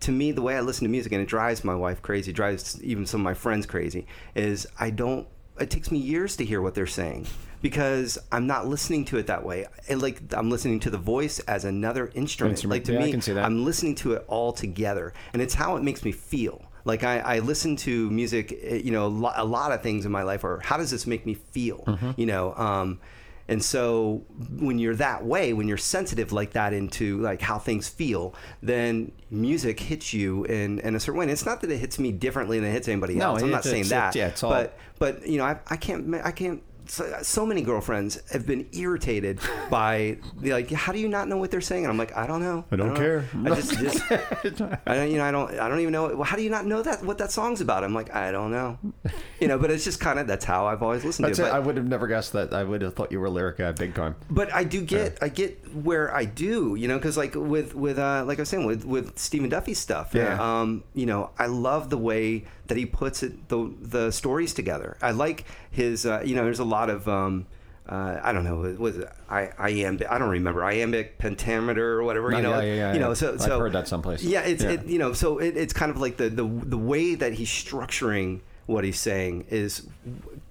[0.00, 2.82] to me, the way I listen to music and it drives my wife crazy, drives
[2.82, 5.26] even some of my friends crazy, is I don't.
[5.58, 7.26] It takes me years to hear what they're saying
[7.62, 9.66] because I'm not listening to it that way.
[9.88, 12.52] And like I'm listening to the voice as another instrument.
[12.52, 12.70] Instrument.
[12.70, 13.44] Like to Yeah, I me, can see that.
[13.44, 16.62] I'm listening to it all together, and it's how it makes me feel.
[16.84, 20.06] Like I, I listen to music, eh, you know, a lot, a lot of things
[20.06, 22.10] in my life are how does this make me feel, Mm-hmm.
[22.16, 22.54] you know.
[22.54, 23.00] Um,
[23.48, 24.24] and so
[24.58, 29.12] when you're that way, when you're sensitive like that into like how things feel, then
[29.30, 31.24] music hits you in, in a certain way.
[31.24, 33.42] And it's not that it hits me differently than it hits anybody No, else.
[33.42, 34.14] I'm not saying that.
[34.14, 36.62] yeah, it's all- but but you know, I, I can't I can't.
[36.88, 41.36] So, so many girlfriends have been irritated by the, like, how do you not know
[41.36, 41.84] what they're saying?
[41.84, 42.64] And I'm like, I don't know.
[42.70, 43.00] I don't know.
[43.00, 43.24] care.
[43.44, 44.02] I just, just
[44.86, 46.06] I don't, you know, I don't, I don't even know.
[46.14, 47.84] Well, how do you not know that what that song's about?
[47.84, 48.78] I'm like, I don't know,
[49.40, 49.58] you know.
[49.58, 51.48] But it's just kind of that's how I've always listened That's to it.
[51.48, 51.52] it.
[51.54, 52.52] I would have never guessed that.
[52.52, 54.14] I would have thought you were a lyric guy big time.
[54.30, 57.98] but I do get, I get where I do, you know, because like with with
[57.98, 60.40] uh, like I was saying with with Stephen Duffy's stuff, Yeah.
[60.40, 64.96] Um, you know, I love the way that he puts it the the stories together.
[65.02, 67.08] I like his, uh, you know, there's a lot of.
[67.08, 67.46] Um,
[67.88, 68.96] uh, I don't know, was
[69.30, 70.10] I, iambic?
[70.10, 72.32] I don't remember iambic pentameter or whatever.
[72.32, 73.14] No, you know, yeah, yeah, yeah, you know.
[73.14, 74.24] So, I've so heard that someplace.
[74.24, 74.64] Yeah, it's.
[74.64, 77.48] It, you know, so it, it's kind of like the, the the way that he's
[77.48, 79.86] structuring what he's saying is,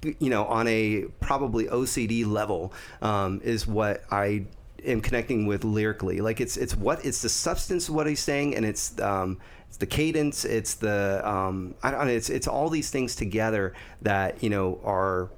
[0.02, 4.46] you know, on a probably OCD level, um, is what I
[4.86, 6.22] am connecting with lyrically.
[6.22, 9.78] Like it's it's what it's the substance of what he's saying, and it's um, it's
[9.78, 14.42] the cadence, it's the um, I don't know, it's it's all these things together that
[14.44, 15.30] you know are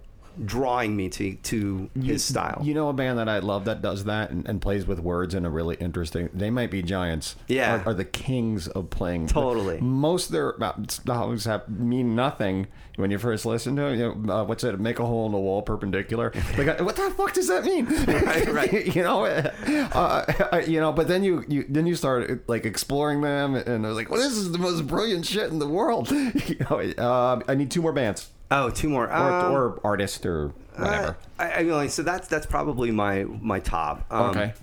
[0.45, 2.61] drawing me to to his style.
[2.63, 5.33] You know a band that I love that does that and, and plays with words
[5.33, 6.29] in a really interesting.
[6.33, 7.35] They might be giants.
[7.47, 7.81] Yeah.
[7.81, 9.27] are, are the kings of playing.
[9.27, 9.79] Totally.
[9.81, 12.67] Most of their uh, songs have mean nothing
[12.97, 13.97] when you first listen to it.
[13.97, 14.77] You know, uh, what's it?
[14.79, 16.33] Make a hole in the wall perpendicular.
[16.57, 17.85] Like, uh, what the fuck does that mean?
[17.85, 18.95] Right, right.
[18.95, 20.91] you know, uh, uh, you know.
[20.91, 24.19] But then you, you then you start like exploring them, and I was like, well,
[24.19, 26.09] this is the most brilliant shit in the world.
[26.11, 28.29] you know, uh, I need two more bands.
[28.51, 29.05] oh, two more.
[29.05, 31.07] Or, Um, or artist or whatever.
[31.09, 34.05] Uh, I, I mean, like, so that's that's probably my my top.
[34.09, 34.53] Um, okay.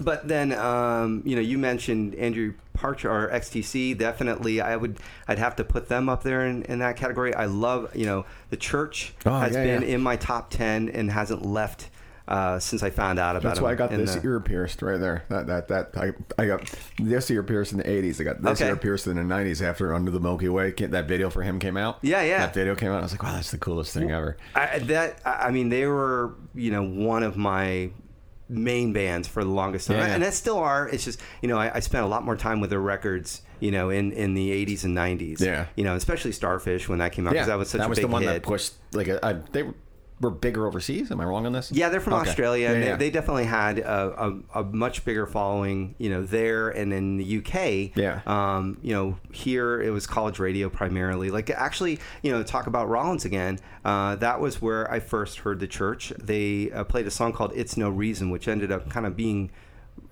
[0.00, 3.98] But then, um, you know, you mentioned Andrew Partridge or XTC.
[3.98, 7.34] Definitely, I would, I'd have to put them up there in, in that category.
[7.34, 9.88] I love, you know, the church Oh, has yeah, been yeah.
[9.96, 11.90] in my top ten and hasn't left
[12.28, 13.48] uh, since I found out about it.
[13.48, 15.24] That's why I got this the- ear pierced right there.
[15.30, 16.12] That that that I,
[16.42, 18.20] I got this ear pierced in the '80s.
[18.20, 18.68] I got this Okay.
[18.68, 20.72] ear pierced in the '90s after Under the Milky Way.
[20.72, 21.98] That video for him came out.
[22.02, 22.40] Yeah, yeah.
[22.40, 22.98] That video came out.
[22.98, 24.36] I was like, wow, that's the coolest thing ever.
[24.54, 27.90] I, that I mean, they were you know one of my
[28.48, 30.06] main bands for the longest time, Yeah.
[30.14, 30.88] and that still are.
[30.88, 33.70] It's just you know I, I spent a lot more time with their records, you
[33.70, 35.40] know, in in the '80s and '90s.
[35.40, 35.66] Yeah.
[35.76, 37.98] you know, especially Starfish when that came out because Yeah, that was such a was
[37.98, 38.28] big the one hit.
[38.28, 39.64] that pushed like a, a, they
[40.20, 41.10] were bigger overseas.
[41.10, 41.70] Am I wrong on this?
[41.70, 42.28] Yeah, they're from Okay.
[42.28, 42.68] Australia.
[42.68, 42.96] Yeah, and yeah.
[42.96, 47.16] They, they definitely had a, a, a much bigger following, you know, there and in
[47.16, 47.96] the UK.
[47.96, 48.20] Yeah.
[48.26, 51.30] Um, you know, here it was college radio primarily.
[51.30, 53.58] Like, actually, you know, talk about Rollins again.
[53.84, 56.12] Uh, that was where I first heard the church.
[56.18, 59.50] They uh, played a song called "It's No Reason," which ended up kind of being.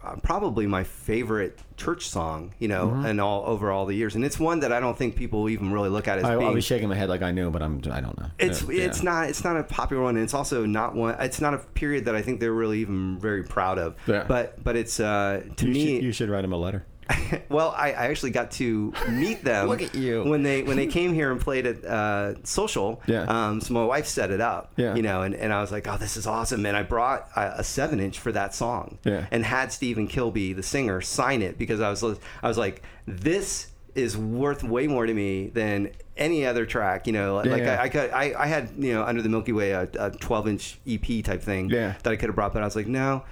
[0.06, 3.06] Uh, probably my favorite church song, you know, Mm-hmm.
[3.06, 5.72] and all over all the years, and it's one that I don't think people even
[5.72, 7.62] really look at as I, I being was shaking my head like I knew, but
[7.62, 8.26] I'm I don't know.
[8.38, 11.40] it's Yeah, it's not it's not a popular one and it's also not one it's
[11.40, 14.24] not a period that I think they're really even very proud of Yeah.
[14.28, 16.84] but but it's uh to You, me should, you should write him a letter.
[17.48, 20.24] well I, I actually got to meet them Look at you.
[20.24, 23.22] when they when they came here and played at uh, social Yeah.
[23.24, 24.94] um so my wife set it up Yeah.
[24.94, 27.60] you know and, and I was like oh this is awesome and I brought a,
[27.60, 29.26] a seven inch for that song Yeah.
[29.30, 33.68] and had Stephen Kilbey the singer sign it because I was I was like this
[33.94, 37.80] is worth way more to me than any other track you know like Yeah.
[37.80, 40.48] I, I could I, I had you know under the Milky Way a, a 12
[40.48, 41.94] inch EP type thing Yeah.
[42.02, 43.22] that I could have brought but I was like no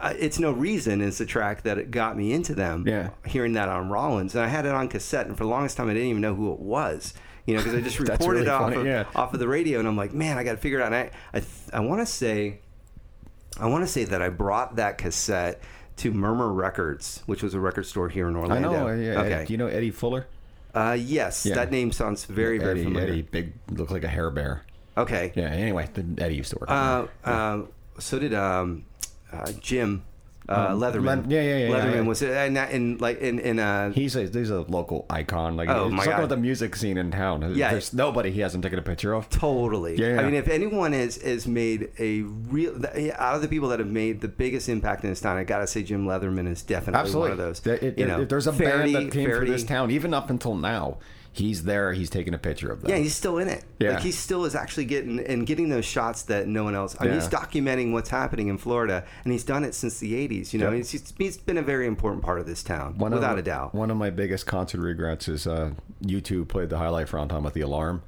[0.00, 3.10] uh, it's no reason is the track that it got me into them Yeah.
[3.26, 5.88] hearing that on Rollins and I had it on cassette and for the longest time
[5.88, 7.14] I didn't even know who it was
[7.46, 9.04] you know because I just recorded really off funny, of, yeah.
[9.14, 10.96] off of the radio and I'm like man I got to figure it out and
[10.96, 12.58] I I, th- I want to say
[13.58, 15.60] I want to say that I brought that cassette
[15.98, 18.68] to Murmur Records which was a record store here in Orlando.
[18.70, 19.00] I know.
[19.00, 20.26] Yeah, okay Do you know Eddie Fuller?
[20.74, 21.54] uh, yes Yeah.
[21.54, 24.62] that name sounds very very Eddie, familiar Eddie, big, looked like a hair bear.
[24.98, 25.44] okay Yeah.
[25.50, 26.68] Anyway, the, Eddie used to work.
[26.70, 27.62] Uh, uh,
[28.00, 28.84] so did um,
[29.34, 30.02] uh, Jim
[30.46, 31.04] uh, Um, Leatherman.
[31.06, 32.00] Len- yeah, yeah, yeah, yeah, Leatherman yeah.
[32.02, 35.56] was in, in like in in uh, He's a he's a local icon.
[35.56, 36.20] Like Oh, my God.
[36.20, 37.54] with the music scene in town.
[37.54, 37.70] Yeah.
[37.70, 39.30] There's nobody he hasn't taken a picture of.
[39.30, 39.96] totally.
[39.98, 40.20] Yeah, yeah.
[40.20, 42.74] I mean, if anyone has has made a real
[43.16, 45.66] out of the people that have made the biggest impact in this town, I gotta
[45.66, 47.30] say Jim Leatherman is definitely Absolutely.
[47.30, 47.60] one of those.
[47.60, 50.12] There- it- you know, if there's a Faraday- band that came through this town, even
[50.12, 50.98] up until now,
[51.34, 51.92] he's there.
[51.92, 52.90] He's taking a picture of them.
[52.90, 53.64] Yeah, he's still in it.
[53.80, 53.94] Yeah.
[53.94, 56.96] Like he still is actually getting and getting those shots that no one else.
[56.98, 57.20] I mean, Yeah.
[57.20, 60.52] he's documenting what's happening in Florida, and he's done it since the '80s.
[60.52, 60.76] You know, Yeah.
[60.78, 63.74] he's, he's, been a very important part of this town, One without a doubt.
[63.74, 65.72] One of my biggest concert regrets is uh,
[66.02, 68.02] U2 played the highlight for on time with the alarm.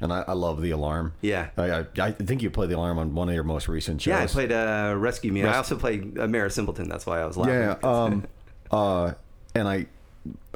[0.00, 1.14] And I, I love the alarm.
[1.22, 1.48] Yeah.
[1.56, 4.12] I, I, I think you played the alarm on one of your most recent shows.
[4.12, 5.42] Yeah, I played uh, Rescue Me.
[5.42, 6.88] I also played uh, Mayor of Simpleton.
[6.88, 7.54] That's why I was laughing.
[7.54, 7.76] Yeah.
[7.82, 8.26] Um,
[8.70, 9.14] uh,
[9.56, 9.86] and I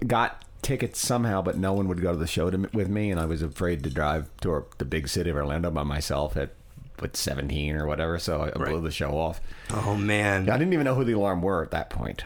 [0.07, 3.21] got tickets somehow, but no one would go to the show to, with me, and
[3.21, 6.55] I was afraid to drive to a, the big city of Orlando by myself at
[6.99, 8.19] what 17 or whatever.
[8.19, 9.41] So I blew the show off.
[9.71, 10.49] oh man.
[10.49, 12.25] I didn't even know who the alarm were at that point.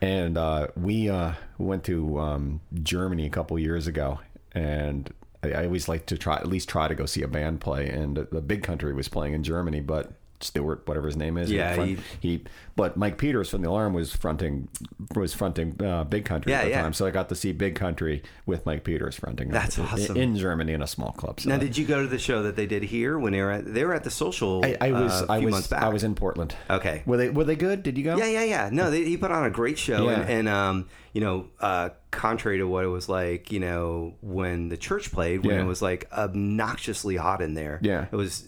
[0.00, 4.18] And uh, we uh, went to um, Germany a couple years ago,
[4.52, 5.12] and
[5.44, 7.88] I, I always like to try at least try to go see a band play.
[7.88, 10.12] And the Big Country was playing in Germany, but
[10.44, 11.90] Stuart, whatever his name is, Yeah, front-
[12.20, 14.68] he- he, But Mike Peters from the Alarm was fronting
[15.14, 16.82] was fronting uh, Big Country Yeah, at the yeah.
[16.82, 19.50] time, so I got to see Big Country with Mike Peters fronting.
[19.50, 20.16] That's in- awesome.
[20.16, 21.40] in Germany in a small club.
[21.40, 23.50] So Now, did you go to the show that they did here when they were
[23.50, 24.64] at they were at the social?
[24.64, 25.82] I, I was uh, a I few was months back.
[25.82, 26.54] I was in Portland.
[26.70, 27.02] Okay.
[27.06, 27.82] Were they were they good?
[27.82, 28.16] Did you go?
[28.16, 28.70] Yeah, yeah, yeah.
[28.72, 32.58] No, they, he put on a great show, and, and um, you know, uh, contrary
[32.58, 35.62] to what it was like, you know, when the church played, when Yeah.
[35.62, 37.78] it was like obnoxiously hot in there.
[37.82, 38.06] Yeah.
[38.10, 38.44] it was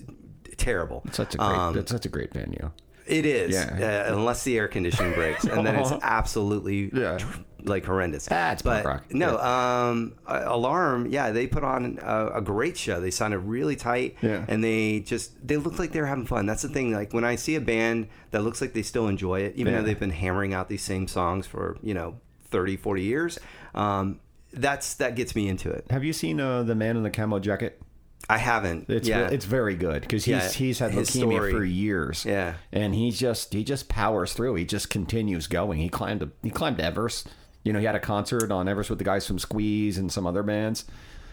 [0.54, 1.02] terrible.
[1.12, 2.70] Such a great, Um, it's such a great venue.
[3.06, 4.06] it is, Yeah.
[4.08, 7.18] uh, unless the air conditioning breaks, and then it's absolutely Yeah.
[7.64, 8.28] like horrendous.
[8.30, 9.04] Ah, punk but rock.
[9.14, 13.00] no, um, uh, Alarm, yeah, they put on a, a great show.
[13.00, 14.44] They sounded really tight, Yeah.
[14.48, 16.46] and they just they look like they're having fun.
[16.46, 16.92] That's the thing.
[16.92, 19.80] Like when I see a band that looks like they still enjoy it, even Yeah.
[19.80, 22.16] though they've been hammering out these same songs for you know
[22.50, 23.38] 30, 40 years,
[23.74, 24.20] um,
[24.52, 25.84] that's that gets me into it.
[25.90, 27.80] Have you seen uh, the man in the camo jacket?
[28.28, 28.88] I haven't.
[28.88, 31.52] It's yeah, it's very good because he's Yeah, he's had leukemia story.
[31.52, 32.24] for years.
[32.24, 32.54] Yeah.
[32.72, 34.54] and he just he just powers through.
[34.54, 35.78] He just continues going.
[35.78, 37.28] He climbed a, he climbed Everest.
[37.64, 40.26] You know, he had a concert on Everest with the guys from Squeeze and some
[40.26, 40.84] other bands.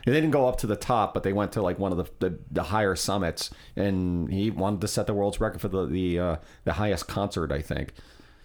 [0.06, 1.98] And they didn't go up to the top, but they went to like one of
[1.98, 5.86] the the, the higher summits, and he wanted to set the world's record for the
[5.86, 7.94] the uh, the highest concert, I think.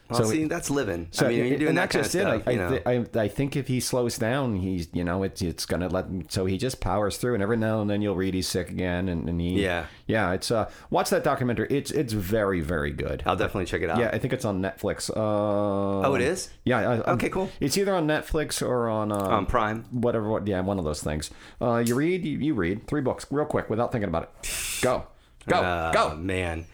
[0.09, 1.09] Well, see, that's living.
[1.19, 2.47] I mean, you're doing that kind of stuff.
[2.47, 2.53] it.
[2.55, 2.81] you I, know.
[2.87, 6.05] I, I, I think if he slows down, he's you know it's it's gonna let
[6.07, 6.27] him.
[6.29, 9.09] So he just powers through, and every now and then you'll read he's sick again,
[9.09, 9.87] and, and he Yeah.
[10.07, 10.33] yeah.
[10.33, 11.67] It's uh watch that documentary.
[11.71, 13.23] It's it's very very good.
[13.27, 13.99] I'll definitely check it out.
[13.99, 15.11] Yeah, I think it's on Netflix.
[15.11, 16.51] Uh, Oh, it is?
[16.65, 16.79] Yeah.
[16.89, 17.51] I'm- Okay, cool.
[17.61, 19.85] It's either on Netflix or on um, On Prime.
[19.91, 20.29] whatever.
[20.29, 21.31] What, yeah, one of those things.
[21.61, 24.51] Uh, you read, you, you read three books real quick without thinking about it.
[24.83, 25.07] Go,
[25.49, 26.15] go, Uh, go.
[26.17, 26.67] man.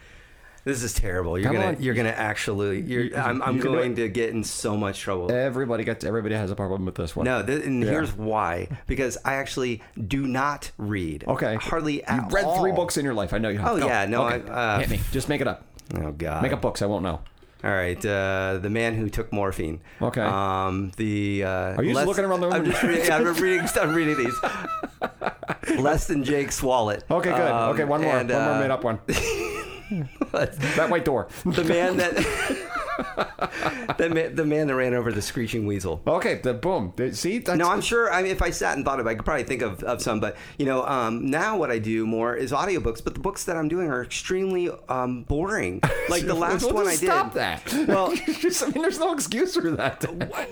[0.64, 1.36] This is terrible.
[1.36, 1.82] You're Come gonna on.
[1.82, 5.00] you're gonna actually you're I'm, I'm you can do going to get in so much
[5.00, 5.32] trouble.
[5.32, 6.04] Everybody gets.
[6.04, 7.24] Everybody has a problem with this one.
[7.24, 8.68] no, th- and here's why.
[8.86, 11.24] Because I actually do not read.
[11.26, 11.56] Okay.
[11.56, 13.32] Hardly at You at read three books in your life.
[13.32, 13.72] I know you have.
[13.72, 13.86] Oh, Go.
[13.86, 14.48] yeah, no, Okay.
[14.50, 15.00] I- uh, Hit me.
[15.10, 15.64] Just make it up.
[15.96, 16.42] Oh God.
[16.42, 16.80] Make up books.
[16.80, 17.20] I won't know.
[17.64, 17.98] All right.
[18.04, 19.80] Uh, the man who took morphine.
[20.00, 20.20] Okay.
[20.20, 20.92] Um.
[20.96, 21.42] The.
[21.44, 22.54] Uh, Are you just looking around the room?
[22.54, 23.10] I'm just reading.
[23.10, 23.68] I'm reading.
[23.80, 25.78] I'm reading these.
[25.80, 27.04] Less than Jake's wallet.
[27.10, 27.40] Okay, good.
[27.50, 28.16] Um, okay, one more.
[28.16, 29.00] and, one more uh, made up one.
[30.32, 31.28] that white door.
[31.44, 32.68] The man that.
[33.98, 36.02] the, man, the man that ran over the screeching weasel.
[36.06, 36.92] Okay, the boom.
[37.12, 38.12] See, that's, No, I'm sure.
[38.12, 40.02] I mean, if I sat and thought of it, I could probably think of, of
[40.02, 40.20] some.
[40.20, 43.02] But you know, um, now what I do more is audiobooks.
[43.02, 45.80] But the books that I'm doing are extremely um, boring.
[46.08, 47.06] Like the last Well, one I just did.
[47.08, 47.72] Stop that.
[47.88, 48.12] Well-
[48.62, 50.04] I mean, there's no excuse for that.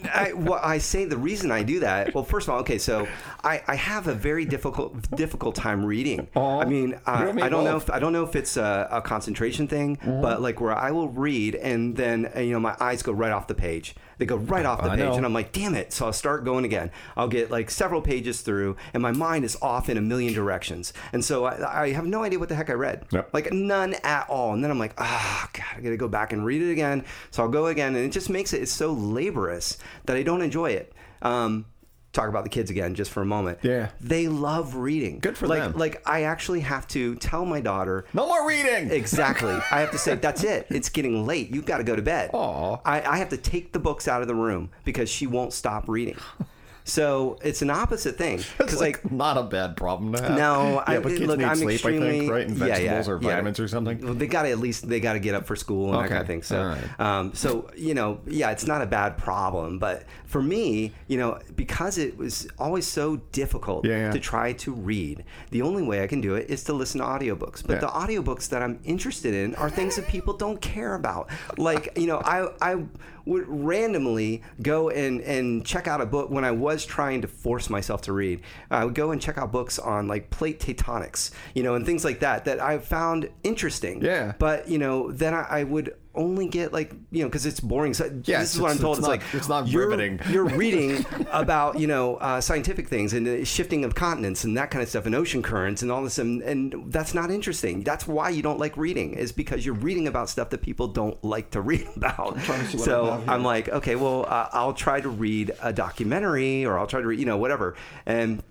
[0.14, 2.14] I, well, I say the reason I do that.
[2.14, 3.06] Well, first of all, okay, so
[3.44, 6.28] I, I have a very difficult difficult time reading.
[6.36, 8.56] I mean, uh, You and me I don't know if I don't know if it's
[8.56, 10.22] a, a concentration thing, Mm-hmm.
[10.22, 13.32] but like where I will read and then uh, you know my eyes go right
[13.32, 13.94] off the page.
[14.18, 15.14] They go right off the I page, know.
[15.14, 15.92] and I'm like, damn it!
[15.92, 16.90] So I'll start going again.
[17.16, 20.92] I'll get like several pages through, and my mind is off in a million directions,
[21.12, 23.06] and so I, I have no idea what the heck I read.
[23.10, 23.30] Yep.
[23.32, 24.52] Like none at all.
[24.52, 27.04] And then I'm like, ah, God, I gotta go back and read it again.
[27.30, 30.42] So I'll go again, and it just makes it it's so laborious that I don't
[30.42, 30.92] enjoy it.
[31.22, 31.66] Um,
[32.12, 33.58] talk about the kids again just for a moment.
[33.62, 33.90] Yeah.
[34.00, 35.18] they love reading.
[35.20, 35.72] Good for like, them.
[35.76, 38.04] Like I actually have to tell my daughter.
[38.12, 38.90] No more reading.
[39.00, 39.52] Exactly.
[39.52, 40.66] I have to say, that's it.
[40.68, 41.50] It's getting late.
[41.54, 42.30] You've got to go to bed.
[42.32, 42.78] Aw.
[42.84, 45.88] I, I have to take the books out of the room because she won't stop
[45.88, 46.16] reading.
[46.84, 48.40] So it's an opposite thing.
[48.60, 50.36] It's like, like, not a bad problem to have.
[50.36, 51.38] no, yeah, I but kids look.
[51.38, 52.46] need I'm sleep, extremely I think, right?
[52.46, 53.28] And yeah, yeah, vegetables or yeah.
[53.30, 54.00] vitamins or something.
[54.00, 56.08] Well, they got to at least they got to get up for school and that
[56.08, 56.42] kind of thing.
[56.42, 57.00] So, right.
[57.00, 59.78] um, so you know, yeah, it's not a bad problem.
[59.78, 64.10] But for me, you know, because it was always so difficult Yeah, yeah.
[64.12, 67.06] to try to read, the only way I can do it is to listen to
[67.06, 67.66] audiobooks.
[67.66, 67.80] But Yeah.
[67.80, 71.28] the audiobooks that I'm interested in are things that people don't care about.
[71.58, 72.84] Like, you know, I I
[73.24, 77.70] would randomly go and and check out a book when I was trying to force
[77.70, 78.42] myself to read.
[78.70, 82.04] I would go and check out books on like plate tectonics, you know, and things
[82.04, 84.02] like that that I found interesting.
[84.02, 84.34] Yeah.
[84.38, 87.94] But you know, then I, I would only get like you know because it's boring.
[87.94, 88.98] So Yeah, this is what I'm told.
[88.98, 90.20] it's It's, not- like it's not you're, riveting.
[90.30, 94.70] You're reading about you know uh, scientific things and the shifting of continents and that
[94.70, 97.82] kind of stuff and ocean currents and all this and, and that's not interesting.
[97.84, 101.22] That's why you don't like reading is because you're reading about stuff that people don't
[101.24, 102.34] like to read about.
[102.36, 103.24] to see what I so.
[103.28, 107.06] I'm like, okay, well, uh, I'll try to read a documentary or I'll try to
[107.06, 107.76] read, you know, whatever.
[108.06, 108.42] And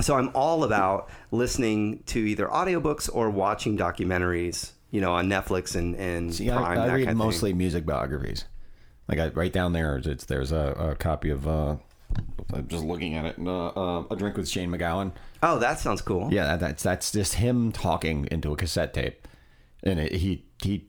[0.00, 5.76] so I'm all about listening to either audiobooks or watching documentaries, you know, on Netflix
[5.76, 6.78] and, and See, Prime.
[6.78, 7.58] I, I read mostly Thing.
[7.58, 8.44] music biographies.
[9.08, 11.46] Like I, right down there, it's there's a, a copy of.
[11.46, 11.76] Uh,
[12.52, 13.36] I'm just looking at it.
[13.38, 15.12] Uh, uh, a drink with Shane MacGowan.
[15.42, 16.32] Oh, that sounds cool.
[16.32, 19.26] Yeah, that, that's that's just him talking into a cassette tape,
[19.82, 20.86] and it, he he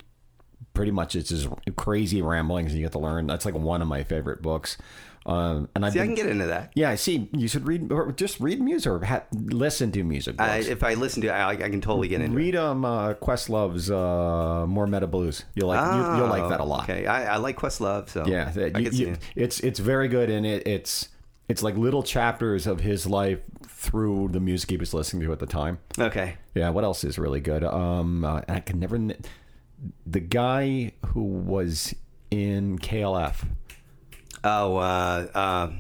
[0.74, 2.74] pretty much it's his crazy ramblings.
[2.74, 3.28] You get to learn.
[3.28, 4.78] That's like one of my favorite books.
[5.27, 6.71] Um, and I've See, I can get into that.
[6.73, 7.27] yeah, I see.
[7.33, 10.93] You should read or just read music or ha- listen to music I, if I
[10.93, 12.39] listen to it, I, I can totally get into it.
[12.41, 15.43] read um uh, Questlove's uh, Mo' Meta Blues.
[15.53, 16.89] You'll like you, you'll like that a lot.
[16.89, 19.19] Oh, Okay, I, I like Questlove, so Yeah, that- I you- you- it.
[19.35, 21.09] it's it's very good, and it, it's
[21.49, 25.39] it's like little chapters of his life through the music he was listening to at
[25.39, 25.79] the time.
[25.99, 27.63] Okay, Yeah, what else is really good?
[27.65, 28.97] Um, uh, I can never.
[30.05, 31.93] The guy who was
[32.31, 33.45] in KLF.
[34.48, 35.72] Oh, uh,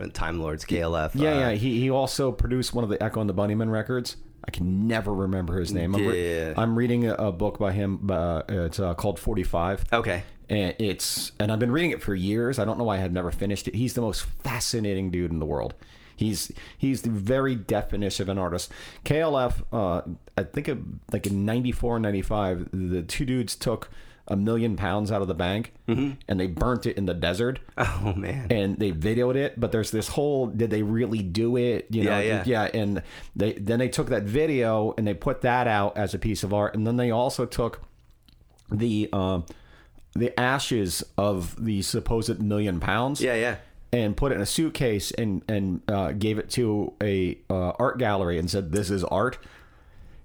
[0.00, 1.12] uh, Time Lords KLF.
[1.14, 1.50] Yeah, uh, yeah.
[1.52, 4.16] He he also produced one of the Echo and the Bunnymen records.
[4.46, 5.94] I can never remember his name.
[5.94, 6.54] I'm, re- Yeah.
[6.56, 8.10] I'm reading a, a book by him.
[8.10, 9.86] Uh, it's uh, called 45.
[9.90, 10.22] Okay.
[10.50, 12.58] And it's and I've been reading it for years.
[12.58, 13.74] I don't know why I have never finished it.
[13.74, 15.72] He's the most fascinating dude in the world.
[16.16, 18.70] He's he's the very definition of an artist.
[19.04, 20.02] KLF, uh,
[20.36, 20.78] I think of,
[21.12, 23.90] like in 94 and 95, the two dudes took
[24.28, 28.14] a million pounds out of the bank and they burnt it in the desert Oh
[28.16, 28.46] man.
[28.50, 32.18] and they videoed it but there's this whole did they really do it you know
[32.20, 32.62] Yeah, yeah.
[32.72, 33.02] and
[33.36, 36.54] they then they took that video and they put that out as a piece of
[36.54, 37.82] art and then they also took
[38.70, 39.44] the um
[40.14, 43.56] the ashes of the supposed million pounds Yeah, yeah.
[43.92, 47.98] and put it in a suitcase and and uh, gave it to a uh, art
[47.98, 49.36] gallery and said this is art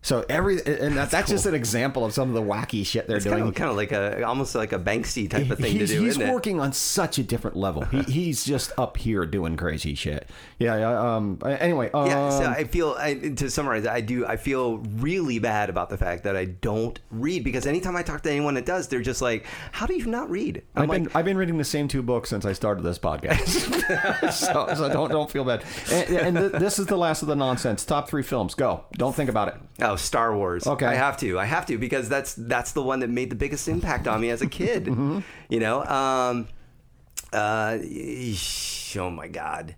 [0.01, 3.17] so every and that, that's, just an example of some of the wacky shit they're
[3.17, 5.73] It's doing kind of, kind of like a almost like a Banksy type of thing
[5.73, 6.01] he's, to do.
[6.03, 6.33] he's isn't it?
[6.33, 7.83] working on such a different level.
[7.83, 10.29] He, he's just up here doing crazy shit.
[10.57, 11.15] Yeah.
[11.15, 11.39] um.
[11.45, 11.91] Anyway.
[11.93, 14.25] Um, Yeah, so I feel I, to summarize, I do.
[14.25, 18.21] I feel really bad about the fact that I don't read because anytime I talk
[18.21, 21.03] to anyone that does, they're just like, "How do you not read?" I'm I've like,
[21.03, 24.89] been I've been reading the same two books since I started this podcast, so, so
[24.89, 25.63] don't don't feel bad.
[25.91, 27.83] And, and th- this is the last of the nonsense.
[27.83, 28.55] Top three films.
[28.55, 28.85] Go.
[28.93, 29.55] Don't think about it.
[29.89, 30.85] "Oh, Star Wars." Okay.
[30.85, 31.39] I have to.
[31.39, 34.29] I have to because that's that's the one that made the biggest impact on me
[34.29, 34.85] as a kid.
[34.89, 35.19] Mm-hmm.
[35.49, 35.83] You know.
[35.85, 36.47] Um.
[37.31, 37.77] Uh.
[38.97, 39.75] Oh my God.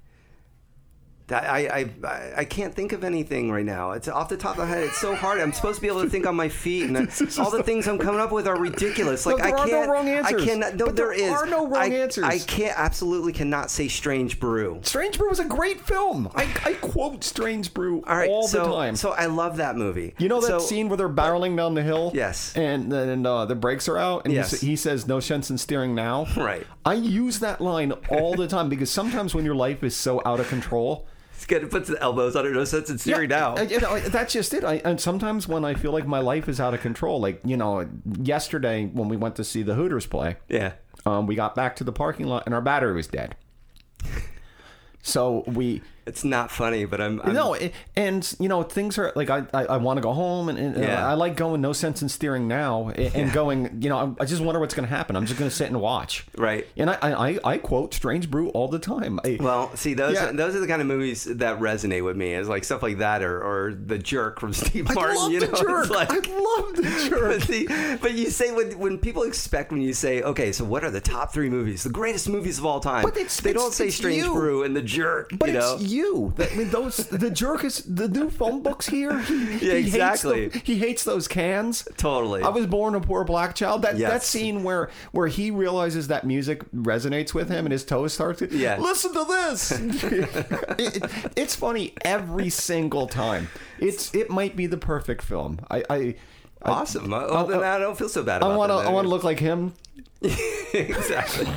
[1.30, 3.92] I, I I can't think of anything right now.
[3.92, 4.84] It's off the top of my head.
[4.84, 5.40] It's so hard.
[5.40, 6.98] I'm supposed to be able to think on my feet, and
[7.40, 9.26] all the things I'm coming up with are ridiculous.
[9.26, 9.90] Like there I are no can't.
[9.90, 10.42] wrong answers.
[10.42, 10.76] I cannot.
[10.76, 11.32] No, But there there is.
[11.32, 12.24] are no wrong I, answers.
[12.26, 12.78] I can't.
[12.78, 14.80] Absolutely cannot say Strange Brew.
[14.84, 16.30] Strange Brew was a great film.
[16.36, 18.30] I, I quote Strange Brew All right.
[18.30, 18.96] all so, the time.
[18.96, 20.14] So I love that movie.
[20.18, 22.12] You know that So- scene where they're barreling down the hill?
[22.14, 22.56] Yes.
[22.58, 24.60] And then uh, the brakes are out, and Yes.
[24.60, 26.68] he, he says, "No sense in steering now." Right.
[26.86, 30.40] I use that line all the time because sometimes when your life is so out
[30.40, 31.08] of control,
[31.42, 31.64] It's good.
[31.64, 33.56] It puts the elbows under no sense in steering now.
[33.56, 34.64] I- you know, that's just it.
[34.64, 37.58] I, and sometimes when I feel like my life is out of control, like you
[37.58, 37.90] know,
[38.22, 40.74] yesterday when we went to see the Hooters play, yeah.
[41.04, 43.36] um, we got back to the parking lot and our battery was dead.
[45.02, 47.22] So we It's not funny, but I'm.
[47.22, 50.14] I'm no, it, and you know things are like I I, I want to go
[50.14, 51.08] home and, and uh, Yeah.
[51.08, 54.26] I like going no sense in steering now and, and going you know I, I
[54.26, 55.16] just wonder what's going to happen.
[55.16, 56.26] I'm just going to sit and watch.
[56.36, 56.66] Right.
[56.76, 59.20] And I, I I quote Strange Brew all the time.
[59.24, 60.32] I, Well, see, those Yeah.
[60.32, 62.34] those are the kind of movies that resonate with me.
[62.34, 65.16] Is like stuff like that, or or the Jerk from Steve I Martin.
[65.18, 65.82] love you the know, jerk.
[65.86, 67.40] It's like, I love the jerk.
[67.40, 67.68] But, see,
[68.02, 71.02] but you say when when people expect when you say, okay, so what are the
[71.02, 73.04] top three movies, the greatest movies of all time?
[73.04, 74.34] But it's- they don't say it's Strange you.
[74.34, 75.30] Brew and the Jerk.
[75.38, 76.01] But you know, it's you.
[76.36, 79.20] That, I mean, those the jerk is the new phone books here.
[79.20, 79.34] He,
[79.68, 80.48] Yeah, he hates exactly.
[80.48, 81.88] the- he hates those cans.
[81.98, 82.42] Totally.
[82.44, 83.82] I was born a poor black child.
[83.84, 88.14] That that scene where where he realizes that music resonates with him and his toes
[88.14, 88.78] start to Yeah.
[88.80, 89.72] listen to this.
[89.72, 90.04] It-
[90.80, 93.48] it- it's funny every single time.
[93.80, 95.60] It's it might be the perfect film.
[95.70, 96.16] I I.
[96.64, 97.10] awesome.
[97.10, 98.76] well, then I don't feel so bad I want to.
[98.76, 99.74] I want to look like him.
[100.74, 101.48] exactly.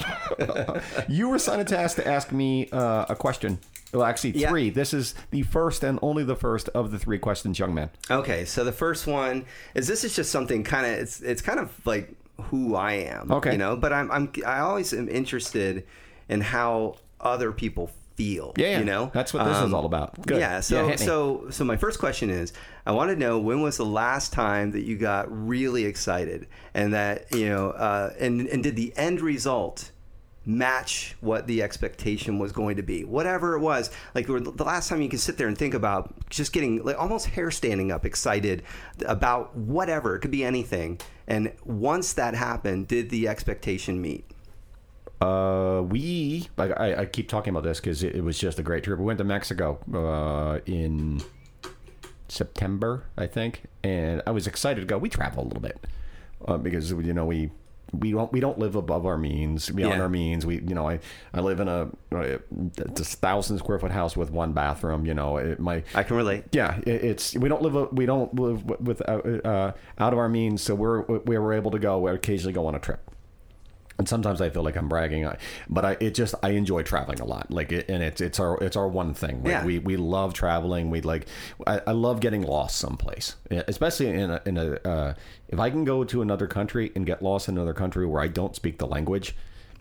[1.08, 3.58] You were signed a task to ask me uh, a question.
[3.94, 4.50] Well, actually, Yeah.
[4.50, 4.70] three.
[4.70, 7.90] This is the first and only the first of the three questions, young man.
[8.10, 9.44] Okay, so the first one
[9.74, 12.12] is this is just something kind of it's it's kind of like
[12.50, 13.30] who I am.
[13.30, 13.52] Okay.
[13.52, 15.84] you know, but I'm I'm I always am interested
[16.28, 18.52] in how other people feel.
[18.56, 18.78] Yeah, yeah.
[18.78, 20.20] you know, That's what this is all about.
[20.26, 20.38] Good.
[20.38, 22.52] Yeah, so Yeah, so so my first question is,
[22.86, 26.92] I want to know when was the last time that you got really excited and
[26.94, 29.90] that you know uh, and and did the end result
[30.46, 35.00] match what the expectation was going to be whatever it was like the last time
[35.00, 38.62] you can sit there and think about just getting like almost hair standing up excited
[39.06, 44.24] about whatever it could be anything and once that happened did the expectation meet
[45.20, 48.62] Uh, we, like, I, I keep talking about this because it, it was just a
[48.62, 48.98] great trip.
[48.98, 51.22] We went to Mexico uh, in
[52.28, 54.98] September, I think, and I was excited to go.
[54.98, 55.78] We travel a little bit
[56.46, 57.50] uh, because you know we
[58.00, 60.02] we don't we don't live above our means, beyond Yeah.
[60.02, 60.44] our means.
[60.46, 61.00] We you know I
[61.32, 62.38] I live in a, a
[62.82, 65.06] thousand square foot house with one bathroom.
[65.06, 68.34] You know it, my i can relate yeah, it, it's we don't live we don't
[68.34, 71.98] live with uh, uh, out of our means, so we're we were able to go.
[72.00, 73.10] We occasionally go on a trip,
[73.98, 75.28] and sometimes I feel like I'm bragging,
[75.68, 77.50] but I it just I enjoy traveling a lot.
[77.50, 79.42] Like it, and it's it's our it's our one thing.
[79.42, 79.64] Like, Yeah.
[79.64, 80.90] we we love traveling.
[80.90, 81.26] We like
[81.66, 85.14] I, I love getting lost someplace, especially in a, in a uh,
[85.48, 88.28] if I can go to another country and get lost in another country where I
[88.28, 89.36] don't speak the language.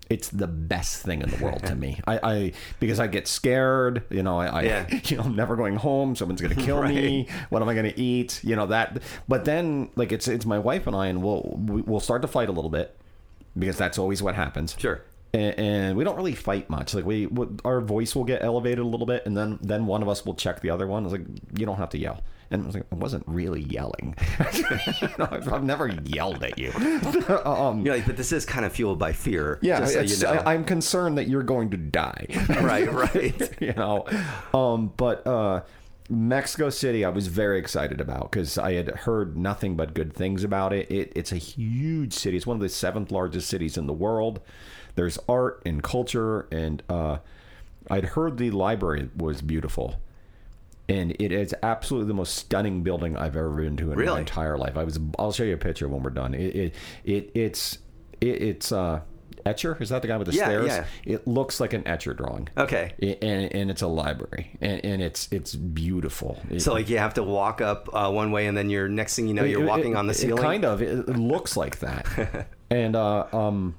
[0.09, 1.99] It's the best thing in the world to me.
[2.07, 4.03] I, I because I get scared.
[4.11, 4.99] You know, I, I Yeah.
[5.05, 6.15] you know I'm never going home.
[6.15, 7.27] Someone's gonna kill me.
[7.49, 8.41] What am I gonna eat?
[8.43, 9.01] You know that.
[9.27, 12.49] But then like it's it's my wife and I, and we'll we'll start to fight
[12.49, 12.95] a little bit
[13.57, 14.75] because that's always what happens.
[14.77, 15.01] Sure.
[15.33, 16.93] And, and we don't really fight much.
[16.93, 17.27] Like we,
[17.65, 20.35] our voice will get elevated a little bit, and then then one of us will
[20.35, 21.03] check the other one.
[21.05, 21.25] It's like
[21.57, 22.23] you don't have to yell.
[22.51, 24.15] And I was like, I wasn't really yelling.
[25.01, 26.71] You know, I've, I've never yelled at you.
[27.45, 29.57] um, You're like, but this is kind of fueled by fear.
[29.61, 30.41] yeah, just so you know.
[30.41, 32.27] I, I'm concerned that you're going to die.
[32.61, 33.61] right, right.
[33.61, 34.05] you know
[34.53, 35.61] um but uh
[36.13, 40.43] mexico city i was very excited about because i had heard nothing but good things
[40.43, 40.89] about it.
[40.91, 44.39] it it's a huge city it's one of the seventh largest cities in the world
[44.95, 47.17] there's art and culture and uh
[47.89, 49.99] i'd heard the library was beautiful
[50.89, 54.57] and it is absolutely the most stunning building I've ever been to in my entire
[54.57, 54.77] life.
[54.77, 54.99] I was.
[55.17, 56.33] I'll show you a picture when we're done.
[56.33, 56.55] It.
[56.55, 56.75] It.
[57.05, 57.77] it it's.
[58.19, 58.71] It, it's.
[58.71, 59.01] Uh,
[59.45, 60.67] Escher is that the guy with the Yeah, stairs?
[60.67, 60.85] yeah.
[61.05, 62.49] It looks like an Escher drawing.
[62.57, 62.93] Okay.
[63.21, 67.13] And, and it's a library and, and it's it's beautiful It- So like you have
[67.15, 69.67] to walk up uh, one way, and then you're next thing you know, you're it-
[69.67, 70.41] walking on the it ceiling.
[70.43, 73.75] kind of it, it looks like that and uh um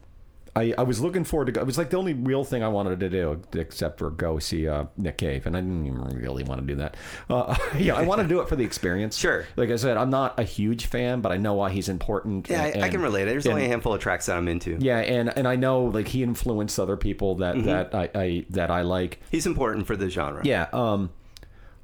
[0.57, 1.61] I, I was looking forward to go.
[1.61, 4.69] It was like the only real thing I wanted to do, except for go see
[4.69, 6.97] uh, Nick Cave, and I didn't even really want to do that.
[7.29, 9.17] Uh, yeah, I want to do it for the experience.
[9.17, 9.47] Sure.
[9.57, 12.49] Like I said, I'm not a huge fan, but I know why he's important.
[12.49, 13.25] Yeah, I, I can relate.
[13.25, 14.77] There's and- only a handful of tracks that I'm into.
[14.81, 17.67] Yeah, and and I know like he influenced other people that Mm-hmm.
[17.67, 19.21] that I, I that I like.
[19.31, 20.43] He's important for the genre.
[20.45, 20.67] Yeah.
[20.73, 21.11] Um.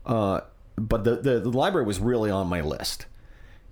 [0.06, 0.42] Uh.
[0.76, 3.04] But the, the the library was really on my list,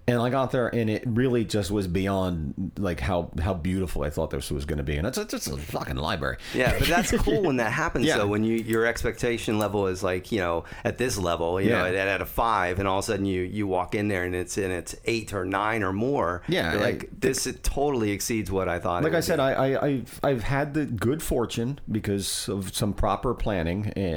[0.09, 4.11] and I got there, and it really just was beyond like how how beautiful I
[4.11, 6.39] thought this was going to be, and it's it's just a fucking library.
[6.55, 8.07] Yeah, but that's cool when that happens.
[8.07, 8.19] Yeah.
[8.19, 11.85] though, when you your expectation level is like you know at this level, you know,
[11.85, 11.89] Yeah.
[12.01, 14.35] at, at a five, and all of a sudden you you walk in there and
[14.35, 16.43] it's and it's eight or nine or more.
[16.49, 19.05] Yeah, You're I- like this it totally exceeds what I thought.
[19.05, 19.43] Like I said, be.
[19.43, 24.17] I, I I've I've had the good fortune because of some proper planning and,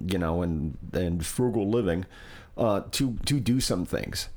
[0.00, 2.06] and you know and and frugal living,
[2.56, 4.28] uh, to to do some things.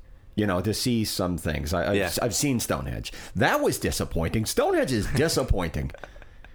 [0.41, 1.71] You know, to see some things.
[1.71, 2.11] I, I've, Yeah.
[2.19, 3.13] I've seen Stonehenge.
[3.35, 4.45] That was disappointing.
[4.47, 5.91] Stonehenge is disappointing.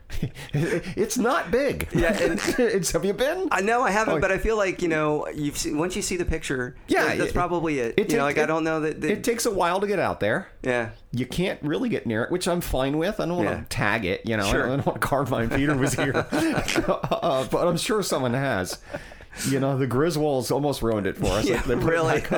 [0.52, 1.88] it's not big.
[1.94, 3.48] Yeah, and- it's have you been?
[3.52, 4.20] I know I haven't, Oh.
[4.20, 7.30] but I feel like you know you've seen, once you see the picture, Yeah, that's
[7.30, 7.94] it- probably it.
[7.96, 9.00] it you know, like I don't know that.
[9.00, 10.48] that It takes a while to get out there.
[10.62, 13.20] yeah, You can't really get near it, which I'm fine with.
[13.20, 13.56] I don't want Yeah.
[13.60, 14.46] to tag it, you know.
[14.46, 14.62] I Sure.
[14.62, 18.34] don't, I don't want to carve my Peter was here, uh, but I'm sure someone
[18.34, 18.78] has.
[19.48, 21.44] You know, the Griswolds almost ruined it for us.
[21.48, 22.22] Yeah, it really.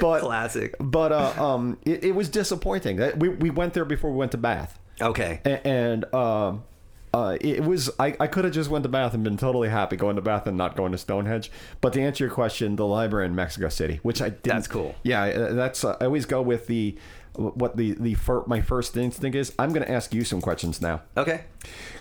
[0.00, 0.74] but classic.
[0.80, 3.00] But uh, um, it, it was disappointing.
[3.18, 6.64] We we went there before we went to Bath, Okay, A- and um,
[7.12, 9.96] uh, it was I, I could have just went to Bath and been totally happy
[9.96, 11.50] going to Bath and not going to Stonehenge.
[11.80, 14.94] But to answer your question, the library in Mexico City, which I didn't, That's cool.
[15.02, 16.96] Yeah, uh, that's uh, I always go with the
[17.34, 19.52] what the the fir- my first instinct is.
[19.58, 21.02] I'm going to ask you some questions now.
[21.16, 21.42] okay,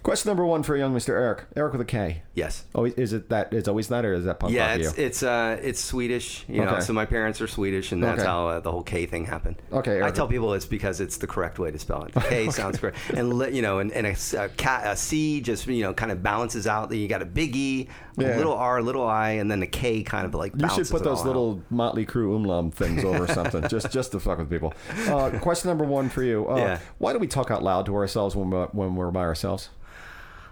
[0.04, 1.44] Question number one for young Mister Erik.
[1.56, 2.22] Erik with a K.
[2.34, 2.64] yes.
[2.74, 3.54] Oh, is it that?
[3.54, 5.04] It's always that, or is that punk Yeah, rock it's you?
[5.06, 6.80] it's uh it's Swedish, you know.
[6.80, 8.28] So my parents are Swedish, and that's Okay.
[8.28, 9.58] how uh, the whole K thing happened.
[9.74, 12.14] Okay, I tell people it's because it's the correct way to spell it.
[12.30, 15.94] K sounds correct, and you know, and, and a, a, a C just you know
[15.94, 16.94] kind of balances out.
[16.94, 18.38] You got a big E, a Yeah.
[18.38, 20.54] little R, a little I, and then the K kind of like.
[20.58, 21.72] You should put those little out.
[21.72, 24.74] Motley Crue umlaut things over something, just just to fuck with people.
[25.08, 26.48] Uh, question number one for you.
[26.50, 26.80] Uh, Yeah.
[27.00, 29.49] Why do we talk out loud to ourselves when we're, when we're by ourselves?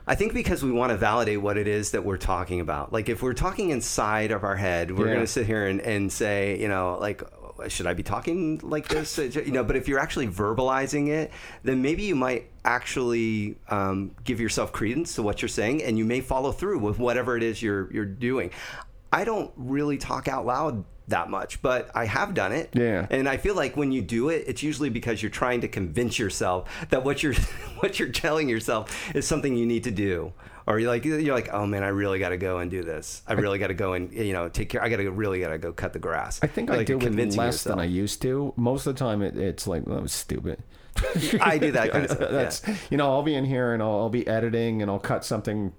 [0.10, 2.94] I think because we want to validate what it is that we're talking about.
[2.94, 5.14] Like if we're talking inside of our head, we're Yeah.
[5.16, 7.22] going to sit here and, and say, you know, like,
[7.68, 9.18] should I be talking like this?
[9.36, 11.32] You know, but if you're actually verbalizing it,
[11.64, 16.06] then maybe you might actually um, give yourself credence to what you're saying, and you
[16.06, 18.52] may follow through with whatever it is you're you're doing.
[19.12, 22.70] I don't really talk out loud that much, but I have done it.
[22.74, 23.08] Yeah.
[23.10, 26.20] And I feel like when you do it, it's usually because you're trying to convince
[26.20, 27.34] yourself that what you're
[27.80, 30.34] what you're telling yourself is something you need to do.
[30.66, 33.22] Or you're like you're like, oh man, I really got to go and do this.
[33.26, 34.84] I really got to go and you know take care.
[34.84, 36.42] I got to really got to go cut the grass.
[36.44, 38.54] I think You're I do it less than I used to.
[38.58, 40.62] Most of the time, it, it's like that was stupid.
[41.42, 42.38] I do that kind of stuff, yeah.
[42.38, 45.24] That's you know, I'll be in here and I'll, I'll be editing and I'll cut
[45.24, 45.72] something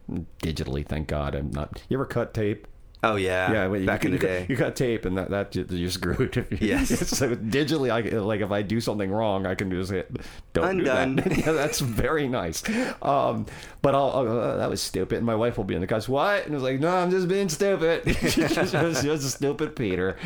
[0.42, 0.86] digitally.
[0.86, 1.82] Thank God, I'm not.
[1.90, 2.66] You ever cut tape?
[3.04, 4.46] Oh yeah, Yeah, well, back you, in the you, day.
[4.48, 6.36] you got tape, and that that you're screwed.
[6.50, 6.88] If you, Yes.
[7.16, 10.10] so digitally, I like if I do something wrong, I can just hit
[10.52, 11.16] don't Undone.
[11.16, 11.38] do that.
[11.46, 12.62] yeah, that's very nice.
[13.00, 13.46] Um,
[13.82, 15.18] but I'll, I'll uh, that was stupid.
[15.18, 16.08] And my wife will be in the couch.
[16.08, 16.44] What?
[16.44, 18.02] And I was like, no, I'm just being stupid.
[18.04, 18.36] just,
[18.72, 20.16] just, just stupid, Peter.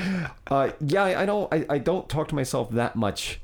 [0.47, 1.53] Uh, yeah, I, I don't.
[1.53, 3.41] I, I don't talk to myself that much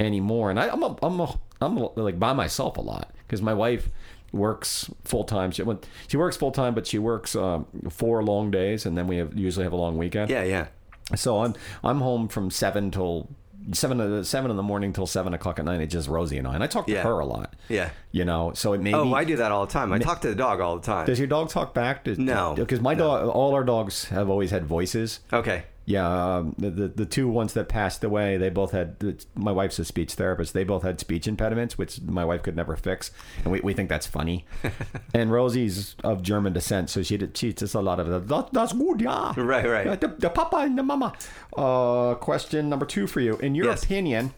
[0.00, 3.40] anymore, and I, I'm a, I'm a, I'm a, like by myself a lot because
[3.40, 3.88] my wife
[4.32, 5.50] works full time.
[5.50, 9.06] She well, she works full time, but she works um, four long days, and then
[9.06, 10.30] we have, usually have a long weekend.
[10.30, 10.66] Yeah, yeah.
[11.14, 11.54] So I'm
[11.84, 13.28] I'm home from seven till
[13.72, 15.80] seven to seven in the morning till seven o'clock at night.
[15.80, 17.02] It's just Rosie and I, and I talk to Yeah.
[17.02, 17.54] her a lot.
[17.68, 17.90] Yeah.
[18.10, 19.92] You know, so it may Oh, be- I do that all the time.
[19.92, 21.06] I talk to the dog all the time.
[21.06, 22.04] Does your dog talk back?
[22.04, 22.54] Does, No.
[22.56, 25.20] because my dog, all our dogs have always had voices.
[25.32, 25.62] okay.
[25.84, 29.24] Yeah, um, the, the the two ones that passed away, they both had.
[29.34, 30.54] My wife's a speech therapist.
[30.54, 33.10] They both had speech impediments, which my wife could never fix,
[33.42, 34.44] and we, we think that's funny.
[35.14, 38.52] and Rosie's of German descent, so she did, she just a lot of the, that,
[38.52, 39.32] that's good, yeah.
[39.36, 40.00] Right, right.
[40.00, 41.14] The, the papa and the mama.
[41.56, 43.36] Uh, question number two for you.
[43.38, 43.82] In your Yes.
[43.82, 44.34] opinion,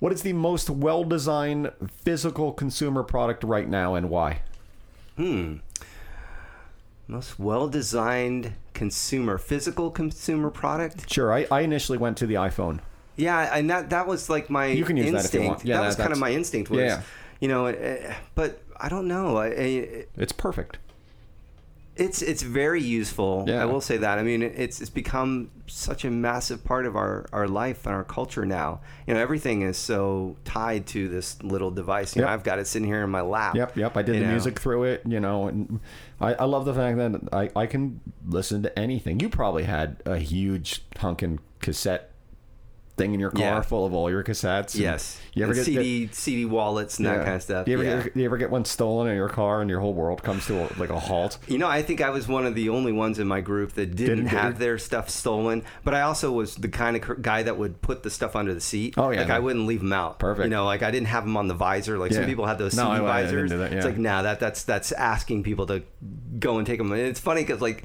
[0.00, 1.70] what is the most well-designed
[2.02, 4.40] physical consumer product right now, and why?
[7.10, 11.10] Most well-designed consumer, physical consumer product.
[11.12, 12.78] Sure, I, I initially went to the iPhone.
[13.16, 15.34] Yeah, and that that was like my You can use that instinct.
[15.34, 15.64] if you want.
[15.64, 16.70] Yeah, that that- was kind of my instinct.
[16.70, 17.02] Was Yeah.
[17.40, 19.36] you know, uh, but I don't know.
[19.38, 20.78] I, I, It's perfect.
[21.96, 23.44] it's it's very useful.
[23.46, 23.60] Yeah.
[23.60, 24.18] I will say that.
[24.18, 28.04] I mean, it's it's become such a massive part of our, our life and our
[28.04, 28.80] culture now.
[29.06, 32.16] You know, everything is so tied to this little device.
[32.16, 33.54] You know, I've got it sitting here in my lap.
[33.56, 33.96] Yep, yep.
[33.96, 34.28] I did the know.
[34.30, 35.80] music through it, you know, and
[36.20, 39.20] I, I love the fact that I, I can listen to anything.
[39.20, 42.09] You probably had a huge hunkin' cassette
[43.00, 43.60] thing in your car Yeah.
[43.62, 44.78] full of all your cassettes.
[44.78, 45.18] Yes.
[45.32, 47.68] You ever And get CD CD wallets and that kind of stuff.
[47.68, 48.02] You ever, yeah.
[48.02, 50.62] get, you ever get one stolen in your car and your whole world comes to
[50.64, 51.38] a, like a halt?
[51.48, 53.94] You know, I think I was one of the only ones in my group that
[53.96, 55.62] didn't, Didn't- have their stuff stolen.
[55.84, 58.60] But I also was the kind of guy that would put the stuff under the
[58.60, 58.94] seat.
[58.98, 59.36] Oh, yeah, like no.
[59.36, 60.18] I wouldn't leave them out.
[60.18, 60.44] Perfect.
[60.44, 61.96] You know, like I didn't have them on the visor.
[61.98, 63.50] Like some people had those No, CD I- I didn't visors.
[63.50, 63.90] do that, It's yeah.
[63.90, 65.82] like, nah, that that's that's asking people to
[66.38, 66.90] go and take them.
[66.92, 67.84] And it's funny because like.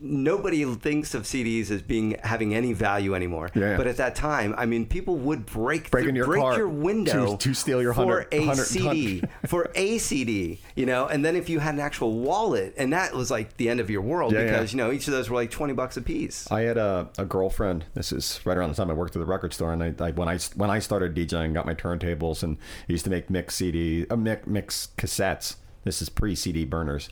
[0.00, 3.50] Nobody thinks of CDs as being having any value anymore.
[3.54, 3.76] Yeah.
[3.76, 7.36] But at that time, I mean, people would break Break into your break your window
[7.36, 11.24] to- to steal your for 100 a 100 CD for a CD, you know, and
[11.24, 14.02] then if you had an actual wallet, and that was like the end of your
[14.02, 14.44] world Yeah, yeah.
[14.52, 16.50] because you know each of those were like twenty bucks a piece.
[16.50, 17.86] I had a, a girlfriend.
[17.94, 20.10] This is right around the time I worked at the record store, and I, I
[20.10, 24.06] when I when I started DJing, got my turntables, and used to make mix CD,
[24.10, 25.56] uh, mix, mix cassettes.
[25.84, 27.08] This is pre CD burners,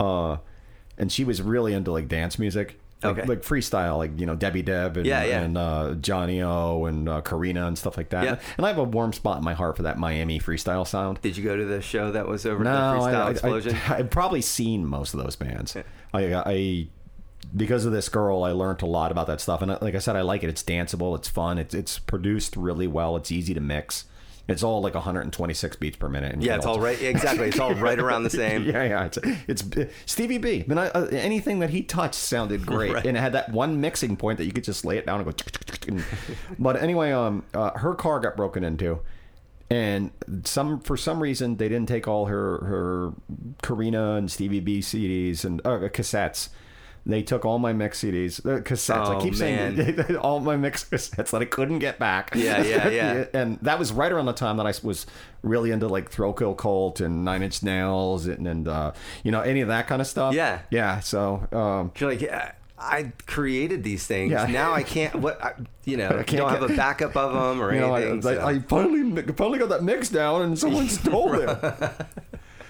[0.00, 0.38] uh,
[0.98, 2.78] and she was really into like dance music.
[3.00, 3.28] Like, Okay.
[3.28, 5.40] like freestyle, like you know Debbie Deb and, Yeah, yeah.
[5.42, 8.24] and uh, Johnny O and uh, Corina and stuff like that.
[8.24, 8.38] Yeah.
[8.56, 11.20] And I have a warm spot in my heart for that Miami freestyle sound.
[11.22, 13.72] Did you go to the show that was over No, the Freestyle I, Explosion?
[13.74, 15.76] I, have probably seen most of those bands.
[16.12, 16.88] I, I,
[17.56, 19.62] because of this girl, I learned a lot about that stuff.
[19.62, 20.48] And uh, like I said, I like it.
[20.48, 21.16] It's danceable.
[21.16, 21.56] It's fun.
[21.58, 23.16] It's it's produced really well.
[23.16, 24.06] It's easy to mix.
[24.48, 26.32] It's all like 126 beats per minute.
[26.32, 27.00] and yeah, it's all- all right.
[27.00, 28.64] Exactly, it's all right around the same.
[28.64, 29.04] yeah, yeah.
[29.04, 30.64] It's, it's Stevie B.
[30.64, 33.06] I mean, I, uh, anything that he touched sounded great, Right.
[33.06, 35.26] and it had that one mixing point that you could just lay it down and
[35.30, 35.44] go.
[35.88, 36.02] and-
[36.58, 39.00] but anyway, um, uh, her car got broken into,
[39.70, 40.12] and
[40.44, 43.12] some for some reason they didn't take all her her
[43.62, 46.48] Corina and Stevie B CDs and uh, cassettes.
[47.06, 49.06] They took all my mix CDs, uh, cassettes.
[49.06, 52.32] I Oh, keep saying all my mix cassettes that I couldn't get back.
[52.34, 53.24] Yeah, yeah, yeah.
[53.32, 55.06] and that was right around the time that I was
[55.42, 58.92] really into like Kill Kult and Nine Inch Nails and, and uh,
[59.24, 60.34] you know any of that kind of stuff.
[60.34, 60.60] Yeah.
[60.70, 61.00] yeah.
[61.00, 64.30] So um, You're like, yeah, I created these things.
[64.32, 64.46] Yeah.
[64.46, 65.14] Now I can't.
[65.16, 65.52] What I,
[65.84, 68.22] you know, I can't don't have a backup of them or you know, I, anything.
[68.22, 71.48] so- I, I finally finally got that mix down, and someone stole it.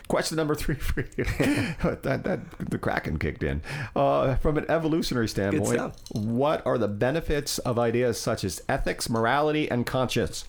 [0.09, 1.25] Question number three for you.
[2.03, 2.41] that, that
[2.71, 3.61] the Kraken kicked in.
[3.95, 9.71] Uh, from an evolutionary standpoint, what are the benefits of ideas such as ethics, morality,
[9.71, 10.47] and conscience?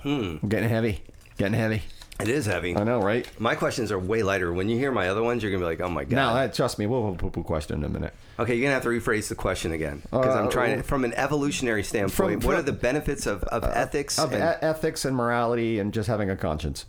[0.00, 0.36] Hmm.
[0.48, 1.02] Getting heavy.
[1.38, 1.82] Getting heavy.
[2.20, 2.76] it is heavy.
[2.76, 3.28] I know, right?
[3.40, 4.52] My questions are way lighter.
[4.52, 6.52] When you hear my other ones, you're gonna be like, "Oh my god!" Now, that,
[6.54, 8.12] trust me, we'll have a poo-poo question in a minute.
[8.38, 11.04] Okay, you're gonna have to rephrase the question again because I'm Uh, trying to, from
[11.04, 12.12] an evolutionary standpoint.
[12.14, 14.18] from- what from- are the benefits of, of ethics?
[14.18, 16.86] Of and- e- ethics and morality and just having a conscience.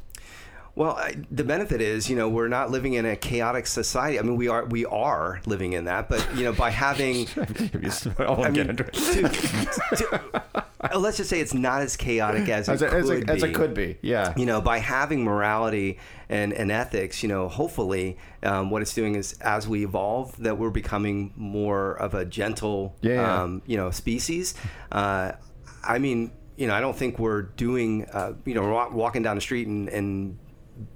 [0.75, 4.17] Well, I, the benefit is, you know, we're not living in a chaotic society.
[4.17, 7.27] I mean, we are we are living in that, but you know, by having,
[7.83, 10.43] s- I mean, to- to-
[10.91, 13.29] uh, let's just say it's not as chaotic as it, As, it- as, could it,
[13.29, 13.49] as be.
[13.49, 14.33] it could be, yeah.
[14.35, 19.15] You know, by having morality and, and ethics, you know, hopefully, um, what it's doing
[19.15, 23.43] is as we evolve, that we're becoming more of a gentle, Yeah.
[23.43, 24.55] um, you know, species.
[24.91, 25.33] Uh,
[25.83, 29.41] I mean, you know, I don't think we're doing, uh, you know, walking down the
[29.41, 30.37] street and, and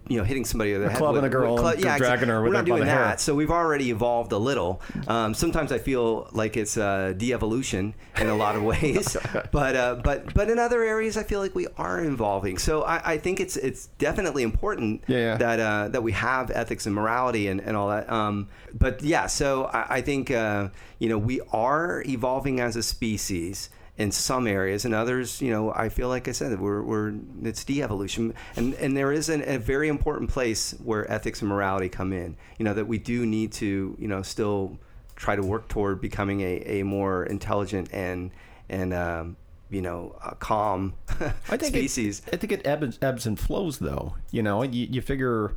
[0.09, 2.41] you know, hitting somebody with a head clubbing with- a girl with and dragging her
[2.41, 2.99] We're not doing the hair.
[2.99, 3.19] that.
[3.19, 4.81] So we've already evolved a little.
[5.07, 9.17] Um, sometimes I feel like it's uh, de-evolution in a lot of ways,
[9.51, 12.57] but uh, but but in other areas I feel like we are evolving.
[12.57, 15.37] So I, I think it's it's definitely important Yeah, yeah.
[15.37, 18.09] that uh, that we have ethics and morality and, and all that.
[18.11, 22.81] Um, but yeah, so I, I think uh, you know we are evolving as a
[22.83, 27.13] species in some areas and others you know i feel like i said we're, we're
[27.43, 31.89] it's de-evolution and and there is an, a very important place where ethics and morality
[31.89, 34.77] come in you know that we do need to you know still
[35.15, 38.31] try to work toward becoming a, a more intelligent and
[38.69, 39.35] and um,
[39.69, 40.93] you know a calm
[41.49, 44.15] I think species It, I think it ebbs, ebbs and flows, though.
[44.31, 45.55] You know, you, you figure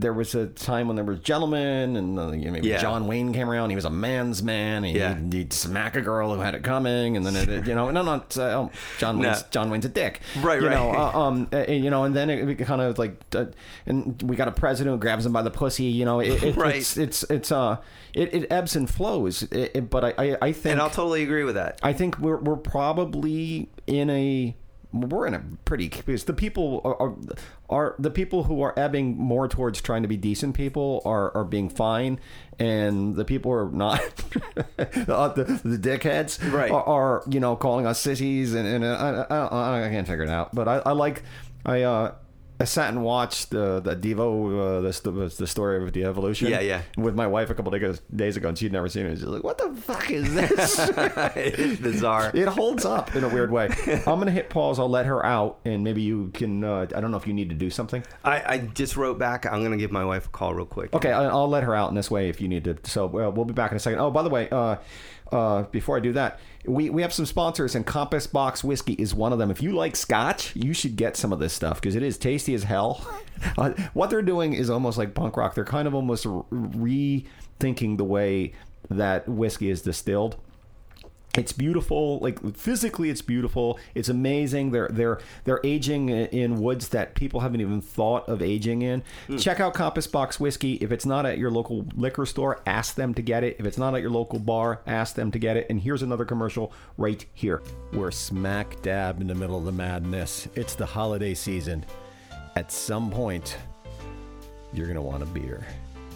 [0.00, 2.78] there was a time when there were gentlemen, and uh, you know, maybe Yeah.
[2.78, 3.70] John Wayne came around.
[3.70, 4.82] He was a man's man.
[4.84, 5.16] He, Yeah.
[5.30, 8.14] he'd smack a girl who had it coming, and then it, you know, no, no,
[8.16, 9.28] it's, uh, oh, John No.
[9.28, 10.74] Wayne's John Wayne's a dick, Right, you right.
[10.74, 13.46] Know, uh, um, uh, you know, and then it, kind of like, uh,
[13.86, 15.84] and we got a president who grabs him by the pussy.
[15.84, 16.76] You know, it, Right.
[16.76, 17.76] it's it's it's uh,
[18.14, 19.42] it, it ebbs and flows.
[19.44, 21.78] But I I, I think and I'll totally agree with that.
[21.82, 24.56] I think we're we're probably in a
[24.94, 27.16] we're in a pretty because the people are, are
[27.68, 31.44] are the people who are ebbing more towards trying to be decent people are are
[31.44, 32.20] being fine,
[32.58, 34.00] and the people who are not
[34.76, 36.70] the, the dickheads Right.
[36.70, 40.24] are, are you know calling us sissies and, and uh, I, I, I can't figure
[40.24, 40.54] it out.
[40.54, 41.22] But I, I like
[41.66, 42.14] I uh.
[42.64, 46.48] I sat and watched the the Devo uh, the, the the story of the evolution.
[46.48, 46.80] Yeah, yeah.
[46.96, 49.16] With my wife a couple days days ago, and she'd never seen it.
[49.16, 50.78] She's like, "What the fuck is this?"
[51.36, 52.30] it's bizarre.
[52.32, 53.68] it holds up in a weird way.
[53.86, 54.78] I'm gonna hit pause.
[54.78, 56.64] I'll let her out, and maybe you can.
[56.64, 58.02] Uh, I don't know if you need to do something.
[58.24, 59.44] I, I just wrote back.
[59.44, 60.94] I'm gonna give my wife a call real quick.
[60.94, 62.78] Okay, I- I'll let her out in this way if you need to.
[62.84, 63.98] So uh, we'll be back in a second.
[63.98, 64.76] Oh, by the way, uh,
[65.32, 69.14] uh, before I do that, we, we have some sponsors, and Compass Box Whiskey is
[69.14, 69.50] one of them.
[69.50, 72.54] If you like Scotch, you should get some of this stuff because it is tasty
[72.54, 73.06] as hell.
[73.58, 75.54] Uh, what they're doing is almost like punk rock.
[75.54, 78.52] They're kind of almost rethinking the way
[78.88, 80.36] that whiskey is distilled.
[81.36, 83.80] It's beautiful, like physically, it's beautiful.
[83.94, 84.70] It's amazing.
[84.70, 89.02] They're they're they're aging in woods that people haven't even thought of aging in.
[89.26, 89.36] Hmm.
[89.36, 90.74] Check out Compass Box Whiskey.
[90.74, 93.56] If it's not at your local liquor store, ask them to get it.
[93.58, 95.66] If it's not at your local bar, ask them to get it.
[95.70, 97.62] And here's another commercial right here.
[97.92, 100.46] We're smack dab in the middle of the madness.
[100.54, 101.84] It's the holiday season.
[102.54, 103.56] At some point,
[104.72, 105.66] you're going to want a beer.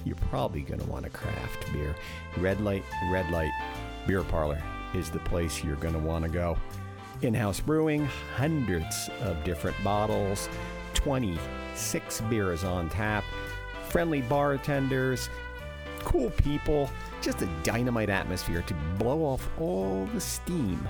[0.04, 1.96] You're probably going to want a craft beer.
[2.36, 3.50] Red Light, Red Light
[4.06, 4.62] Beer Parlor
[4.94, 6.56] is the place you're going to want to go.
[7.22, 8.06] In house brewing,
[8.36, 10.48] hundreds of different bottles,
[10.94, 13.24] 26 beers on tap,
[13.88, 15.28] friendly bartenders,
[16.00, 16.88] cool people,
[17.20, 20.88] just a dynamite atmosphere to blow off all the steam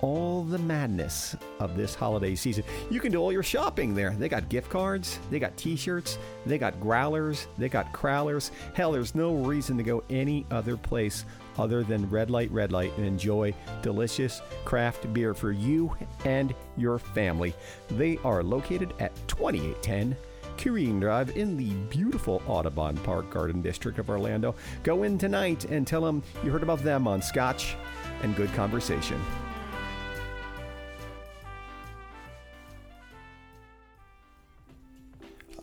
[0.00, 2.64] all the madness of this holiday season.
[2.90, 4.10] You can do all your shopping there.
[4.10, 8.50] They got gift cards, they got t shirts, they got growlers, they got crowlers.
[8.74, 11.24] Hell, there's no reason to go any other place
[11.58, 15.94] other than Red Light, Red Light and enjoy delicious craft beer for you
[16.24, 17.54] and your family.
[17.90, 20.16] They are located at 2810.
[20.56, 24.56] Corrine Drive in the beautiful Audubon Park Garden District of Orlando.
[24.82, 27.76] Go in tonight and tell them you heard about them on Scotch
[28.22, 29.20] and Good Conversation.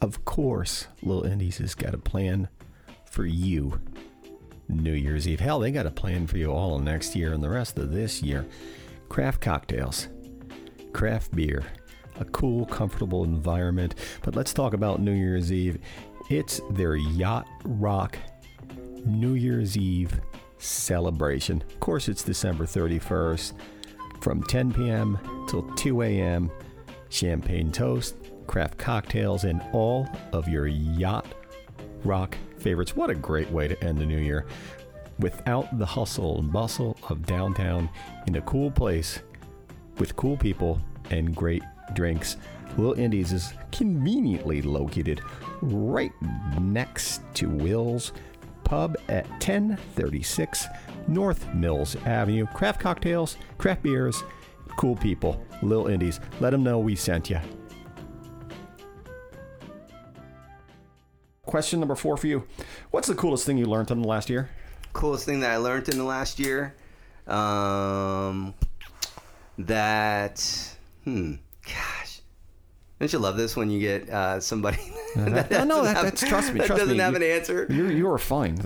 [0.01, 2.47] Of course, Little Indies has got a plan
[3.05, 3.81] for you.
[4.67, 5.39] New Year's Eve.
[5.39, 8.21] Hell, they got a plan for you all next year and the rest of this
[8.21, 8.45] year.
[9.09, 10.07] Craft cocktails,
[10.93, 11.63] craft beer,
[12.19, 13.95] a cool, comfortable environment.
[14.23, 15.79] But let's talk about New Year's Eve.
[16.29, 18.17] It's their Yacht Rock
[19.05, 20.19] New Year's Eve
[20.57, 21.63] celebration.
[21.69, 23.53] Of course, it's December 31st
[24.21, 25.19] from 10 p.m.
[25.47, 26.49] till 2 a.m.
[27.09, 28.15] Champagne toast,
[28.47, 31.27] craft cocktails, and all of your yacht
[32.03, 32.35] rock
[32.65, 32.95] favorites.
[32.95, 34.47] What a great way to end the new year
[35.19, 37.87] without the hustle and bustle of downtown
[38.25, 39.19] in a cool place
[39.99, 40.81] with cool people
[41.11, 41.61] and great
[41.93, 42.37] drinks.
[42.75, 45.21] Little Indies is conveniently located
[45.61, 46.11] right
[46.59, 48.13] next to Will's
[48.63, 50.65] Pub at 1036
[51.07, 52.47] North Mills Avenue.
[52.47, 54.23] Craft cocktails, craft beers,
[54.75, 55.39] cool people.
[55.61, 56.19] Little Indies.
[56.39, 57.39] Let them know we sent you.
[61.45, 62.43] Question number four for you.
[62.91, 64.49] What's the coolest thing you learned in the last year?
[64.93, 66.73] Coolest thing that I learned in the last year,
[67.27, 68.53] um,
[69.57, 71.33] that hmm,
[71.65, 72.04] gosh,
[72.99, 74.77] don't you love this when you get uh, somebody
[75.15, 76.59] that No, no, that- have- that's trust me.
[76.59, 77.03] that Trust doesn't me.
[77.03, 77.67] have You- an answer?
[77.69, 78.57] You you are fine.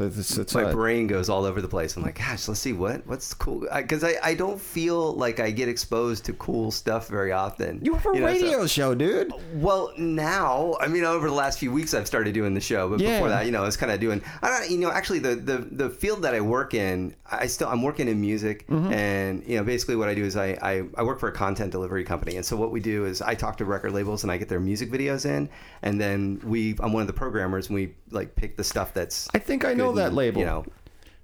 [0.54, 1.96] My uh, brain goes all over the place.
[1.98, 5.52] I'm like, gosh, let's see what what's cool because I, I don't feel like I
[5.52, 7.80] get exposed to cool stuff very often.
[7.84, 9.32] you have a know, so- radio show, dude.
[9.56, 13.00] well, now I mean, over the last few weeks, I've started doing the show, but
[13.00, 13.14] Yeah.
[13.14, 14.22] before that, you know, I was kind of doing.
[14.42, 17.68] I don't, you know, actually, the, the the field that I work in, I still
[17.68, 18.94] I'm working in music, Mm-hmm.
[18.94, 21.72] and you know, basically, what I do is I, I I work for a content
[21.72, 24.38] delivery company, and so what we do is I talk to record labels and I
[24.38, 25.50] get their music videos in,
[25.82, 29.28] and then we I'm one of the programmers, and we like pick the stuff that's.
[29.34, 30.40] I think I know that and, label.
[30.40, 30.66] You know,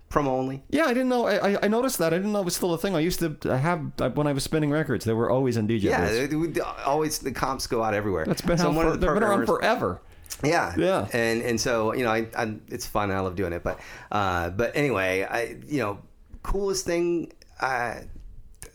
[0.10, 0.64] promo only.
[0.70, 1.28] Yeah, I didn't know.
[1.28, 2.14] I, I- noticed that.
[2.14, 2.96] I didn't know it was still a thing.
[2.96, 3.80] I used to have
[4.16, 5.06] when I was spinning records.
[5.06, 5.84] They were always in DJ.
[5.84, 8.26] Yeah, they- we- always the comps go out everywhere.
[8.26, 10.02] That's been, so out I'm one for, the they've been around forever.
[10.44, 11.08] Yeah, Yeah.
[11.14, 13.12] and and so you know, I, I it's fun.
[13.12, 13.80] I love doing it, but
[14.12, 16.00] uh, but anyway, I you know,
[16.44, 17.32] coolest thing.
[17.60, 17.96] Uh,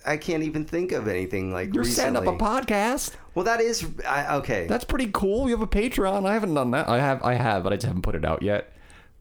[0.06, 2.14] I can't even think of anything like You're recently.
[2.14, 3.16] setting up a podcast.
[3.34, 4.66] Well, that is I, okay.
[4.66, 5.48] That's pretty cool.
[5.48, 6.26] You have a Patreon.
[6.26, 6.88] I haven't done that.
[6.88, 7.22] I have.
[7.22, 8.72] I have, but I just haven't put it out yet.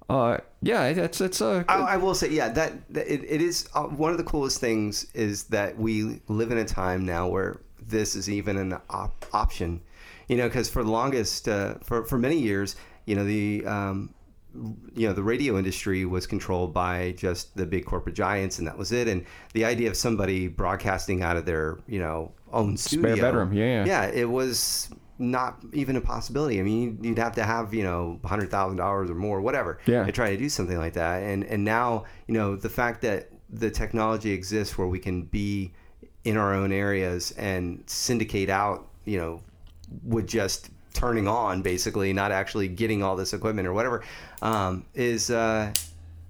[0.09, 1.63] Uh, yeah, it's it's a.
[1.69, 4.59] I, I will say, yeah, that, that it, it is uh, one of the coolest
[4.59, 9.25] things is that we live in a time now where this is even an op-
[9.33, 9.81] option,
[10.27, 12.75] you know, because for the longest, uh, for for many years,
[13.05, 14.13] you know, the um,
[14.95, 18.77] you know the radio industry was controlled by just the big corporate giants, and that
[18.77, 19.07] was it.
[19.07, 23.85] And the idea of somebody broadcasting out of their you know own studio, bedroom, yeah,
[23.85, 23.85] yeah.
[23.85, 24.89] yeah, it was
[25.19, 26.59] not even a possibility.
[26.59, 30.03] I mean, you'd have to have you know hundred thousand dollars or more, whatever, Yeah.
[30.05, 31.21] to try to do something like that.
[31.23, 35.73] And and now you know the fact that the technology exists where we can be
[36.23, 39.41] in our own areas and syndicate out, you know,
[40.03, 44.03] would just turning on basically, not actually getting all this equipment or whatever,
[44.41, 45.71] um, is uh,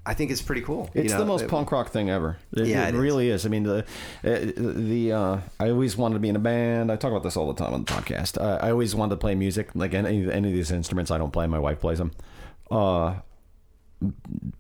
[0.06, 0.90] I think it's pretty cool.
[0.94, 1.19] you It's know?
[1.19, 2.38] the most It- punk rock thing ever.
[2.53, 3.02] It, Yeah, it, it is.
[3.02, 3.45] really is.
[3.45, 3.80] I mean, the
[4.23, 6.91] uh, the uh, I always wanted to be in a band.
[6.91, 8.40] I talk about this all the time on the podcast.
[8.41, 11.11] Uh, I always wanted to play music, like any any of these instruments.
[11.11, 11.45] I don't play.
[11.48, 12.11] My wife plays them.
[12.72, 13.15] Uh,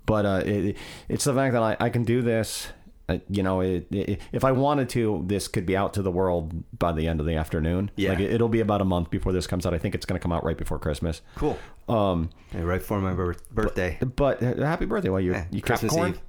[0.05, 0.75] but uh, it,
[1.07, 2.67] it's the fact that I, I can do this.
[3.09, 6.11] Uh, you know, it, it, if I wanted to, this could be out to the
[6.11, 7.89] world by the end of the afternoon.
[7.95, 8.09] Yeah.
[8.11, 9.73] like it, it'll be about a month before this comes out.
[9.73, 11.21] I think it's going to come out right before Christmas.
[11.35, 11.57] cool.
[11.87, 13.97] Um, Yeah, right for my bir- birthday.
[14.15, 15.09] but uh, happy birthday!
[15.09, 16.11] Well, you Yeah, you Christmas Capricorn?
[16.15, 16.21] Eve.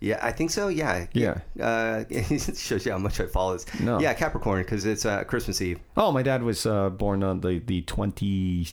[0.00, 0.68] Yeah, I think so.
[0.68, 1.06] Yeah.
[1.12, 1.38] Yeah.
[1.58, 3.64] Uh, it shows you how much I follow this.
[3.80, 4.00] No.
[4.00, 5.78] Yeah, Capricorn because it's uh, Christmas Eve.
[5.96, 8.66] Oh, my dad was uh, born on the the twenty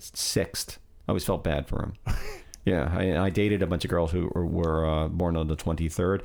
[0.00, 0.78] sixth.
[1.08, 1.92] I always felt bad for him.
[2.64, 5.56] Yeah, I, I dated a bunch of girls who were, were uh, born on the
[5.56, 6.22] twenty third.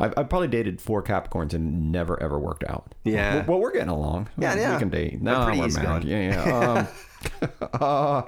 [0.00, 2.94] I've, I've probably dated four Capricorns and never ever worked out.
[3.04, 3.36] Yeah.
[3.36, 4.28] Well, well, we're getting along.
[4.36, 4.78] Yeah, we yeah.
[4.78, 5.20] can date.
[5.20, 6.04] We're pretty we're married.
[6.04, 6.88] Yeah, yeah.
[7.40, 8.22] Um, uh,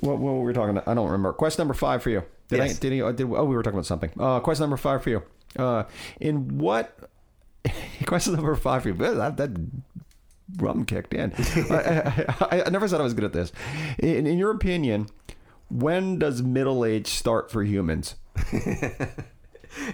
[0.00, 0.88] what, what were we talking about?
[0.88, 1.32] I don't remember.
[1.32, 2.24] Question number five for you.
[2.48, 2.66] Did I?
[2.66, 2.78] Yes.
[2.78, 2.98] Did he?
[2.98, 4.10] Did, oh, we were talking about something.
[4.18, 5.22] Uh, question number five for you.
[5.58, 5.84] Uh,
[6.20, 6.94] in what?
[8.06, 8.94] question number five for you.
[8.94, 9.50] That, that
[10.58, 11.32] rum kicked in.
[11.70, 13.52] I, I, I never said I was good at this.
[13.98, 15.08] In, in your opinion,
[15.72, 18.16] when does middle age start for humans?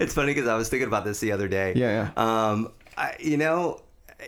[0.01, 1.73] It's funny because I was thinking about this the other day.
[1.77, 3.81] Yeah, Um, I, you know,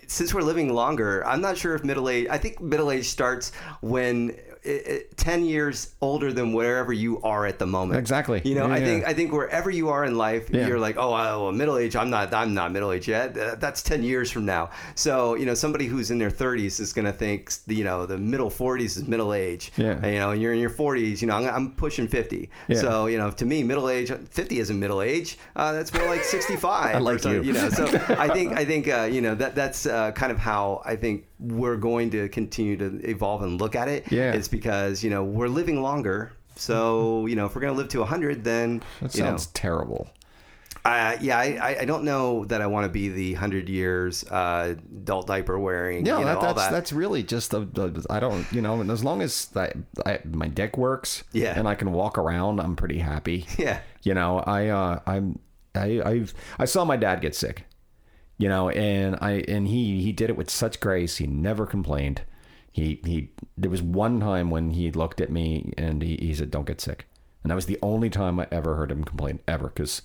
[0.07, 2.29] since we're living longer, I'm not sure if middle age.
[2.31, 3.51] I think middle age starts
[3.81, 4.37] when.
[4.63, 8.43] It, it, 10 years older than wherever you are at the moment Exactly.
[8.45, 8.85] you know Yeah, i yeah.
[8.85, 10.67] think i think wherever you are in life Yeah.
[10.69, 13.81] you're like oh well, middle age i'm not i'm not middle age yet Uh, that's
[13.83, 17.13] 10 years from now so you know somebody who's in their 30s is going to
[17.13, 19.93] think you know the middle 40s is middle age Yeah.
[20.03, 22.77] And, you know and you're in your 40s you know i'm, I'm pushing 50 Yeah.
[22.81, 26.23] so you know to me middle age 50 isn't middle age uh, that's more like
[26.23, 27.43] 65 I like you.
[27.43, 27.85] you know so
[28.27, 31.25] i think i think uh, you know that that's uh, kind of how i think
[31.41, 34.33] we're going to continue to evolve and look at it Yeah.
[34.33, 37.89] it's because you know we're living longer so you know if we're going to live
[37.89, 40.11] to 100 then That you know sounds terrible.
[40.85, 44.75] uh, yeah, I, I- don't know that I want to be the hundred years uh,
[45.03, 46.05] adult diaper wearing.
[46.05, 46.73] No, you know, that, that's that.
[46.73, 49.73] that's really just a, the I don't you know and as long as I,
[50.07, 51.59] I, my dick works Yeah.
[51.59, 53.81] and I can walk around I'm pretty happy Yeah.
[54.03, 55.39] you know I uh I'm
[55.75, 57.65] I I've I saw my dad get sick
[58.41, 62.23] you know and I and he he did it with such grace he never complained
[62.73, 66.51] he he there was one time when he looked at me and he, he said
[66.51, 67.07] don't get sick
[67.43, 70.03] and that was the only time I ever heard him complain ever because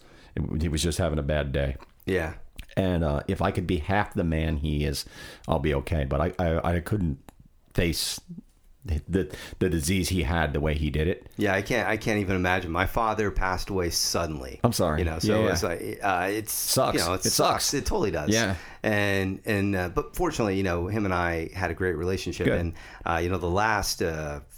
[0.59, 2.33] he was just having a bad day yeah.
[2.77, 5.05] and uh, if I could be half the man he is,
[5.47, 6.05] I'll be okay.
[6.05, 7.17] But I, I, I couldn't
[7.73, 8.19] face
[8.85, 11.27] the, the the disease he had the way he did it.
[11.37, 11.87] Yeah, I can't.
[11.89, 12.71] I can't even imagine.
[12.71, 14.59] My father passed away suddenly.
[14.63, 14.99] I'm sorry.
[15.01, 16.99] You know, so Yeah, it's like uh, it's Sucks.
[16.99, 17.35] You know, it, It sucks.
[17.65, 17.73] sucks.
[17.73, 18.29] It totally does.
[18.29, 18.55] Yeah.
[18.83, 22.59] And and uh, but fortunately, you know, him and I had a great relationship, Good.
[22.59, 22.73] and
[23.05, 24.01] uh, you know, the last.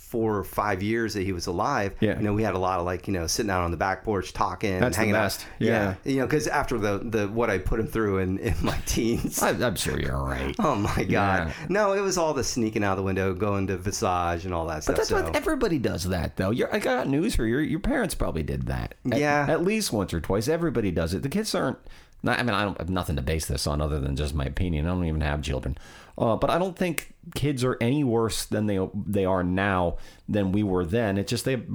[0.07, 2.15] Four or five years that he was alive, Yeah.
[2.17, 4.05] you know, we had a lot of like, you know, sitting out on the back
[4.05, 5.41] porch talking, That's the hanging best.
[5.41, 5.47] out.
[5.59, 5.95] Yeah.
[6.05, 9.43] you know, because after the the what I put him through in in my teens,
[9.43, 10.55] I, I'm sure you're all right.
[10.59, 11.07] Oh my god!
[11.09, 11.51] Yeah.
[11.67, 14.65] No, it was all the sneaking out of the window, going to Visage and all
[14.67, 14.95] that stuff.
[14.95, 15.21] But that's so.
[15.21, 16.51] what everybody does that though.
[16.51, 17.57] You're, I got news for you.
[17.57, 18.95] Your parents probably did that.
[19.11, 19.45] At- Yeah.
[19.49, 20.47] At, least once or twice.
[20.47, 21.21] Everybody does it.
[21.21, 21.79] The kids aren't.
[22.23, 24.45] Not, I mean, I don't have nothing to base this on other than just my
[24.45, 24.85] opinion.
[24.87, 25.77] I don't even have children,
[26.17, 30.51] uh, but I don't think kids are any worse than they they are now than
[30.51, 31.17] we were then.
[31.17, 31.65] It's just they have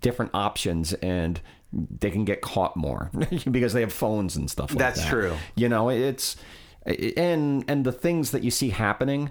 [0.00, 1.40] different options and
[1.72, 3.10] they can get caught more
[3.50, 5.10] because they have phones and stuff like That's that.
[5.10, 5.36] true.
[5.56, 6.36] You know, it's
[6.84, 9.30] and and the things that you see happening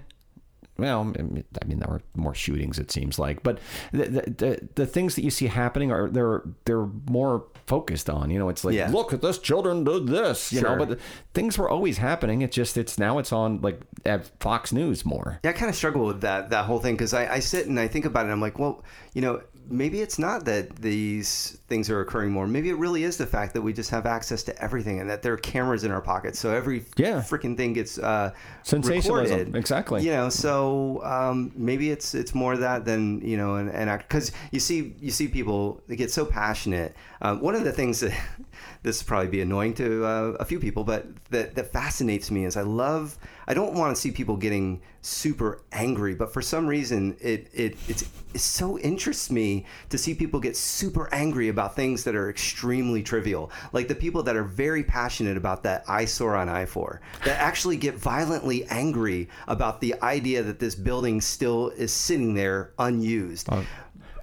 [0.76, 1.44] well, I mean,
[1.78, 2.78] there were more shootings.
[2.78, 3.58] It seems like, but
[3.92, 8.30] the, the the the things that you see happening are they're they're more focused on.
[8.30, 8.90] You know, it's like Yeah.
[8.90, 10.52] look at this children did this.
[10.52, 10.76] You Sure.
[10.76, 10.98] know, but
[11.32, 12.42] things were always happening.
[12.42, 15.38] It's just it's now it's on like at Fox News more.
[15.44, 17.78] Yeah, I kind of struggle with that that whole thing because I, I sit and
[17.78, 18.30] I think about it.
[18.30, 18.82] I'm like, well,
[19.14, 19.40] you know,
[19.70, 22.46] maybe it's not that these things are occurring more.
[22.46, 25.22] Maybe it really is the fact that we just have access to everything and that
[25.22, 27.20] there are cameras in our pockets, so every Yeah.
[27.22, 28.32] freaking thing gets uh,
[28.62, 29.56] Sensationalism, recorded.
[29.56, 30.02] exactly.
[30.04, 34.08] You know, so um, maybe it's it's more that than you know an, an act
[34.08, 36.94] because you see you see people they get so passionate.
[37.22, 38.12] Um, one of the things that
[38.82, 42.44] this will probably be annoying to uh, a few people, but that that fascinates me
[42.44, 43.16] is I love.
[43.46, 47.76] I don't want to see people getting super angry, but for some reason it it
[47.88, 52.28] it's, it so interests me to see people get super angry about things that are
[52.28, 57.00] extremely trivial, like the people that are very passionate about that eyesore on I four
[57.24, 62.72] that actually get violently angry about the idea that this building still is sitting there
[62.80, 63.48] unused.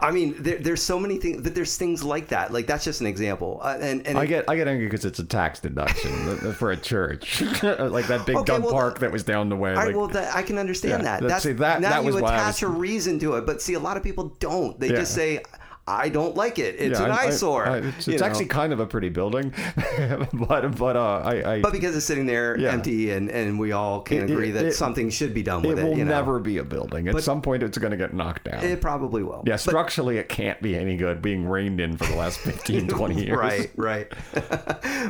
[0.03, 1.43] I mean, there, there's so many things.
[1.43, 2.51] That there's things like that.
[2.51, 3.59] Like that's just an example.
[3.61, 6.77] Uh, and and I get I get angry because it's a tax deduction for a
[6.77, 9.69] church, like that big Okay, dumb well, park that was down the way.
[9.69, 11.21] All right, like- well, that, I can understand Yeah, that.
[11.21, 13.79] that- That's see, that- now that you attach a reason to it, but see, a
[13.79, 14.79] lot of people don't.
[14.79, 14.95] They Yeah.
[14.95, 15.43] just say,
[15.87, 16.75] "I don't like it.
[16.79, 19.53] It's Yeah, an I- I- eyesore." I- it's it's actually kind of a pretty building,
[20.33, 22.71] but but uh, I, I but because it's sitting there Yeah.
[22.71, 25.63] empty, and, and we all can It- agree it- that it- something should be done
[25.65, 25.83] it with it.
[25.83, 26.11] will you know?
[26.11, 27.07] never be a building.
[27.07, 28.63] At But- some point, it's going to get knocked down.
[28.63, 29.43] It probably will.
[29.45, 32.87] yeah, But- structurally, it can't be any good being reined in for the last 15,
[32.87, 33.37] 20 years.
[33.37, 34.07] Right, right.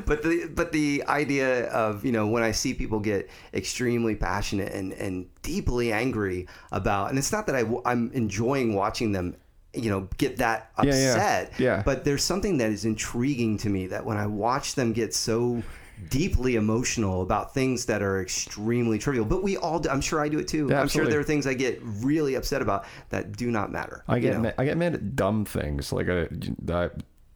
[0.06, 4.72] but the but the idea of you know when I see people get extremely passionate
[4.74, 9.36] and and deeply angry about, and it's not that I, I'm enjoying watching them.
[9.74, 11.12] You know, get that Yeah, yeah.
[11.12, 11.54] upset.
[11.58, 11.84] Yeah.
[11.86, 15.64] But there's something that is intriguing to me that when I watch them get so
[16.10, 20.30] deeply emotional about things that are extremely trivial, but we all, do, I'm sure I
[20.30, 20.68] do it too.
[20.70, 24.04] Yeah, I'm sure there are things I get really upset about that do not matter.
[24.08, 24.42] I you get know?
[24.42, 26.26] ma- I get mad at dumb things like uh,
[26.70, 26.90] I, I,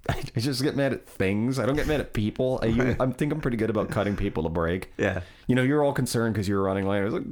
[0.35, 1.57] I just get mad at things.
[1.59, 2.59] I don't get mad at people.
[2.61, 3.01] I, Right.
[3.01, 4.91] I think I'm pretty good about cutting people a break.
[4.97, 5.21] Yeah.
[5.47, 7.01] You know, you're all concerned because you're running late.
[7.01, 7.23] I was like,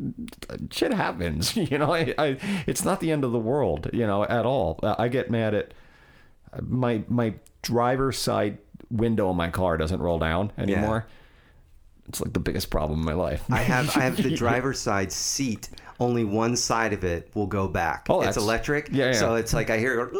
[0.71, 1.55] shit happens.
[1.73, 2.37] You know, I, I,
[2.67, 3.89] it's not the end of the world.
[3.93, 4.79] You know, at all.
[4.83, 5.73] I get mad at
[6.61, 8.57] my my driver's side
[8.91, 11.07] window in my car doesn't roll down anymore.
[12.09, 13.43] It's like the biggest problem in my life.
[13.49, 15.69] I have I have the driver's side seat.
[15.99, 18.07] Only one side of it will go back.
[18.09, 18.89] Oh, it's electric.
[18.91, 19.11] yeah, yeah.
[19.13, 20.19] So it's like I hear it go,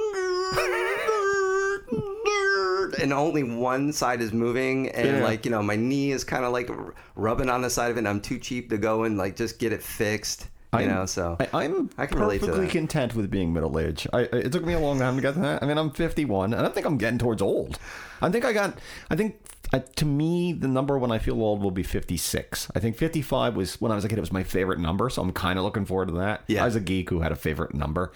[3.04, 5.24] and only one side is moving, and Yeah.
[5.24, 6.70] like you know, my knee is kind of like
[7.16, 8.00] rubbing on the side of it.
[8.00, 10.48] and I'm too cheap to go and like just get it fixed.
[10.74, 13.78] You I'm- know, so I, I'm I can relate to perfectly content with being middle
[13.80, 14.08] aged.
[14.12, 15.62] I, it took me a long time to get to that.
[15.62, 17.78] I mean, I'm 51, and I think I'm getting towards old.
[18.24, 18.80] I think I got.
[19.12, 19.36] I think
[19.72, 22.72] uh, to me, the number when I feel old will be 56.
[22.76, 24.18] I think 55 was when I was a kid.
[24.18, 26.42] It was my favorite number, so I'm kind of looking forward to that.
[26.48, 26.64] Yeah.
[26.64, 28.12] I was a geek who had a favorite number,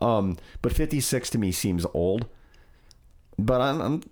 [0.00, 2.26] um, but 56 to me seems old.
[3.44, 4.02] But I'm, I'm,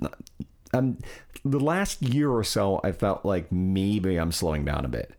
[0.73, 0.99] I'm.
[1.45, 5.13] The last year or so, I felt like maybe I'm slowing down a bit.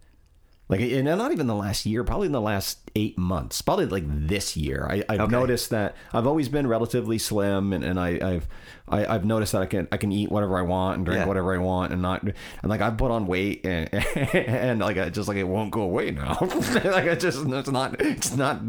[0.70, 4.04] Like, and not even the last year, probably in the last eight months, probably like
[4.06, 4.86] this year.
[4.88, 5.32] I, I've Okay.
[5.32, 8.48] noticed that I've always been relatively slim, and, and I, I've
[8.88, 11.26] I, I've noticed that I can I can eat whatever I want and drink Yeah.
[11.26, 12.34] whatever I want, and not and
[12.66, 13.92] like I've put on weight, and,
[14.36, 16.38] and like I just like it won't go away now.
[16.42, 18.62] like I just it's not it's not.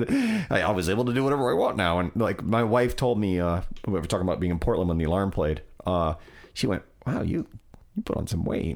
[0.50, 3.18] I, I was able to do whatever I want now, and like my wife told
[3.20, 5.60] me, uh, we were talking about being in Portland when the alarm played.
[5.86, 6.14] Uh,
[6.54, 7.46] she went, "Wow, you
[7.94, 8.74] you put on some weight."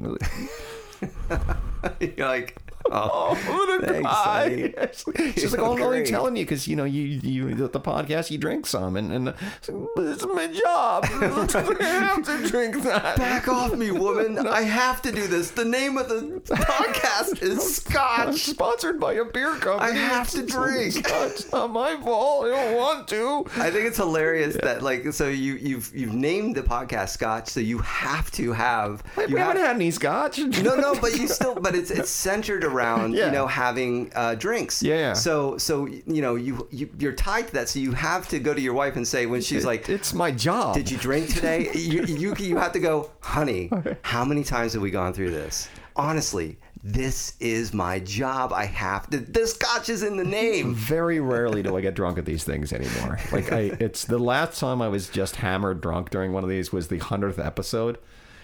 [1.31, 2.59] I you're like,
[2.91, 5.31] oh, oh I'm gonna Thanks, cry.
[5.35, 8.39] She's like, oh, I'm only telling you because you know you you the, podcast you
[8.39, 11.05] drink some and and uh, it's "But it's my job.
[11.11, 13.17] I have to drink that.
[13.17, 14.39] back off me, woman!
[14.47, 15.51] I have to do this.
[15.51, 18.37] The name of the podcast is Scotch.
[18.45, 19.93] sponsored by a beer company.
[19.93, 20.95] I have to drink.
[20.97, 22.47] It's not my fault.
[22.47, 23.45] I don't want to.
[23.57, 27.61] I think it's hilarious that like so you you've you've named the podcast Scotch, so
[27.61, 30.39] you have to have Like, you we have- haven't had any scotch.
[30.39, 32.74] no, no, but you still, but it's it's centered around
[33.13, 33.27] Yeah.
[33.27, 34.83] you know having uh, drinks.
[34.83, 35.13] Yeah, yeah.
[35.15, 38.53] So so you know you, you you're tied to that, so you have to go
[38.55, 40.75] to your wife and say when she's like, it's my job.
[40.75, 43.71] "Did you drink today?" you, you you have to go, "Honey,
[44.03, 48.53] how many times have we gone through this?" Honestly, this is my job.
[48.53, 49.19] I have to.
[49.19, 50.75] The Scotch is in the name.
[50.75, 53.19] Very rarely do I get drunk at these things anymore.
[53.33, 56.73] Like I, it's the last time I was just hammered drunk during one of these
[56.73, 57.99] was the hundredth episode,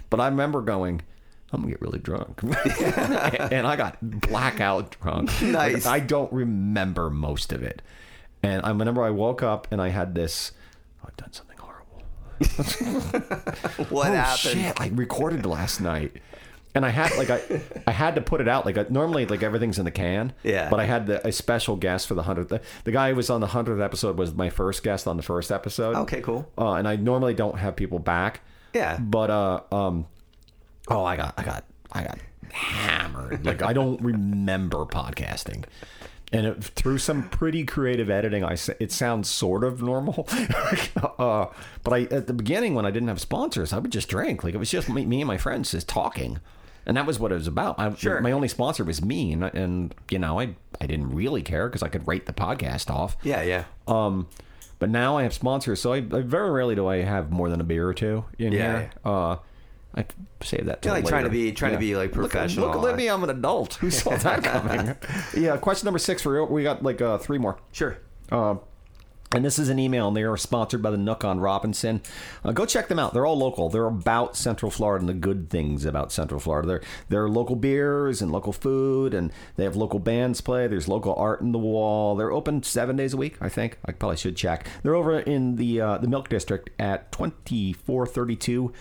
[0.09, 1.03] but I remember going,
[1.53, 5.31] I'm gonna get really drunk, and I got blackout drunk.
[5.43, 5.87] Like, Nice.
[5.87, 7.83] I don't remember most of it,
[8.43, 10.53] and I remember I woke up and I had this.
[11.03, 12.03] "Oh, I've done something horrible.
[13.91, 14.39] What oh happened?
[14.39, 14.81] shit!
[14.81, 16.13] I recorded last night,
[16.75, 18.65] and I had like I I had to put it out.
[18.65, 20.33] Like I, normally, like everything's in the can.
[20.43, 20.69] Yeah.
[20.71, 22.49] But I had the, a special guest for the hundredth.
[22.51, 25.23] The, the guy who was on the hundredth episode was my first guest on the
[25.23, 25.97] first episode.
[25.97, 26.49] Okay, cool.
[26.57, 28.41] Uh, and I normally don't have people back.
[28.73, 28.99] Yeah.
[29.01, 30.07] But uh um,
[30.89, 32.19] oh I got I got I got
[32.53, 33.45] hammered.
[33.45, 35.65] like I don't remember podcasting.
[36.33, 40.29] and it, through some pretty creative editing, I it sounds sort of normal.
[41.19, 41.47] uh,
[41.83, 44.45] but I at the beginning when I didn't have sponsors, I would just drink.
[44.45, 46.39] Like it was just me, me and my friends just talking,
[46.87, 47.79] and that was what it was about.
[47.79, 48.21] I, Sure.
[48.21, 51.83] My only sponsor was me, and, and you know I I didn't really care because
[51.83, 53.17] I could rate the podcast off.
[53.23, 53.65] Yeah, yeah.
[53.89, 54.29] Um,
[54.79, 57.61] but now I have sponsors, so I, I very rarely do I have more than
[57.61, 58.91] a beer or two in Yeah, here.
[59.05, 59.37] Uh,
[59.95, 60.05] I
[60.43, 60.85] save that.
[60.85, 61.47] You're, like, trying to later.
[61.51, 62.69] be- trying to be, like, Look professional.
[62.81, 63.75] Look, at me, I'm an adult.
[63.75, 64.97] Who saw that coming?
[65.37, 65.57] yeah.
[65.57, 66.45] Question number six for.
[66.47, 67.59] We got like uh, three more.
[67.73, 67.99] Sure.
[68.31, 68.57] Uh,
[69.33, 72.03] and this is an email, and they are sponsored by the Nook on Robinson.
[72.45, 73.15] Uh, go check them out.
[73.15, 73.69] They're all local.
[73.69, 76.67] They're about Central Florida and the good things about Central Florida.
[76.67, 80.67] They're, they're local beers and local food, and they have local bands play.
[80.67, 82.17] There's local art in the wall.
[82.17, 83.79] They're open seven days a week, I think.
[83.85, 84.67] I probably should check.
[84.83, 88.73] They're over in the uh, the Milk District at 2432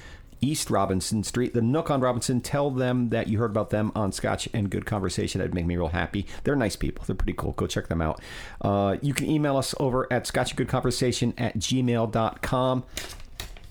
[0.41, 1.53] East Robinson Street.
[1.53, 2.41] The Nook on Robinson.
[2.41, 5.39] Tell them that you heard about them on Scotch and Good Conversation.
[5.39, 6.25] That'd make me real happy.
[6.43, 7.03] They're nice people.
[7.05, 7.53] They're pretty cool.
[7.53, 8.21] Go check them out.
[8.61, 12.83] Uh, you can email us over at scotchandgoodconversation at gmail.com.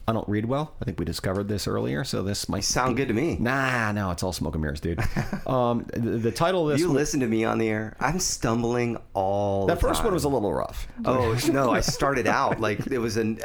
[0.08, 0.74] I don't read well.
[0.80, 3.36] I think we discovered this earlier, so this might Sound good to me.
[3.38, 4.98] Nah, no, it's all smoke and mirrors, dude.
[5.46, 7.94] um, the, the title of this You one- listen to me on the air.
[8.00, 10.06] I'm stumbling all that the first time.
[10.06, 10.88] one was a little rough.
[11.04, 11.70] Oh no!
[11.72, 13.38] I started out like it was an,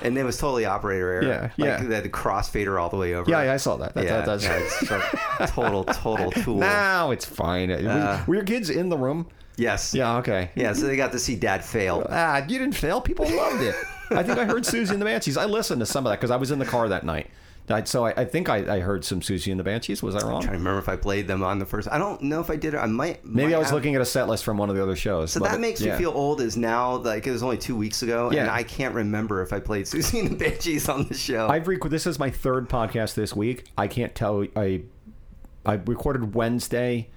[0.00, 1.22] and it was totally operator error.
[1.24, 1.82] Yeah, like yeah.
[1.84, 3.30] They had the crossfader all the way over.
[3.30, 3.92] Yeah, yeah, I saw that.
[3.94, 6.56] That- yeah, that does- yeah, total, total tool.
[6.56, 7.70] Now it's fine.
[7.70, 9.26] Uh, were, were your kids in the room?
[9.56, 9.92] Yes.
[9.92, 10.50] Yeah, okay.
[10.54, 10.72] Yeah.
[10.72, 12.06] So they got to see Dad fail.
[12.08, 13.02] Ah, you didn't fail.
[13.02, 13.74] People loved it.
[14.10, 15.36] I think I heard Siouxsie and the Banshees.
[15.36, 17.30] I listened to some of that because I was in the car that night.
[17.68, 20.02] I, so I, I think I, I heard some Siouxsie and the Banshees.
[20.02, 20.38] Was I wrong?
[20.38, 21.88] i trying to remember if I played them on the first.
[21.90, 22.78] I don't know if I did it.
[22.78, 23.24] I might.
[23.24, 23.74] Maybe might I was have.
[23.74, 25.32] looking at a set list from one of the other shows.
[25.32, 25.92] So that it- makes yeah.
[25.92, 26.40] me feel old.
[26.40, 29.60] Is now like it was only two weeks ago, and I can't remember if I
[29.60, 31.48] played Siouxsie and the Banshees on the show.
[31.48, 33.66] I've rec- this is my third podcast this week.
[33.78, 34.44] I can't tell.
[34.56, 34.82] I
[35.64, 37.08] I recorded Wednesday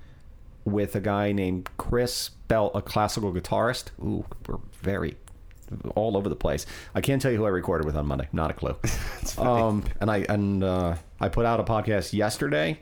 [0.65, 3.86] with a guy named Chris Bell, a classical guitarist.
[4.02, 5.18] Ooh, we're very
[5.95, 6.66] all over the place.
[6.95, 8.28] I can't tell you who I recorded with on Monday.
[8.32, 8.76] Not a clue.
[9.38, 12.80] um, and I and uh, I put out a podcast yesterday.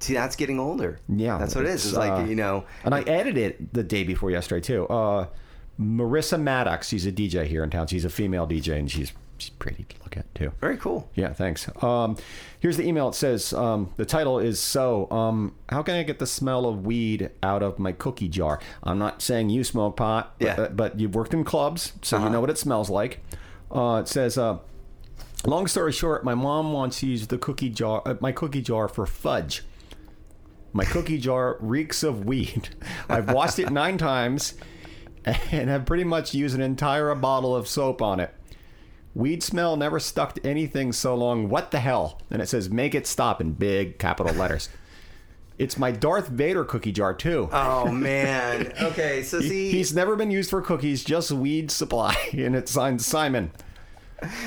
[0.00, 0.98] See, that's getting older.
[1.08, 1.86] Yeah, that's what it is.
[1.86, 4.86] It's like uh, you know, And I edited it the day before yesterday too.
[4.88, 5.26] Uh,
[5.80, 7.86] Marissa Maddox, she's a DJ here in town.
[7.86, 9.12] She's a female DJ, and she's
[9.42, 10.52] she's pretty to look at too.
[10.60, 11.08] very cool.
[11.14, 11.68] Yeah, thanks.
[11.82, 12.16] Um,
[12.60, 13.08] here's the email.
[13.08, 15.10] It says um, the title is so.
[15.10, 18.60] Um, how can I get the smell of weed out of my cookie jar?
[18.82, 20.68] I'm not saying you smoke pot, but, Yeah.
[20.68, 22.32] but you've worked in clubs, so you Uh-huh.
[22.32, 23.20] know what it smells like.
[23.70, 24.38] Uh, it says.
[24.38, 24.58] Uh,
[25.44, 28.86] Long story short, my mom wants to use the cookie jar, uh, my cookie jar
[28.86, 29.64] for fudge.
[30.72, 32.68] My cookie jar reeks of weed.
[33.08, 34.54] I've washed it nine times
[35.24, 38.32] and have pretty much used an entire bottle of soap on it.
[39.14, 41.48] Weed smell never stuck to anything so long.
[41.48, 42.20] What the hell?
[42.30, 44.68] And it says, make it stop in big capital letters.
[45.58, 47.48] It's my Darth Vader cookie jar, too.
[47.52, 48.72] Oh man.
[48.82, 52.16] Okay, so see, He's never been used for cookies, just weed supply.
[52.32, 53.52] And it's signed Simon.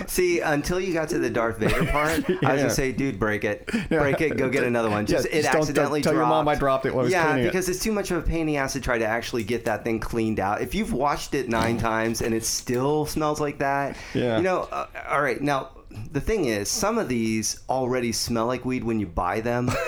[0.08, 2.56] See, until you got to the Darth Vader part, I was Yeah.
[2.58, 5.06] gonna say, dude, break it, break it, go get another one.
[5.06, 7.26] Just Yeah, it just don't- accidentally don't tell your mom I dropped it was yeah,
[7.26, 7.48] cleaning it.
[7.48, 9.66] because it's too much of a pain in the ass to try to actually get
[9.66, 10.62] that thing cleaned out.
[10.62, 14.38] If you've washed it nine times and it still smells like that, Yeah.
[14.38, 14.68] you know.
[14.72, 15.70] Uh, all right, now
[16.12, 19.70] the thing is, some of these already smell like weed when you buy them.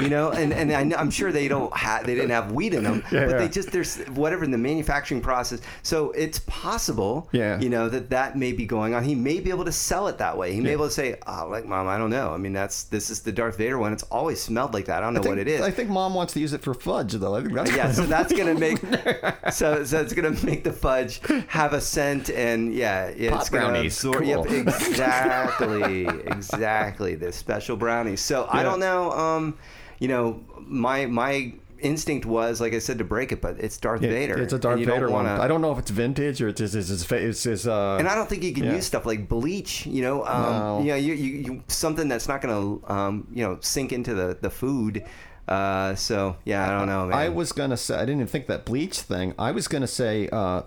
[0.00, 2.72] You know, and, and I know, I'm sure they don't have they didn't have weed
[2.74, 5.60] in them, Yeah, but they just there's whatever in the manufacturing process.
[5.82, 7.60] So it's possible, Yeah.
[7.60, 9.04] you know, that that may be going on.
[9.04, 10.52] He may be able to sell it that way.
[10.54, 12.32] He may be able to say, "Oh, like mom, I don't know.
[12.32, 13.92] I mean, that's this is the Darth Vader one.
[13.92, 14.98] It's always smelled like that.
[14.98, 16.62] I don't know I think, what it is." I think mom wants to use it
[16.62, 17.34] for fudge, though.
[17.34, 18.78] I think that's yeah, so that's gonna make
[19.52, 23.92] so so it's gonna make the fudge have a scent and yeah, it's brownies.
[23.96, 24.24] absorb.
[24.24, 24.46] Cool.
[24.46, 27.14] Yep, exactly, exactly.
[27.14, 28.20] The special brownies.
[28.20, 29.12] So I don't know.
[29.12, 29.58] Um,
[30.02, 30.24] you know,
[30.66, 34.36] my my instinct was like I said to break it, but it's Darth Yeah, Vader.
[34.42, 35.24] It's a Darth Vader one.
[35.26, 37.96] wanna- I don't know if it's vintage or it's it's it's, uh.
[38.00, 38.74] and I don't think you can Yeah.
[38.78, 39.86] use stuff like bleach.
[39.86, 40.78] You know, um, No.
[40.84, 44.12] you know, you, you, you something that's not going to, um, you know, sink into
[44.14, 45.04] the the food.
[45.48, 47.06] Uh, so yeah, I don't know.
[47.06, 47.18] Man.
[47.18, 49.34] I was gonna say I didn't even think that bleach thing.
[49.38, 50.62] I was gonna say uh,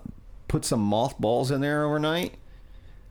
[0.49, 2.33] put some mothballs in there overnight.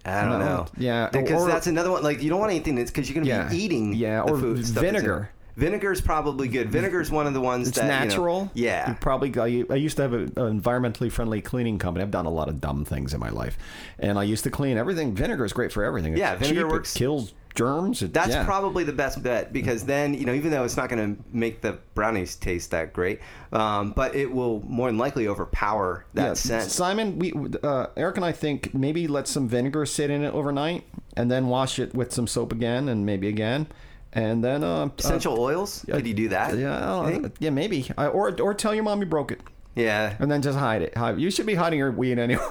[0.07, 0.45] I don't No.
[0.45, 0.67] know.
[0.77, 2.03] Yeah, because that's another one.
[2.03, 3.49] Like you don't want anything that's because you're going to Yeah.
[3.49, 3.95] be eating.
[3.95, 5.31] Yeah, the or food, stuff that's vinegar.
[5.57, 6.71] Vinegar is probably good.
[6.71, 8.51] Vinegar is one of the ones It's that you know- natural.
[8.55, 8.91] yeah.
[8.91, 9.33] You probably.
[9.39, 12.03] I, I used to have an environmentally friendly cleaning company.
[12.03, 13.57] I've done a lot of dumb things in my life,
[13.99, 15.15] and I used to clean everything.
[15.15, 16.13] Vinegar is great for everything.
[16.15, 18.03] It's Yeah, vinegar cheap, works- It kills germs.
[18.03, 18.45] It, That's yeah.
[18.45, 21.61] probably the best bet because then you know even though it's not going to make
[21.61, 23.21] the brownies taste that great,
[23.53, 26.71] um, but it will more than likely overpower that Yeah, scent.
[26.73, 27.33] Simon, we
[27.63, 30.83] uh, Erik and I think maybe let some vinegar sit in it overnight,
[31.17, 33.69] and then wash it with some soap again, and maybe again,
[34.15, 35.85] and then uh, Essential oils?
[35.91, 36.57] Could you do Uh, that?
[36.59, 37.91] yeah, yeah, maybe.
[37.99, 39.41] I, or or tell your mom you broke it,
[39.77, 40.15] Yeah.
[40.19, 40.97] and then just hide it.
[40.97, 42.43] Hide- You should be hiding your weed anyway.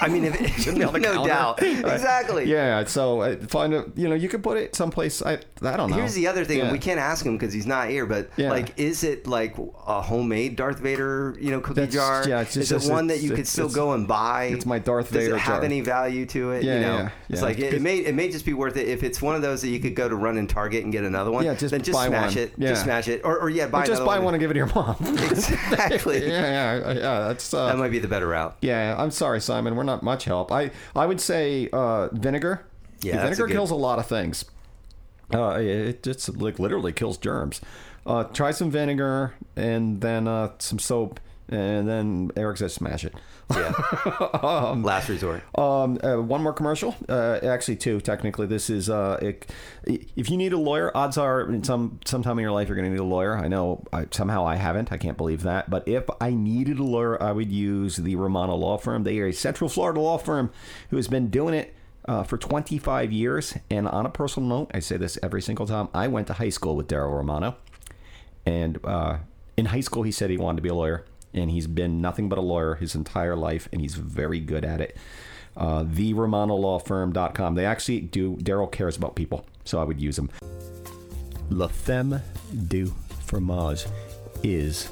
[0.00, 1.28] I mean, if it, Shouldn't be on the no counter.
[1.28, 1.62] doubt.
[1.98, 2.44] Exactly.
[2.44, 5.20] Yeah, so uh, find a you know you could put it someplace.
[5.22, 5.96] I I don't know.
[5.96, 6.58] Here's the other thing.
[6.58, 6.72] Yeah.
[6.72, 8.06] We can't ask him because he's not here.
[8.06, 8.50] But Yeah.
[8.50, 9.56] like, is it like
[9.86, 12.28] a homemade Darth Vader, you know, cookie That's- jar?
[12.28, 14.44] yeah, it's is just- it one that you could still go and buy?
[14.44, 15.64] it's my Darth Vader Does it have jar.
[15.64, 16.62] any value to it?
[16.64, 17.46] Yeah, you know, yeah, it's yeah.
[17.46, 19.62] like it, it may it may just be worth it if it's one of those
[19.62, 21.44] that you could go to run in Target and get another one.
[21.44, 22.44] Yeah, just then just smash one.
[22.44, 22.52] it.
[22.56, 22.68] Yeah.
[22.68, 24.58] Just smash it, or, or yeah, buy Or just buy one and give it to
[24.58, 24.96] your mom.
[25.30, 26.20] Exactly.
[26.26, 27.18] Yeah, yeah, yeah, yeah.
[27.28, 28.56] That's uh, That might be the better route.
[28.60, 29.76] Yeah, I'm sorry, Simon.
[29.76, 30.50] We're not much help.
[30.52, 32.64] I I would say uh, vinegar.
[33.00, 34.44] Yeah, that's a vinegar good- kills a lot of things.
[35.32, 37.60] Uh, it just like literally kills germs.
[38.06, 43.14] Uh, try some vinegar and then uh, some soap, and then Erik says smash it.
[43.50, 43.72] Yeah.
[44.76, 45.42] Last resort.
[45.58, 46.94] Um, uh, one more commercial.
[47.08, 48.00] Uh, actually, two.
[48.00, 49.50] Technically, this is uh, it,
[50.16, 52.86] if you need a lawyer, odds are in some sometime in your life you're going
[52.86, 53.36] to need a lawyer.
[53.36, 54.92] I know I, somehow I haven't.
[54.92, 55.70] I can't believe that.
[55.70, 59.04] But if I needed a lawyer, I would use the Romano Law Firm.
[59.04, 60.50] They are a Central Florida law firm
[60.90, 61.74] who has been doing it.
[62.04, 65.90] Uh, for 25 years, and on a personal note, I say this every single time.
[65.92, 67.56] I went to high school with Daryl Romano,
[68.46, 69.18] and uh,
[69.58, 72.28] in high school, he said he wanted to be a lawyer, and he's been nothing
[72.28, 74.96] but a lawyer his entire life, and he's very good at it.
[75.56, 77.54] Uh, TheRomanoLawFirm.com.
[77.54, 80.30] They actually do, Daryl cares about people, so I would use them.
[81.50, 82.22] La Femme
[82.68, 82.94] du
[83.26, 83.86] Fromage
[84.42, 84.90] is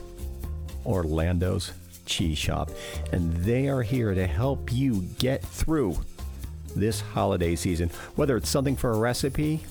[0.85, 1.73] Orlando's
[2.07, 2.71] cheese shop,
[3.13, 5.99] and they are here to help you get through
[6.75, 7.91] this holiday season.
[8.17, 9.63] Whether it's something for a recipe,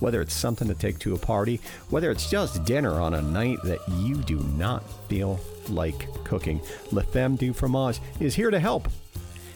[0.00, 1.60] whether it's something to take to a party,
[1.90, 5.40] whether it's just dinner on a night that you do not feel
[5.70, 6.60] like cooking,
[6.92, 8.88] La Femme du Fromage is here to help.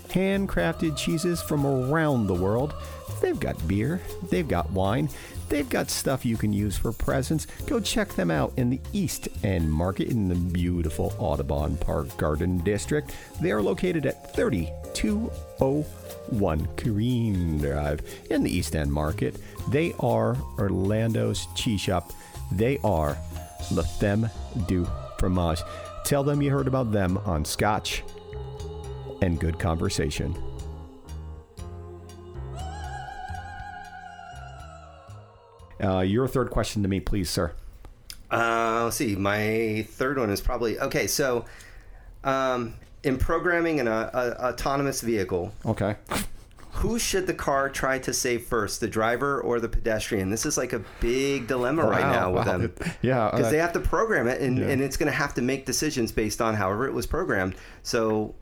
[0.08, 2.74] Handcrafted cheeses from around the world.
[3.22, 5.08] They've got beer, they've got wine,
[5.48, 7.46] they've got stuff you can use for presents.
[7.66, 12.58] Go check them out in the East End Market in the beautiful Audubon Park Garden
[12.58, 13.14] District.
[13.40, 19.36] They are located at 3201 Corrine Drive in the East End Market.
[19.68, 22.10] They are Orlando's Cheese Shop.
[22.50, 23.16] They are
[23.70, 24.28] La Femme
[24.66, 24.84] du
[25.18, 25.62] Fromage.
[26.04, 28.02] Tell them you heard about them on Scotch
[29.22, 30.36] and Good Conversation.
[35.82, 37.52] Uh, your third question to me, please, sir.
[38.30, 39.16] Uh, let's see.
[39.16, 41.06] My third one is probably okay.
[41.06, 41.44] So,
[42.24, 45.96] um, in programming an uh, autonomous vehicle, Okay.
[46.76, 50.30] Who should the car try to save first, the driver or the pedestrian?
[50.30, 52.58] This is like a big dilemma right now with wow.
[52.58, 52.74] them.
[53.02, 54.68] Yeah, because uh, they have to program it, and, yeah.
[54.68, 57.56] and it's going to have to make decisions based on however it was programmed.
[57.82, 58.34] So,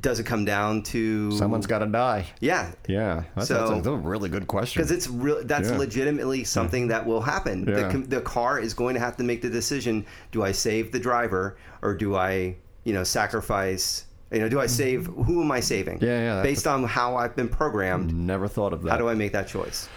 [0.00, 2.26] does it come down to Someone's got to die.
[2.40, 3.24] Yeah, Yeah.
[3.36, 4.80] That's, So- that's, a, that's a really good question.
[4.82, 5.42] because it's real.
[5.44, 5.78] That's Yeah.
[5.78, 7.64] legitimately something that will happen.
[7.66, 7.90] Yeah.
[7.92, 10.98] com- the car is going to have to make the decision: Do I save the
[10.98, 14.04] driver, or do I, you know, sacrifice?
[14.32, 15.06] You know, do I save?
[15.06, 15.96] Who am I saving?
[15.96, 16.04] Mm-hmm.
[16.04, 18.90] Yeah, yeah, Based on how I've been programmed, Never thought of that.
[18.92, 19.88] how do I make that choice?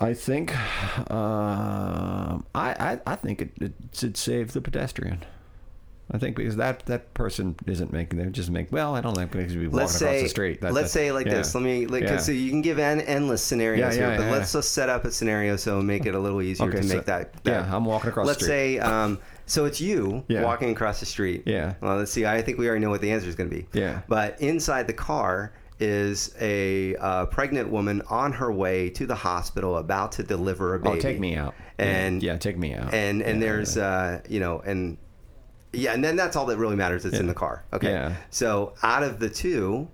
[0.00, 0.54] I think,
[1.10, 5.24] um, I, I, I think it, it should save the pedestrian.
[6.10, 9.32] I think because that, that person isn't making, they just make, well, I don't think
[9.32, 10.60] they should be walking Let's across the street.
[10.60, 11.34] That- let's that- say like yeah.
[11.34, 11.54] this.
[11.54, 12.18] Let me, like, Yeah.
[12.18, 15.10] so you can give en- endless scenarios Yeah, here, but let's just set up a
[15.10, 17.50] scenario so make it a little easier Okay, to so- make that, that.
[17.66, 18.48] yeah, I'm walking across Let's street.
[18.48, 20.42] say, um, so it's you Yeah.
[20.44, 21.44] walking across the street.
[21.46, 21.74] Yeah.
[21.80, 22.26] Well, let's see.
[22.26, 23.66] I think we already know what the answer is going to be.
[23.72, 24.02] Yeah.
[24.08, 29.76] But inside the car is a uh, pregnant woman on her way to the hospital,
[29.76, 30.98] about to deliver a baby.
[30.98, 31.54] Oh, take me out.
[31.78, 32.94] And yeah, take me out.
[32.94, 34.96] and and Yeah, there's uh you know and
[35.74, 38.14] yeah and then that's all that really matters it's in the car okay Yeah.
[38.30, 39.86] so out of the two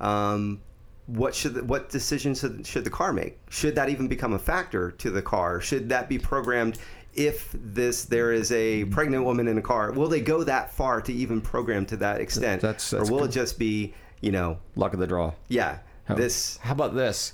[0.00, 0.60] um
[1.06, 4.38] what should the, what decisions should, should the car make should that even become a
[4.38, 6.78] factor to the car should that be programmed
[7.14, 8.90] if this there is a mm-hmm.
[8.92, 12.20] pregnant woman in a car will they go that far to even program to that
[12.20, 13.30] extent That's- that's or will good.
[13.30, 15.32] it just be you know Luck of the draw.
[15.48, 17.32] yeah How- this How about this?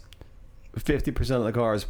[0.78, 1.86] Fifty percent of the cars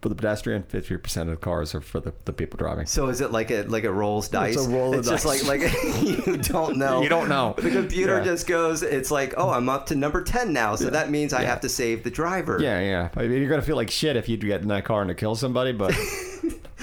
[0.00, 0.62] for the pedestrian.
[0.64, 2.86] Fifty percent of the cars are for the, the people driving.
[2.86, 4.54] So is it like a like a rolls dice?
[4.54, 5.46] It's a roll of It's just dice.
[5.46, 5.72] like like
[6.02, 7.02] you don't know.
[7.02, 7.54] You don't know.
[7.58, 8.24] The computer Yeah.
[8.24, 8.82] just goes.
[8.82, 11.68] It's like, oh, I'm up to number ten now, so that means I have to
[11.68, 12.58] save the driver.
[12.60, 13.08] Yeah, yeah.
[13.14, 15.14] I mean, you're gonna feel like shit if you get in that car and to
[15.14, 15.94] kill somebody, but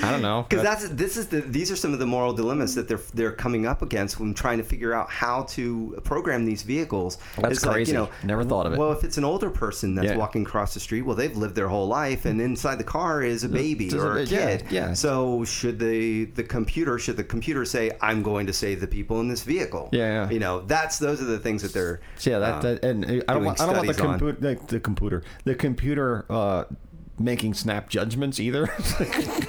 [0.03, 0.45] I don't know.
[0.47, 3.31] Because that's this is the these are some of the moral dilemmas that they're they're
[3.31, 7.17] coming up against when trying to figure out how to program these vehicles.
[7.37, 7.91] That's It's like, crazy.
[7.91, 8.79] you know, Never thought of it.
[8.79, 10.17] Well, if it's an older person that's Yeah.
[10.17, 13.43] walking across the street, well, they've lived their whole life, and inside the car is
[13.43, 14.65] a baby or a bit- yeah, kid.
[14.71, 14.93] yeah.
[14.93, 19.19] So should the the computer should the computer say, "I'm going to save the people
[19.19, 19.89] in this vehicle"?
[19.91, 20.29] Yeah, yeah.
[20.31, 23.33] You know, that's those are the things that they're Yeah, that, uh, that and I
[23.33, 26.63] don't want I don't want the computer the, the computer the computer uh,
[27.19, 28.69] making snap judgments either.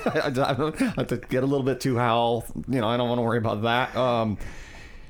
[0.04, 2.44] I, I don't I have to get a little bit too Hal.
[2.68, 3.96] You know, I don't want to worry about that.
[3.96, 4.38] Um,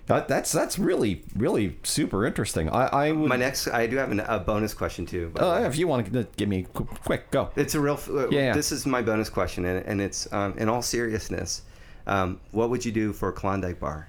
[0.07, 2.69] that, that's that's really really super interesting.
[2.69, 3.29] I, I would.
[3.29, 5.33] My next, I do have an, a bonus question too.
[5.39, 7.51] uh, if you want to give me qu- quick go.
[7.57, 7.99] It's a real.
[8.09, 8.53] Uh, Yeah.
[8.53, 11.63] This is my bonus question, and, and it's um, in all seriousness,
[12.07, 14.09] um, what would you do for a Klondike bar?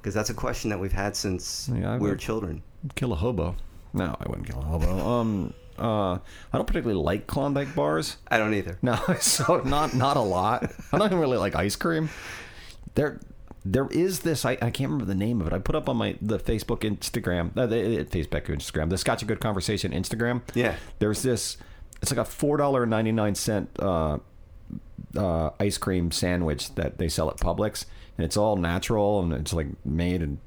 [0.00, 2.62] Because that's a question that we've had since Yeah, we were children.
[2.94, 3.54] Kill a hobo.
[3.94, 5.08] No, I wouldn't kill a hobo.
[5.08, 6.14] Um, uh,
[6.52, 8.16] I don't particularly like Klondike bars.
[8.28, 8.78] I don't either.
[8.82, 10.72] No, so not not a lot.
[10.92, 12.08] I don't even really like ice cream.
[12.94, 13.20] There,
[13.64, 14.44] there is this.
[14.44, 15.52] I, I can't remember the name of it.
[15.52, 19.22] I put up on my the Facebook, Instagram, uh, the, uh, Facebook, Instagram, the Scotch
[19.22, 20.42] a Good Conversation Instagram.
[20.54, 20.76] Yeah.
[21.00, 21.56] There's this.
[22.00, 24.18] It's like a four dollar ninety nine cent uh,
[25.16, 27.86] uh, ice cream sandwich that they sell at Publix,
[28.16, 30.38] and it's all natural and it's like made in like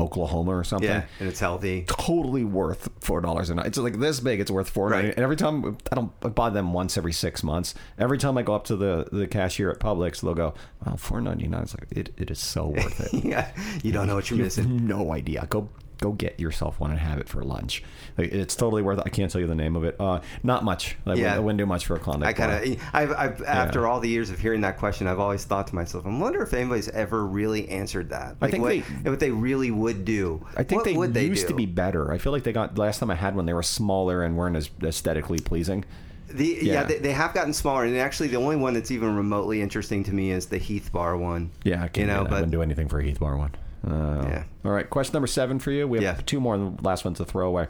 [0.00, 1.84] Oklahoma or something Yeah, and it's healthy.
[1.86, 3.66] totally worth four dollars a night.
[3.66, 4.40] It's like this big.
[4.40, 5.04] It's worth four Right.
[5.06, 7.74] And every time I don't I buy them once every six months.
[7.98, 10.54] Every time I go up to the the cashier at Publix, they'll go,
[10.84, 13.24] "Wow, four ninety nine." It's like it, it is so worth it.
[13.24, 13.52] yeah,
[13.82, 14.86] you don't know what you're you missing.
[14.86, 15.46] no idea.
[15.48, 15.68] Go
[16.02, 17.82] go get yourself one and have it for lunch.
[18.18, 19.04] Like, it's totally worth it.
[19.06, 19.96] I can't tell you the name of it.
[19.98, 20.96] Uh, not much.
[21.06, 21.14] I, Yeah.
[21.14, 22.28] wouldn't, I wouldn't do much for a Klondike.
[22.28, 25.44] I kind of, I've, I've after all the years of hearing that question, I've always
[25.44, 28.36] thought to myself, I wonder if anybody's ever really answered that.
[28.40, 30.44] I think what, they- what they really would do.
[30.56, 32.12] I think what they would they used to be better.
[32.12, 34.56] I feel like they got last time I had one, they were smaller and weren't
[34.56, 35.84] as aesthetically pleasing.
[36.28, 36.82] The, yeah, Yeah.
[36.84, 40.14] they, they have gotten smaller, and actually, the only one that's even remotely interesting to
[40.14, 41.50] me is the Heath Bar one.
[41.62, 42.30] Yeah, I can't you know, do.
[42.30, 43.50] I wouldn't do anything for a Heath Bar one.
[43.86, 44.44] Uh, Yeah.
[44.64, 45.86] All right, question number seven for you.
[45.88, 46.22] We have Yeah.
[46.24, 46.54] two more.
[46.54, 47.66] and The last one's a throwaway,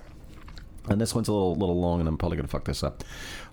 [0.88, 3.02] and this one's a little little long, and I'm probably gonna fuck this up.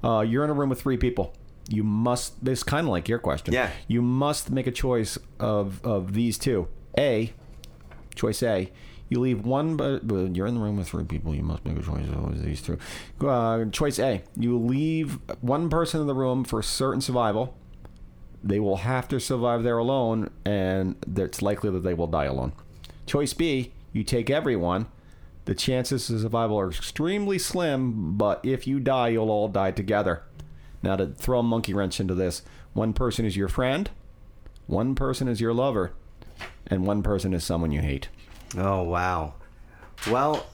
[0.03, 1.33] Uh, you're in a room with three people.
[1.69, 2.43] You must.
[2.43, 3.53] This kind of like your question.
[3.53, 3.69] Yeah.
[3.87, 6.67] You must make a choice of of these two.
[6.97, 7.31] A,
[8.15, 8.71] choice A.
[9.07, 11.33] You leave one, but but you're in the room with three people.
[11.33, 12.77] You must make a choice of these two.
[13.25, 14.21] Uh, choice A.
[14.35, 17.55] You leave one person in the room for certain survival
[18.43, 22.53] they will have to survive there alone, and it's likely that they will die alone.
[23.05, 24.87] Choice B, you take everyone.
[25.45, 30.23] The chances of survival are extremely slim, but if you die, you'll all die together.
[30.83, 32.43] Now, to throw a monkey wrench into this,
[32.73, 33.89] one person is your friend,
[34.67, 35.91] one person is your lover,
[36.67, 38.09] and one person is someone you hate.
[38.57, 39.33] oh wow.
[40.09, 40.45] Well,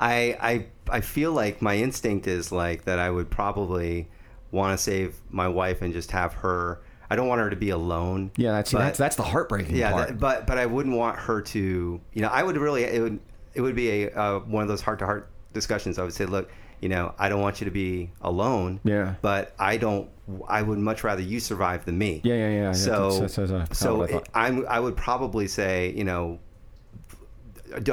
[0.00, 2.98] I I I feel like my instinct is like that.
[2.98, 4.08] I would probably
[4.56, 6.80] want to save my wife and just have her.
[7.08, 8.32] I don't want her to be alone.
[8.36, 10.08] Yeah, that's but- that's, that's the heartbreaking yeah, part.
[10.08, 12.00] that- but but I wouldn't want her to.
[12.12, 12.82] You know, I would really.
[12.82, 13.20] It would
[13.54, 15.98] it would be a uh, one of those heart to heart discussions.
[15.98, 16.50] I would say, look,
[16.80, 18.80] you know, I don't want you to be alone.
[18.82, 19.14] Yeah.
[19.22, 20.10] But I don't.
[20.48, 22.20] I would much rather you survive than me.
[22.24, 22.72] Yeah, yeah, yeah.
[22.72, 24.22] So That's- that's- that's, so.
[24.34, 24.66] I'm.
[24.66, 26.40] I would probably say, you know.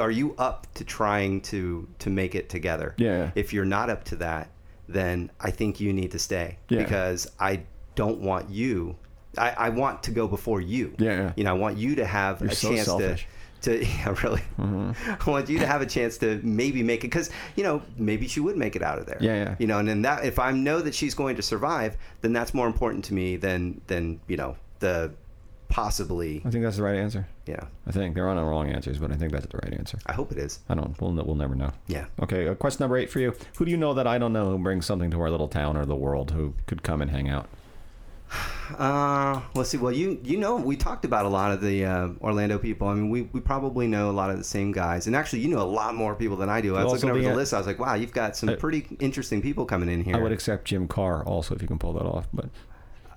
[0.00, 2.94] Are you up to trying to to make it together?
[2.96, 3.30] Yeah.
[3.34, 4.48] If you're not up to that,
[4.88, 6.82] then I think you need to stay Yeah.
[6.82, 7.62] because I
[7.94, 8.96] don't want you.
[9.36, 10.94] I, I want to go before you.
[10.98, 11.32] Yeah, yeah.
[11.36, 13.22] You know, I want you to have You're a so chance selfish.
[13.22, 13.28] to.
[13.64, 14.42] To, yeah, really.
[14.58, 15.12] Mm-hmm.
[15.26, 18.28] I want you to have a chance to maybe make it because you know maybe
[18.28, 19.16] she would make it out of there.
[19.20, 19.54] Yeah, yeah.
[19.58, 22.52] You know, and then that if I know that she's going to survive, then that's
[22.52, 25.12] more important to me than than you know the
[25.74, 26.40] possibly.
[26.44, 27.26] I think that's the right answer.
[27.46, 29.98] Yeah, I think there are no wrong answers, but I think that's the right answer.
[30.06, 30.60] I hope it is.
[30.68, 30.98] I don't.
[31.00, 31.72] We'll, we'll never know.
[31.88, 32.06] Yeah.
[32.22, 32.46] Okay.
[32.46, 33.34] Uh, question number eight for you.
[33.56, 35.76] Who do you know that I don't know who brings something to our little town
[35.76, 37.48] or the world who could come and hang out?
[38.78, 39.76] Uh, let's see.
[39.76, 42.88] Well, you you know we talked about a lot of the uh, Orlando people.
[42.88, 45.48] I mean, we, we probably know a lot of the same guys, and actually, you
[45.48, 46.74] know a lot more people than I do.
[46.74, 47.52] I was Also looking over the, the list.
[47.52, 50.16] I was like, wow, you've got some uh, pretty interesting people coming in here.
[50.16, 52.26] I would accept Jim Carr also if you can pull that off.
[52.32, 52.48] But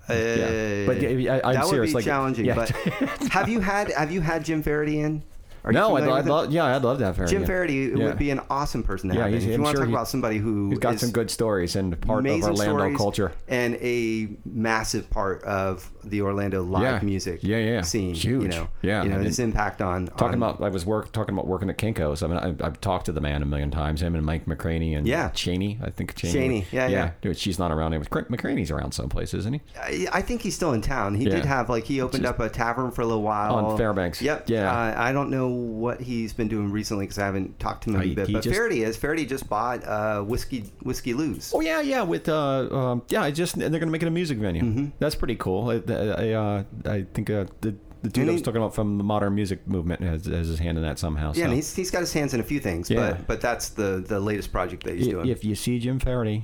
[0.09, 0.85] Uh, yeah.
[0.85, 2.45] But, yeah, I- I'm that serious, would be like- challenging.
[2.45, 2.55] yeah.
[2.55, 2.69] But
[3.31, 5.23] have you had have you had Jim Faraday in?
[5.63, 6.49] Are no, I'd, I'd love.
[6.51, 7.25] Yeah, I'd love to have her.
[7.25, 7.45] Jim.
[7.45, 9.33] Faraday would be an awesome person to have.
[9.33, 11.75] If you I'm want to talk he- about somebody who He's got some good stories
[11.75, 13.33] and part of Orlando culture.
[13.49, 16.99] and a massive part of the Orlando live Yeah.
[17.03, 17.81] music Yeah, yeah.
[17.81, 18.13] scene.
[18.15, 18.43] Huge.
[18.43, 20.85] You know, Yeah, you know I mean, his impact on Talking on, about, I was
[20.85, 22.23] work talking about working at Kinkos.
[22.23, 24.01] I mean, I, I've talked to the man a million times.
[24.01, 25.29] Him and Mike McCraney and Yeah.
[25.29, 25.79] Cheney.
[25.83, 26.33] I think Cheney.
[26.33, 27.11] Cheney, yeah, yeah.
[27.21, 28.05] Dude, she's not around anymore.
[28.29, 29.61] McCraney's around someplace, isn't he?
[29.79, 31.15] I, I think he's still in town.
[31.15, 34.21] He did have like he opened up a tavern for a little while On Fairbanks.
[34.21, 34.49] Yep.
[34.49, 34.71] Yeah.
[34.71, 37.95] Uh, I don't know what he's been doing recently because I haven't talked to him
[37.97, 38.31] Uh, a bit.
[38.33, 41.51] But just- Faraday is Faraday just bought uh, whiskey whiskey Lou's.
[41.53, 42.01] Oh yeah, yeah.
[42.03, 44.61] With uh, um, yeah, I just and they're gonna make it a music venue.
[44.63, 44.85] Mm-hmm.
[44.99, 45.69] That's pretty cool.
[45.97, 49.35] I, uh, I think uh, the the dude I was talking about from the modern
[49.35, 51.29] music movement has, has his hand in that somehow.
[51.29, 51.43] Yeah, so.
[51.45, 53.11] and he's he's got his hands in a few things, Yeah.
[53.11, 55.27] but but that's the the latest project that he's I- doing.
[55.29, 56.43] if you see Jim Faraday,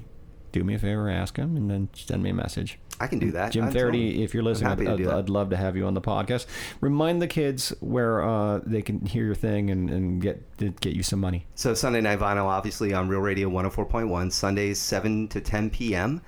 [0.51, 2.79] do me a favor, ask him, and then send me a message.
[2.99, 3.51] I can do that.
[3.51, 5.07] Jim I'm Faraday, if you're listening, I'd, I'd.
[5.07, 6.45] I'd love to have you on the podcast.
[6.79, 10.41] Remind the kids where uh, they can hear your thing and, and get
[10.79, 11.45] get you some money.
[11.55, 16.21] So Sunday Night Vinyl, obviously on Real Radio 104.1, Sundays 7 to 10 p.m.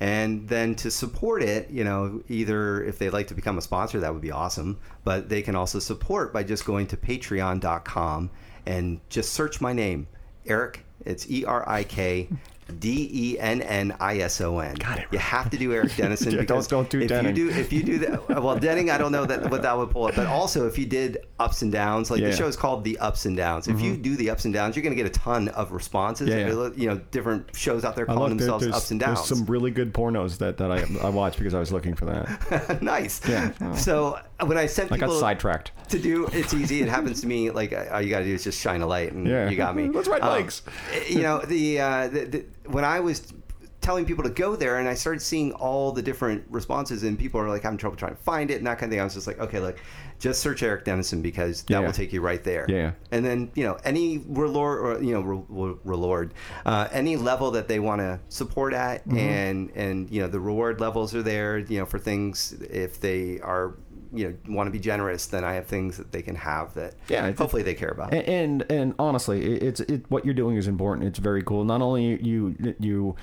[0.00, 4.00] And then to support it, you know, either if they'd like to become a sponsor,
[4.00, 4.78] that would be awesome.
[5.04, 8.30] But they can also support by just going to patreon.com
[8.64, 10.08] and just search my name,
[10.46, 10.84] Erik.
[11.04, 12.28] It's E R I K
[12.70, 14.74] D E N N I S O N.
[14.74, 17.36] Got it You have to do Erik Dennison Yeah, don't- don't do if Denning.
[17.36, 19.90] you do if you do that, well, Denning, I don't know that what that would
[19.90, 22.30] pull up, but also if you did ups and downs, like Yeah.
[22.30, 23.68] the show is called the ups and downs.
[23.68, 24.02] If you mm-hmm.
[24.02, 26.28] do the ups and downs, you're going to get a ton of responses.
[26.28, 26.70] Yeah, yeah.
[26.76, 29.18] You know, different shows out there calling there- themselves there's, ups and downs.
[29.18, 32.04] there's some really good pornos that, that I, I watched because I was looking for
[32.06, 32.82] that.
[32.82, 33.20] nice.
[33.28, 33.52] Yeah.
[33.74, 35.72] So when I sent I got people sidetracked.
[35.90, 36.80] to do, it's easy.
[36.82, 37.50] It happens to me.
[37.50, 39.48] Like all you got to do is just shine a light, and Yeah.
[39.50, 39.88] you got me.
[39.92, 40.62] Let's ride Um, bikes.
[41.08, 43.32] You know the, uh, the, the when I was
[43.80, 47.40] telling people to go there and I started seeing all the different responses and people
[47.40, 49.00] are like having trouble trying to find it and that kind of thing.
[49.00, 49.78] I was just like, okay, look,
[50.18, 51.80] just search Erik Dennison because that Yeah.
[51.80, 52.66] will take you right there.
[52.68, 52.92] Yeah.
[53.10, 56.34] And then, you know, any reward or, you know, re- reward,
[56.66, 59.16] uh, any level that they want to support at Mm-hmm.
[59.16, 63.40] and, and, you know, the reward levels are there, you know, for things if they
[63.40, 63.76] are,
[64.12, 66.94] you know, want to be generous, then I have things that they can have that
[67.08, 68.12] Yeah, hopefully they care about.
[68.12, 71.06] And and, and honestly, it- it's it, what you're doing is important.
[71.06, 71.64] It's very cool.
[71.64, 73.16] Not only you you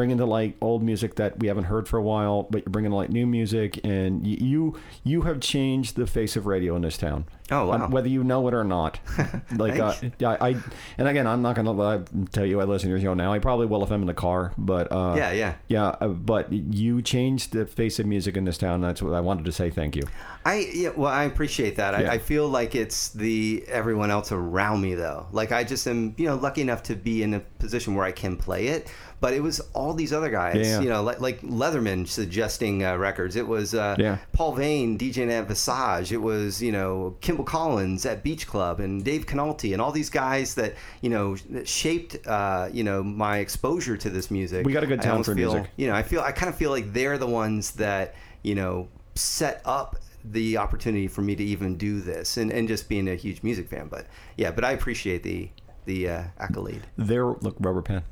[0.00, 2.90] bring into like old music that we haven't heard for a while, but you're bringing
[2.90, 4.74] like new music, and y- you
[5.04, 7.26] you have changed the face of radio in this town.
[7.50, 7.84] Oh, wow.
[7.84, 8.98] Um, whether you know it or not,
[9.56, 10.56] like uh, yeah, I
[10.96, 12.02] and again, I'm not gonna uh,
[12.32, 13.30] tell you I listen to your show now.
[13.30, 15.54] I probably will if I'm in the car, but uh, Yeah, yeah.
[15.68, 15.86] yeah.
[16.00, 18.80] Uh, but you changed the face of music in this town.
[18.80, 19.68] That's what I wanted to say.
[19.68, 20.04] Thank you.
[20.46, 22.00] I yeah, well, I appreciate that.
[22.00, 22.10] Yeah.
[22.10, 25.26] I, I feel like it's the everyone else around me though.
[25.32, 28.12] Like I just am, you know, lucky enough to be in a position where I
[28.12, 28.90] can play it.
[29.20, 30.80] But it was all these other guys, Yeah.
[30.80, 33.36] you know, like like Leatherman suggesting uh, records.
[33.36, 34.16] It was uh, Yeah.
[34.32, 36.10] Paul Vane DJing at Visage.
[36.10, 40.08] It was you know Kimball Collins at Beach Club and Dave Cannalte and all these
[40.08, 44.64] guys that you know that shaped uh, you know my exposure to this music.
[44.64, 45.70] We got a good almost for feel- music.
[45.76, 48.88] you know, I feel I kind of feel like they're the ones that you know
[49.14, 53.14] set up the opportunity for me to even do this, and, and just being a
[53.14, 53.88] huge music fan.
[53.88, 54.06] But
[54.36, 55.50] yeah, but I appreciate the
[55.84, 56.86] the uh, accolade.
[56.96, 58.02] There, look, rubber pen.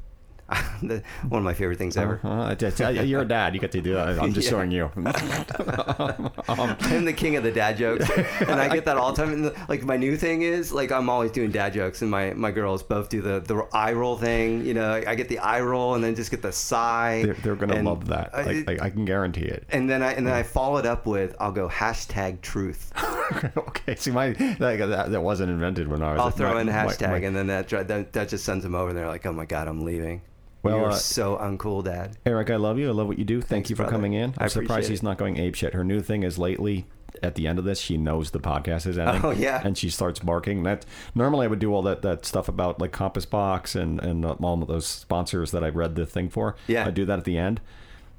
[0.80, 1.02] one
[1.40, 2.20] of my favorite things ever.
[2.24, 3.54] Uh, it's- you're a dad.
[3.54, 4.18] You get to do that.
[4.18, 4.50] I'm just Yeah.
[4.50, 4.90] showing you.
[6.48, 8.08] I'm the king of the dad jokes,
[8.40, 9.42] and I get that all the time.
[9.42, 12.50] The, like my new thing is like I'm always doing dad jokes, and my, my
[12.50, 14.64] girls both do the, the eye roll thing.
[14.64, 17.22] You know, I get the eye roll, and then just get the sigh.
[17.24, 18.32] They're, they're gonna And, love that.
[18.32, 19.64] Like, like, I can guarantee it.
[19.70, 22.90] and then I and then I follow it up with I'll go hashtag truth.
[23.56, 23.94] okay.
[23.96, 26.20] See, my that, that, that wasn't invented when I was.
[26.20, 28.74] I'll throw my- in my- hashtag, my- and then that, that that just sends them
[28.74, 30.22] over, and they're like, "Oh my god, I'm leaving."
[30.68, 32.16] Well, You're uh, so uncool, Dad.
[32.26, 32.88] Erik, I love you.
[32.88, 33.40] I love what you do.
[33.40, 33.96] Thank Thanks, you for brother.
[33.96, 34.34] coming in.
[34.38, 35.74] I I'm surprised appreciate he's not going ape shit.
[35.74, 36.86] Her new thing is lately.
[37.22, 39.24] At the end of this, she knows the podcast is ending.
[39.24, 39.60] Oh, yeah.
[39.64, 40.62] and she starts barking.
[40.62, 40.84] That
[41.16, 44.62] normally I would do all that, that stuff about like Compass Box and and all
[44.62, 46.54] of those sponsors that I read the thing for.
[46.68, 46.86] Yeah.
[46.86, 47.60] I do that at the end,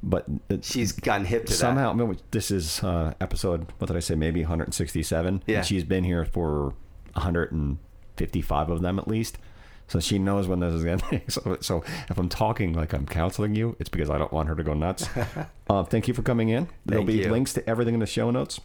[0.04, 1.58] but it, She's gotten hip to that.
[1.58, 5.58] somehow I mean, this is uh, episode what did i say maybe 167 Yeah.
[5.58, 6.74] and she's been here for
[7.14, 9.38] 155 of them at least
[9.90, 13.56] so she knows when this is ending so, so if i'm talking like i'm counseling
[13.56, 15.10] you it's because i don't want her to go nuts
[15.70, 17.32] uh, thank you for coming in there'll Thank be you.
[17.32, 18.60] links to everything in the show notes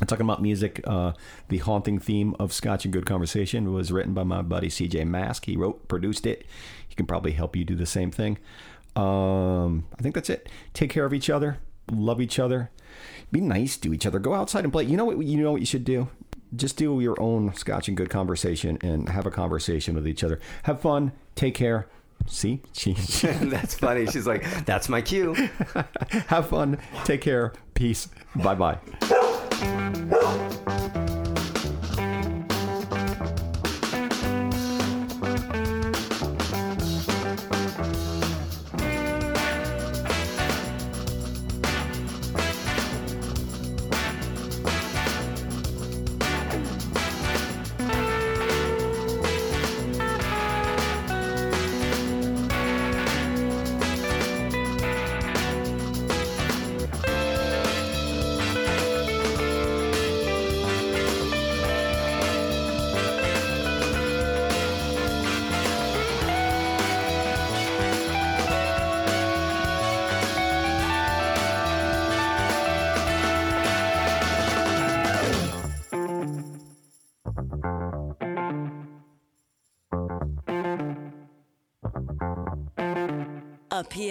[0.00, 0.80] I'm talking about music.
[0.84, 1.12] Uh,
[1.48, 5.44] the haunting theme of Scotch and Good Conversation was written by my buddy CJ Mask.
[5.46, 6.46] He wrote, produced it.
[6.88, 8.38] He can probably help you do the same thing.
[8.94, 10.48] Um, I think that's it.
[10.72, 11.58] Take care of each other.
[11.90, 12.70] Love each other.
[13.32, 14.18] Be nice to each other.
[14.18, 14.84] Go outside and play.
[14.84, 15.18] You know what?
[15.18, 16.08] You know what you should do.
[16.56, 20.40] Just do your own Scotch and Good Conversation and have a conversation with each other.
[20.64, 21.12] Have fun.
[21.34, 21.88] Take care.
[22.26, 23.40] See, she, that.
[23.50, 24.06] That's funny.
[24.06, 25.34] She's like, "That's my cue."
[26.26, 26.78] have fun.
[27.04, 27.52] Take care.
[27.74, 28.08] Peace.
[28.36, 28.78] Bye bye.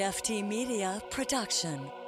[0.07, 2.06] A PFT Media production.